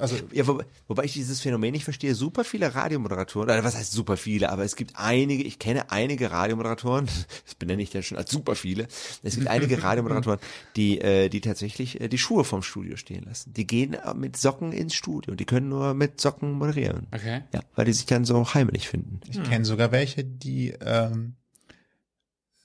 [0.00, 2.14] also Ja, wo, wobei ich dieses Phänomen nicht verstehe.
[2.14, 6.30] Super viele Radiomoderatoren, oder was heißt super viele, aber es gibt einige, ich kenne einige
[6.30, 7.06] Radiomoderatoren,
[7.44, 8.86] das benenne ich dann schon als super viele.
[9.24, 10.38] Es gibt einige Radiomoderatoren,
[10.76, 13.52] die, äh, die tatsächlich äh, die Schuhe vom Studio stehen lassen.
[13.54, 15.34] Die gehen äh, mit Socken ins Studio.
[15.34, 17.08] Die können nur mit Socken moderieren.
[17.12, 17.42] Okay.
[17.52, 19.20] Ja, weil die sich dann so heimelig finden.
[19.28, 21.34] ich kenne sogar welche, die ähm,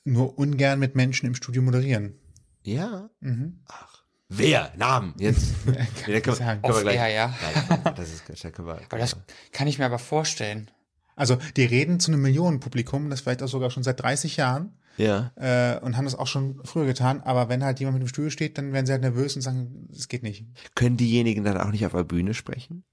[0.03, 2.15] nur ungern mit Menschen im Studio moderieren.
[2.63, 3.09] Ja.
[3.19, 3.61] Mhm.
[3.67, 4.03] Ach.
[4.29, 4.71] Wer?
[4.77, 5.13] Namen.
[5.17, 5.53] Jetzt.
[6.05, 6.61] Da können, sagen.
[6.61, 7.13] können wir gleich.
[7.13, 7.33] ja.
[7.69, 8.81] Nein, das ist Quatsch, da können wir.
[8.89, 9.15] Aber das
[9.51, 10.69] kann ich mir aber vorstellen.
[11.15, 15.31] Also die reden zu einem Millionenpublikum, das vielleicht auch sogar schon seit 30 Jahren ja.
[15.35, 17.21] äh, und haben das auch schon früher getan.
[17.21, 19.87] Aber wenn halt jemand mit dem Studio steht, dann werden sie halt nervös und sagen,
[19.91, 20.45] es geht nicht.
[20.75, 22.83] Können diejenigen dann auch nicht auf der Bühne sprechen?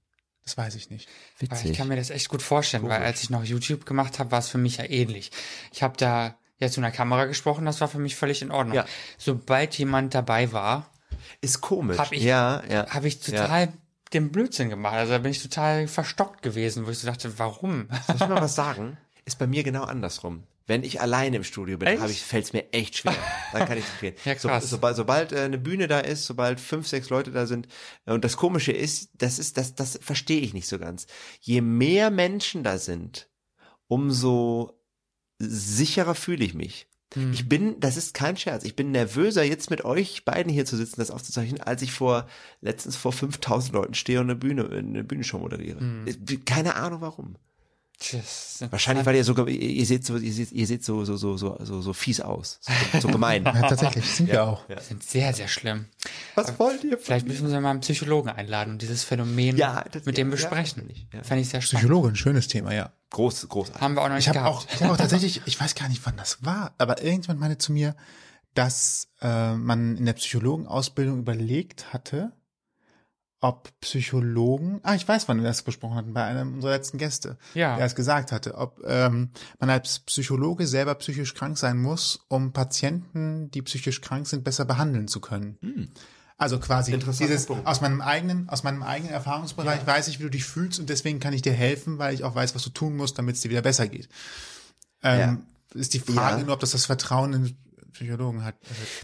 [0.43, 1.07] Das weiß ich nicht.
[1.41, 1.77] Aber ich Witzig.
[1.77, 4.49] kann mir das echt gut vorstellen, weil als ich noch YouTube gemacht habe, war es
[4.49, 5.31] für mich ja ähnlich.
[5.71, 8.75] Ich habe da jetzt in der Kamera gesprochen, das war für mich völlig in Ordnung.
[8.75, 8.85] Ja.
[9.17, 10.89] Sobald jemand dabei war,
[11.41, 11.97] Ist komisch.
[11.97, 12.87] Hab ich- ja, ja.
[12.89, 13.73] habe ich total
[14.13, 14.93] den Blödsinn gemacht.
[14.95, 17.87] Also da bin ich total verstockt gewesen, wo ich so dachte, warum?
[18.07, 18.97] Soll ich mal was sagen?
[19.25, 20.43] Ist bei mir genau andersrum.
[20.67, 23.15] Wenn ich alleine im Studio bin, fällt es mir echt schwer.
[23.51, 24.15] Dann kann ich es empfehlen.
[24.25, 24.63] Ja, krass.
[24.63, 27.67] So, sobald, sobald äh, eine Bühne da ist, sobald fünf, sechs Leute da sind,
[28.05, 31.07] äh, und das Komische ist, das ist, das, das verstehe ich nicht so ganz.
[31.41, 33.27] Je mehr Menschen da sind,
[33.87, 34.80] umso
[35.41, 36.87] sicherer fühle ich mich.
[37.13, 37.33] Hm.
[37.33, 40.77] Ich bin, das ist kein Scherz, ich bin nervöser, jetzt mit euch beiden hier zu
[40.77, 42.27] sitzen, das aufzuzeichnen, als ich vor,
[42.61, 45.79] letztens vor 5000 Leuten stehe und eine Bühne, eine Bühnenshow moderiere.
[45.79, 46.07] Hm.
[46.07, 47.35] Äh, Keine Ahnung warum.
[48.01, 48.63] Tschüss.
[48.71, 51.55] Wahrscheinlich, weil ihr so, ihr, seht so, ihr seht, ihr seht so, so, so, so,
[51.61, 52.59] so, so fies aus.
[52.93, 53.43] So, so gemein.
[53.45, 54.65] Ja, tatsächlich, sind wir auch.
[54.67, 55.85] Das sind sehr, sehr schlimm.
[56.33, 56.97] Was wollt ihr?
[56.97, 60.31] Vielleicht müssen wir mal einen Psychologen einladen und dieses Phänomen Ja, das- mit dem ja,
[60.31, 60.89] besprechen.
[60.89, 61.23] ja, ja.
[61.23, 61.83] Fände ich sehr spannend.
[61.83, 62.91] Psychologe, ein schönes Thema, ja.
[63.11, 63.81] Groß, großartig.
[63.81, 64.55] Haben wir auch noch nicht Ich habe gehabt.
[64.55, 67.59] auch, ich hab auch tatsächlich, ich weiß gar nicht, wann das war, aber irgendjemand meinte
[67.59, 67.95] zu mir,
[68.55, 72.31] dass äh, man in der Psychologenausbildung überlegt hatte,
[73.41, 77.37] ob Psychologen, ah, ich weiß, wann wir das besprochen hatten, bei einem unserer letzten Gäste,
[77.55, 77.75] Ja.
[77.75, 82.53] der es gesagt hatte, ob ähm, man als Psychologe selber psychisch krank sein muss, um
[82.53, 85.91] Patienten, die psychisch krank sind, besser behandeln zu können.
[86.37, 87.67] Also quasi Interessanter dieses Punkt.
[87.67, 91.19] aus meinem eigenen aus meinem eigenen Erfahrungsbereich weiß ich, wie du dich fühlst und deswegen
[91.19, 93.49] kann ich dir helfen, weil ich auch weiß, was du tun musst, damit es dir
[93.51, 94.07] wieder besser geht.
[95.03, 96.43] Ähm, Ist die Frage Ja.
[96.45, 97.55] nur, ob das das Vertrauen in
[97.93, 98.55] Psychologen hat.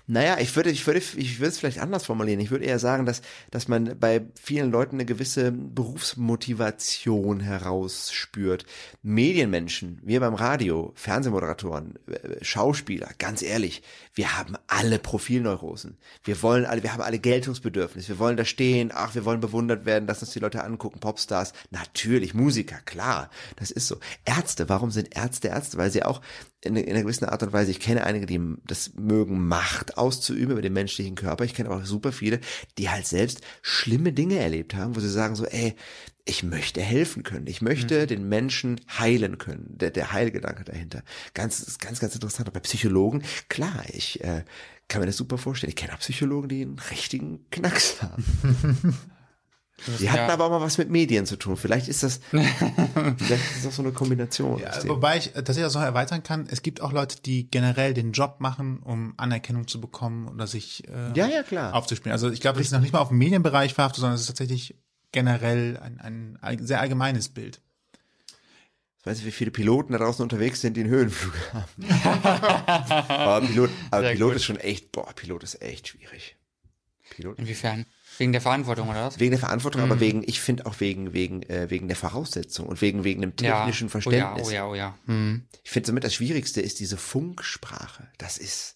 [0.08, 2.40] Naja, ich würde, ich würde, ich würde es vielleicht anders formulieren.
[2.40, 3.22] Ich würde eher sagen, dass,
[3.52, 8.66] dass man bei vielen Leuten eine gewisse Berufsmotivation herausspürt.
[9.04, 13.84] Medienmenschen, wir beim Radio, Fernsehmoderatoren, äh, Schauspieler, ganz ehrlich,
[14.14, 15.98] wir haben alle Profilneurosen.
[16.24, 18.10] Wir wollen alle, wir haben alle Geltungsbedürfnis.
[18.10, 21.54] Wir wollen da stehen, ach, wir wollen bewundert werden, dass uns die Leute angucken, Popstars.
[21.72, 23.98] Natürlich, Musiker, klar, das ist so.
[24.26, 25.78] Ärzte, warum sind Ärzte Ärzte?
[25.78, 26.22] Weil sie auch
[26.62, 30.52] in, in einer gewissen Art und Weise, ich kenne einige, die das mögen, Macht auszuüben
[30.52, 31.44] über den menschlichen Körper.
[31.44, 32.40] Ich kenne aber auch super viele,
[32.78, 35.76] die halt selbst schlimme Dinge erlebt haben, wo sie sagen so, ey,
[36.26, 37.48] ich möchte helfen können.
[37.48, 39.78] Ich möchte den Menschen heilen können.
[39.78, 41.04] Der, der Heilgedanke dahinter.
[41.34, 42.50] Ganz, ganz, ganz interessant.
[42.50, 44.44] Und bei Psychologen, klar, ich äh,
[44.90, 45.70] kann mir das super vorstellen.
[45.70, 48.26] Ich kenne auch Psychologen, die einen richtigen Knacks haben.
[50.00, 51.56] Die hatten ja- aber auch mal was mit Medien zu tun.
[51.56, 54.60] Vielleicht ist das, vielleicht ist das auch so eine Kombination.
[54.60, 54.90] dem.
[54.90, 58.38] wobei ich tatsächlich auch noch erweitern kann, es gibt auch Leute, die generell den Job
[58.40, 61.76] machen, um Anerkennung zu bekommen oder sich äh, Ja, ja, klar.
[61.76, 62.12] aufzuspielen.
[62.12, 64.28] Also ich glaube, das ist noch nicht mal auf den Medienbereich verhaftet, sondern es ist
[64.28, 64.76] tatsächlich
[65.12, 67.62] generell ein, ein, sehr allgemeines Bild.
[69.00, 71.86] Ich weiß nicht, wie viele Piloten da draußen unterwegs sind, die einen Höhenflug haben.
[73.08, 76.36] aber Pilot, aber Pilot ist schon echt, boah, Pilot ist echt schwierig.
[77.12, 77.40] Pilot.
[77.40, 77.86] Inwiefern?
[78.18, 79.20] Wegen der Verantwortung oder was?
[79.20, 79.92] Wegen der Verantwortung, Mhm.
[79.92, 83.36] aber wegen, ich finde auch wegen, wegen, äh, wegen der Voraussetzung und wegen, wegen dem
[83.36, 84.48] technischen Verständnis.
[84.48, 84.98] Oh ja, oh ja, oh ja.
[85.06, 85.48] Hm.
[85.64, 88.08] Ich finde somit das Schwierigste ist diese Funksprache.
[88.18, 88.76] Das ist,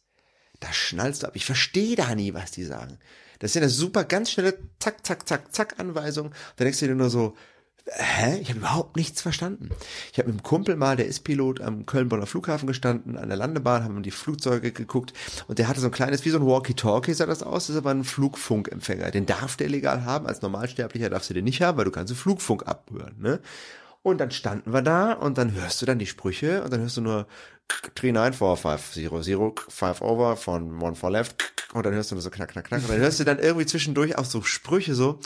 [0.60, 1.36] da schnallst du ab.
[1.36, 3.00] Ich verstehe da nie, was die sagen.
[3.40, 6.32] Das ist ja eine super, ganz schnelle Zack, Zack, Zack, Zack Anweisung.
[6.58, 7.36] Da denkst du dir nur so,
[7.86, 8.40] hä?
[8.42, 9.70] Ich habe überhaupt nichts verstanden.
[10.12, 13.38] Ich habe mit einem Kumpel mal, der ist Pilot, am Köln-Bonner Flughafen gestanden, an der
[13.38, 15.14] Landebahn, haben die Flugzeuge geguckt
[15.48, 17.82] und der hatte so ein kleines, wie so ein Walkie-Talkie sah das aus, das ist
[17.82, 19.12] aber ein Flugfunkempfänger.
[19.12, 22.12] Den darf der legal haben, als Normalsterblicher darfst du den nicht haben, weil du kannst
[22.12, 23.40] den Flugfunk abhören, ne?
[24.04, 26.98] Und dann standen wir da und dann hörst du dann die Sprüche und dann hörst
[26.98, 27.28] du nur
[27.94, 29.10] 39450,
[29.70, 32.82] 5 over von 1 for left und dann hörst du nur so knack, knack, knack
[32.82, 35.20] und dann hörst du dann irgendwie zwischendurch auch so Sprüche so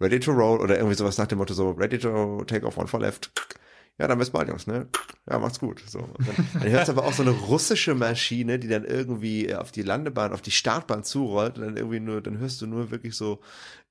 [0.00, 2.88] ready to roll oder irgendwie sowas nach dem Motto so ready to take off one
[2.88, 3.30] for left.
[3.98, 4.88] Ja, dann bis bald, Jungs, ne?
[5.30, 5.80] Ja, macht's gut.
[5.86, 6.00] So.
[6.00, 9.70] Und dann, dann hörst du aber auch so eine russische Maschine, die dann irgendwie auf
[9.70, 13.14] die Landebahn, auf die Startbahn zurollt und dann irgendwie nur, dann hörst du nur wirklich
[13.14, 13.40] so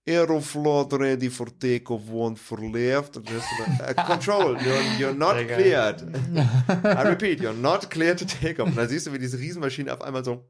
[0.05, 3.15] Aeroflot ready for takeoff, one for left.
[3.15, 5.61] Und dann hörst du dann, uh, Control, you're, you're not Sehr geil.
[5.61, 6.01] cleared.
[6.83, 8.67] I repeat, you're not cleared to take off.
[8.67, 10.43] Und dann siehst du, wie diese Riesenmaschine auf einmal so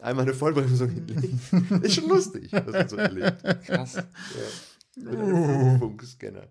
[0.00, 1.82] einmal eine Vollbremsung hinlegt.
[1.82, 3.42] Ist schon lustig, was man so erlebt.
[3.66, 3.96] Krass.
[4.96, 6.48] Mit einem Funkscanner.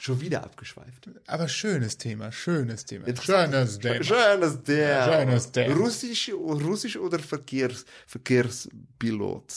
[0.00, 1.10] Schon wieder abgeschweift.
[1.26, 3.04] Aber schönes Thema, schönes Thema.
[3.20, 4.02] Schönes Thema.
[4.02, 5.04] Schönes der.
[5.04, 5.74] Schönes Thema.
[5.74, 9.52] Russisch, Russisch oder Verkehrs, Verkehrspilot.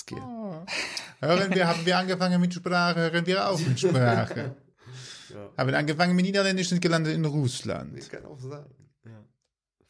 [1.21, 4.57] Hören wir, haben wir angefangen mit Sprache, hören wir auf mit Sprache.
[5.57, 7.97] Haben angefangen mit Niederländisch und gelandet in Russland.
[7.97, 8.75] Ich kann auch sagen.
[9.05, 9.23] Ja.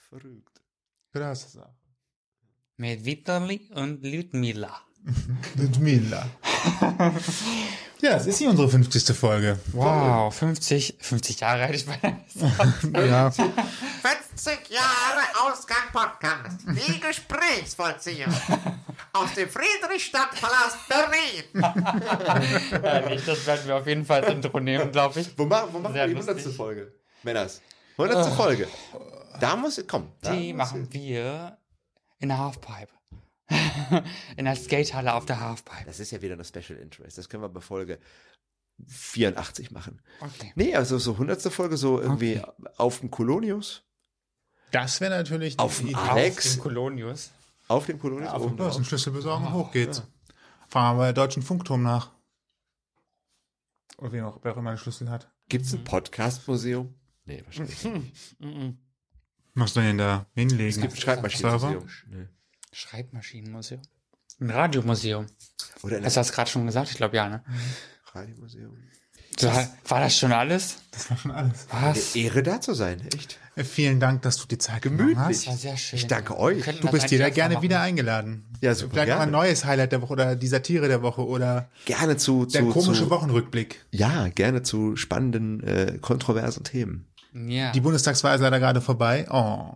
[0.10, 0.62] Verrückt.
[1.12, 1.76] Krasse Sache.
[2.78, 4.82] Mit Vitali und Lyudmila.
[5.56, 6.30] Ludmilla.
[8.04, 9.16] ja, das ist hier unsere 50.
[9.18, 9.58] Folge.
[9.72, 12.20] Wow, 50, 50 Jahre hätte ich beinahe.
[13.10, 13.32] Ja.
[13.32, 16.60] 50 Jahre Ausgang Podcast.
[16.68, 18.28] Die Gesprächsvollzieher.
[19.14, 21.64] aus dem Friedrichstadtpalast Berlin.
[22.84, 25.38] Ehrlich, das werden wir auf jeden Fall als Intro nehmen, glaube ich.
[25.38, 26.36] Wo, ma wo machen wir die 100.
[26.36, 26.56] lustig.
[26.56, 26.94] Folge?
[27.24, 27.62] Männers.
[27.98, 28.34] 100.
[28.36, 28.68] Folge.
[29.40, 30.12] Da muss, komm.
[30.22, 31.58] Da Die muss- machen wir
[32.20, 32.88] in der Halfpipe.
[34.38, 35.86] in der Skatehalle auf der Halfpipe.
[35.86, 37.18] Das ist ja wieder eine Special Interest.
[37.18, 38.00] Das können wir bei Folge
[38.88, 40.02] 84 machen.
[40.20, 40.52] Okay.
[40.56, 41.42] Nee, also so 100.
[41.44, 42.42] Folge, so irgendwie
[42.78, 43.84] auf dem Kolonius.
[44.72, 45.96] Das wäre natürlich Auf dem.
[45.96, 46.48] Alex.
[46.48, 47.32] Auf dem Kolonius.
[47.68, 48.30] Auf dem Kolonius.
[48.30, 48.68] Auf dem oben drauf.
[48.68, 50.04] Börsenschlüssel besorgen, hoch geht's.
[50.68, 52.12] Fahren wir bei Deutschen Funkturm nach.
[53.98, 55.32] Oder wer auch, wer auch immer einen Schlüssel hat.
[55.48, 56.96] Gibt's ein Podcast-Museum?
[57.26, 58.26] Nee, wahrscheinlich nicht.
[59.54, 60.70] Was soll denn da hinlegen?
[60.70, 61.88] Es gibt ein Schreibmaschinenmuseum.
[62.08, 62.28] Nee.
[62.74, 63.82] Schreibmaschinenmuseum.
[64.42, 65.28] Ein Radiomuseum.
[65.84, 66.90] Oder Hast du das gerade schon gesagt?
[66.92, 67.44] Ich glaube ja, ne?
[68.14, 68.76] Radiomuseum.
[69.40, 70.78] So, war das schon alles?
[70.92, 71.68] Das war schon alles.
[71.72, 72.14] Was?
[72.16, 73.40] Eine Ehre da zu sein, echt.
[73.56, 75.16] Vielen Dank, dass du die Zeit Gemütlich.
[75.16, 75.48] genommen Das hast.
[75.48, 75.98] war sehr schön.
[75.98, 76.64] Ich danke euch.
[76.64, 77.64] Du das bist jeder gerne machen.
[77.64, 78.46] wieder eingeladen.
[78.62, 79.32] Ja, super Vielleicht mal ein gerne.
[79.32, 83.04] neues Highlight der Woche oder die Satire der Woche oder Gerne zu, der zu, komische
[83.04, 83.84] zu Wochenrückblick.
[83.92, 87.08] ja, gerne zu spannenden, äh, kontroversen Themen.
[87.34, 87.72] Ja.
[87.72, 89.26] Die Bundestagswahl ist leider gerade vorbei.
[89.32, 89.74] Oh.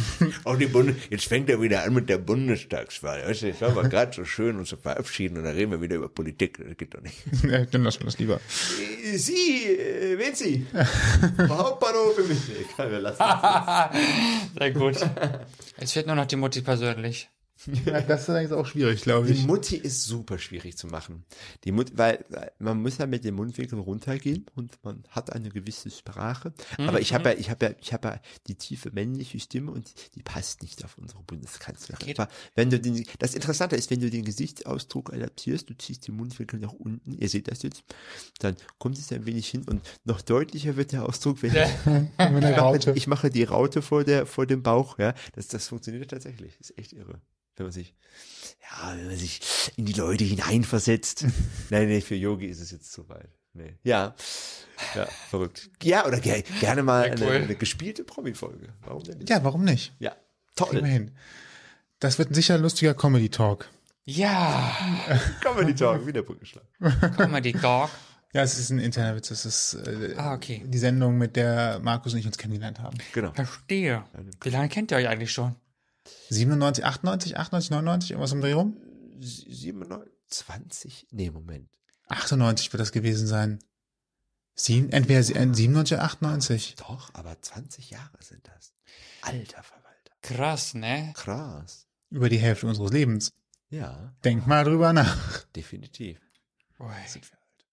[0.44, 3.26] Auch die Bundes Jetzt fängt er wieder an mit der Bundestagswahl.
[3.26, 5.80] Weißt du, es war aber gerade so schön, uns zu verabschieden und dann reden wir
[5.80, 6.58] wieder über Politik.
[6.58, 7.22] Das geht doch nicht.
[7.44, 8.40] Äh, Dann lassen wir das lieber.
[9.04, 10.66] Äh, Sie, äh, wen Sie?
[11.48, 13.22] Hauptbahnhof im Nee, kann wir lassen.
[14.58, 14.96] Sehr gut.
[15.78, 17.28] Es fehlt nur noch die Mutti persönlich.
[17.84, 19.46] Ja, das ist eigentlich auch schwierig, glaube Die ich.
[19.46, 21.24] Mutti ist super schwierig zu machen.
[21.64, 22.24] Die Mutti, weil
[22.58, 26.52] man muss ja mit dem Mundwinkel runtergehen und man hat eine gewisse Sprache.
[26.78, 29.92] Aber ich habe ja, ich habe ja, ich habe ja die tiefe männliche Stimme und
[30.14, 32.14] die passt nicht auf unsere Bundeskanzlerin.
[32.18, 36.16] Aber wenn du den, das Interessante ist, wenn du den Gesichtsausdruck adaptierst, du ziehst den
[36.16, 37.84] Mundwinkel nach unten, ihr seht das jetzt,
[38.40, 41.68] dann kommt es ein wenig hin und noch deutlicher wird der Ausdruck, wenn Mit
[42.42, 45.14] der ich, mache, ich mache die Raute vor der, vor dem Bauch, ja.
[45.34, 46.56] Das, das funktioniert tatsächlich.
[46.58, 47.20] Das ist echt irre.
[47.56, 47.94] Wenn man sich,
[48.62, 49.40] ja, wenn man sich
[49.76, 51.26] in die Leute hineinversetzt.
[51.70, 53.28] Nein, nee, für Yogi ist es jetzt zu weit.
[53.54, 53.74] Nee.
[53.82, 54.14] Ja.
[54.94, 55.70] Ja, verrückt.
[55.82, 57.34] Ja, oder ge gerne mal Sehr cool.
[57.34, 58.68] eine, eine gespielte Promi-Folge.
[58.80, 59.28] Warum denn nicht?
[59.30, 59.92] Ja, warum nicht?
[59.98, 60.16] Ja.
[60.56, 60.78] Toll.
[60.78, 61.12] Immerhin.
[62.00, 63.68] Das wird sicher ein lustiger Comedy-Talk.
[64.04, 64.76] Ja.
[65.42, 66.64] Comedy Talk, wieder Brückenschlag.
[67.16, 67.90] Comedy Dog.
[68.32, 69.30] Ja, es ist ein interner Witz.
[69.30, 70.62] Es ist äh, Ah, okay.
[70.64, 72.96] die Sendung, mit der Markus und ich uns kennengelernt haben.
[73.12, 73.30] Genau.
[73.32, 74.02] Verstehe.
[74.42, 75.54] Wie lange kennt ihr euch eigentlich schon?
[76.30, 78.76] 97, 98, 98, 99, irgendwas um Dreh rum?
[79.20, 81.06] 27?
[81.10, 81.68] Nee, Moment.
[82.08, 83.58] 98 wird das gewesen sein.
[84.54, 86.74] Sieben, entweder sie- äh, 97 oder 98.
[86.76, 88.74] Doch, aber 20 Jahre sind das.
[89.22, 90.12] Alter Verwalter.
[90.20, 91.12] Krass, ne?
[91.16, 91.86] Krass.
[92.10, 93.32] Über die Hälfte unseres Lebens.
[93.70, 95.44] Ja, Denk mal drüber nach.
[95.56, 96.20] definitiv.
[96.78, 96.88] Ui.
[97.06, 97.66] Sind wir alt?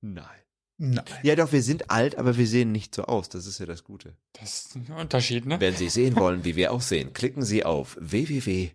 [0.00, 0.40] Nein.
[0.84, 1.04] Nein.
[1.22, 3.28] Ja, doch, wir sind alt, aber wir sehen nicht so aus.
[3.28, 4.16] Das ist ja das Gute.
[4.32, 5.60] Das ist ein Unterschied, ne?
[5.60, 8.72] Wenn Sie sehen wollen, wie wir aussehen, klicken Sie auf www.ausgangpodcast.de.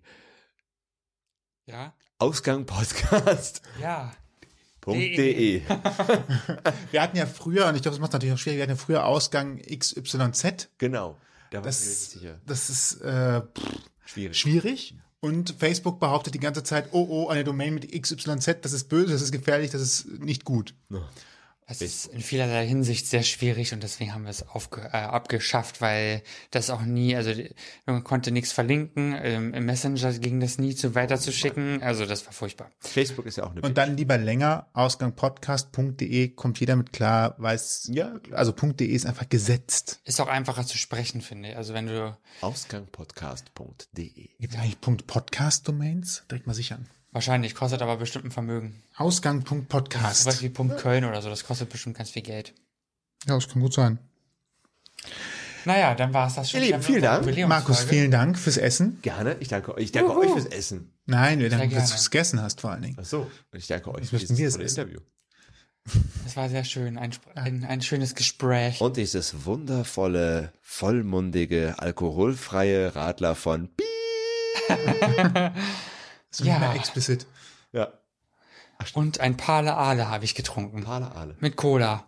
[3.82, 4.14] Ja.
[5.68, 5.82] Ja.
[6.92, 8.78] Wir hatten ja früher, und ich glaube, das macht natürlich auch schwierig, wir hatten ja
[8.78, 10.70] früher Ausgang XYZ.
[10.78, 11.18] Genau.
[11.52, 14.38] Da Das, das ist äh, pff, Schwierig.
[14.40, 14.96] schwierig.
[15.20, 19.12] Und Facebook behauptet die ganze Zeit, oh, oh, eine Domain mit XYZ, das ist böse,
[19.12, 20.74] das ist gefährlich, das ist nicht gut.
[21.68, 25.82] Das ist in vielerlei Hinsicht sehr schwierig und deswegen haben wir es aufge äh, abgeschafft,
[25.82, 27.34] weil das auch nie, also
[27.86, 32.32] man konnte nichts verlinken, ähm, im Messenger ging das nie zu weiterzuschicken, also das war
[32.32, 32.72] furchtbar.
[32.80, 37.90] Facebook ist ja auch eine Und dann lieber länger, ausgangpodcast.de, kommt jeder mit klar, weiß,
[37.92, 38.40] Ja, klar.
[38.40, 40.00] also .de ist einfach gesetzt.
[40.06, 41.58] Ist auch einfacher zu sprechen, finde ich.
[41.58, 44.30] Also wenn du Ausgangpodcast.de.
[44.40, 46.24] Gibt es eigentlich .podcast-Domains?
[46.30, 46.88] Direkt mal sichern.
[47.18, 48.84] Wahrscheinlich kostet aber bestimmt ein Vermögen.
[48.96, 50.24] Ausgang.podcast.
[50.24, 52.54] Sowas wie Punkt Köln oder so, das kostet bestimmt ganz viel Geld.
[53.26, 53.98] Ja, das kann gut sein.
[55.66, 56.62] Naja, dann war es das schon.
[56.62, 57.48] Ihr Lieben, vielen Dank.
[57.48, 59.00] Markus, vielen Dank fürs Essen.
[59.02, 59.36] Gerne.
[59.40, 59.86] Ich danke euch.
[59.86, 60.94] Ich danke euch fürs Essen.
[61.08, 62.98] Nein, wir danken, dass du es gegessen hast vor allen Dingen.
[63.00, 63.22] Ach so.
[63.52, 64.62] Und ich danke euch es für das essen.
[64.62, 65.00] Interview.
[66.24, 68.80] Das war sehr schön, ein, ein, ein schönes Gespräch.
[68.80, 73.88] Und dieses wundervolle, vollmundige, alkoholfreie Radler von Piep.
[76.32, 76.60] Ist Ja.
[76.60, 76.74] ja.
[76.74, 77.26] explicit.
[77.72, 77.88] Ja.
[78.94, 80.84] Und ein Pale Ale habe ich getrunken.
[80.84, 81.36] Pale Ale.
[81.40, 82.06] Mit Cola.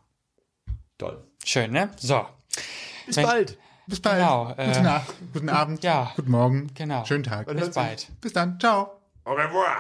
[0.98, 1.24] Toll.
[1.44, 1.90] Schön, ne?
[1.98, 2.26] So.
[3.08, 3.58] Bis Wenn- bald.
[3.88, 4.20] Bis bald.
[4.20, 6.12] Genau, äh, Gute Nacht, guten Abend, ja.
[6.16, 7.06] guten Morgen, Genau.
[7.06, 7.48] schönen Tag.
[7.48, 8.08] Bis bald.
[8.22, 8.92] Bis dann, ciao.
[9.26, 9.78] Au revoir.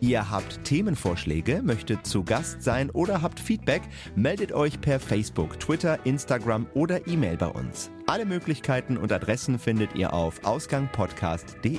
[0.00, 3.80] Ihr habt Themenvorschläge, möchtet zu Gast sein oder habt Feedback,
[4.14, 7.90] meldet euch per Facebook, Twitter, Instagram oder E-Mail bei uns.
[8.06, 11.78] Alle Möglichkeiten und Adressen findet ihr auf ausgangpodcast.de.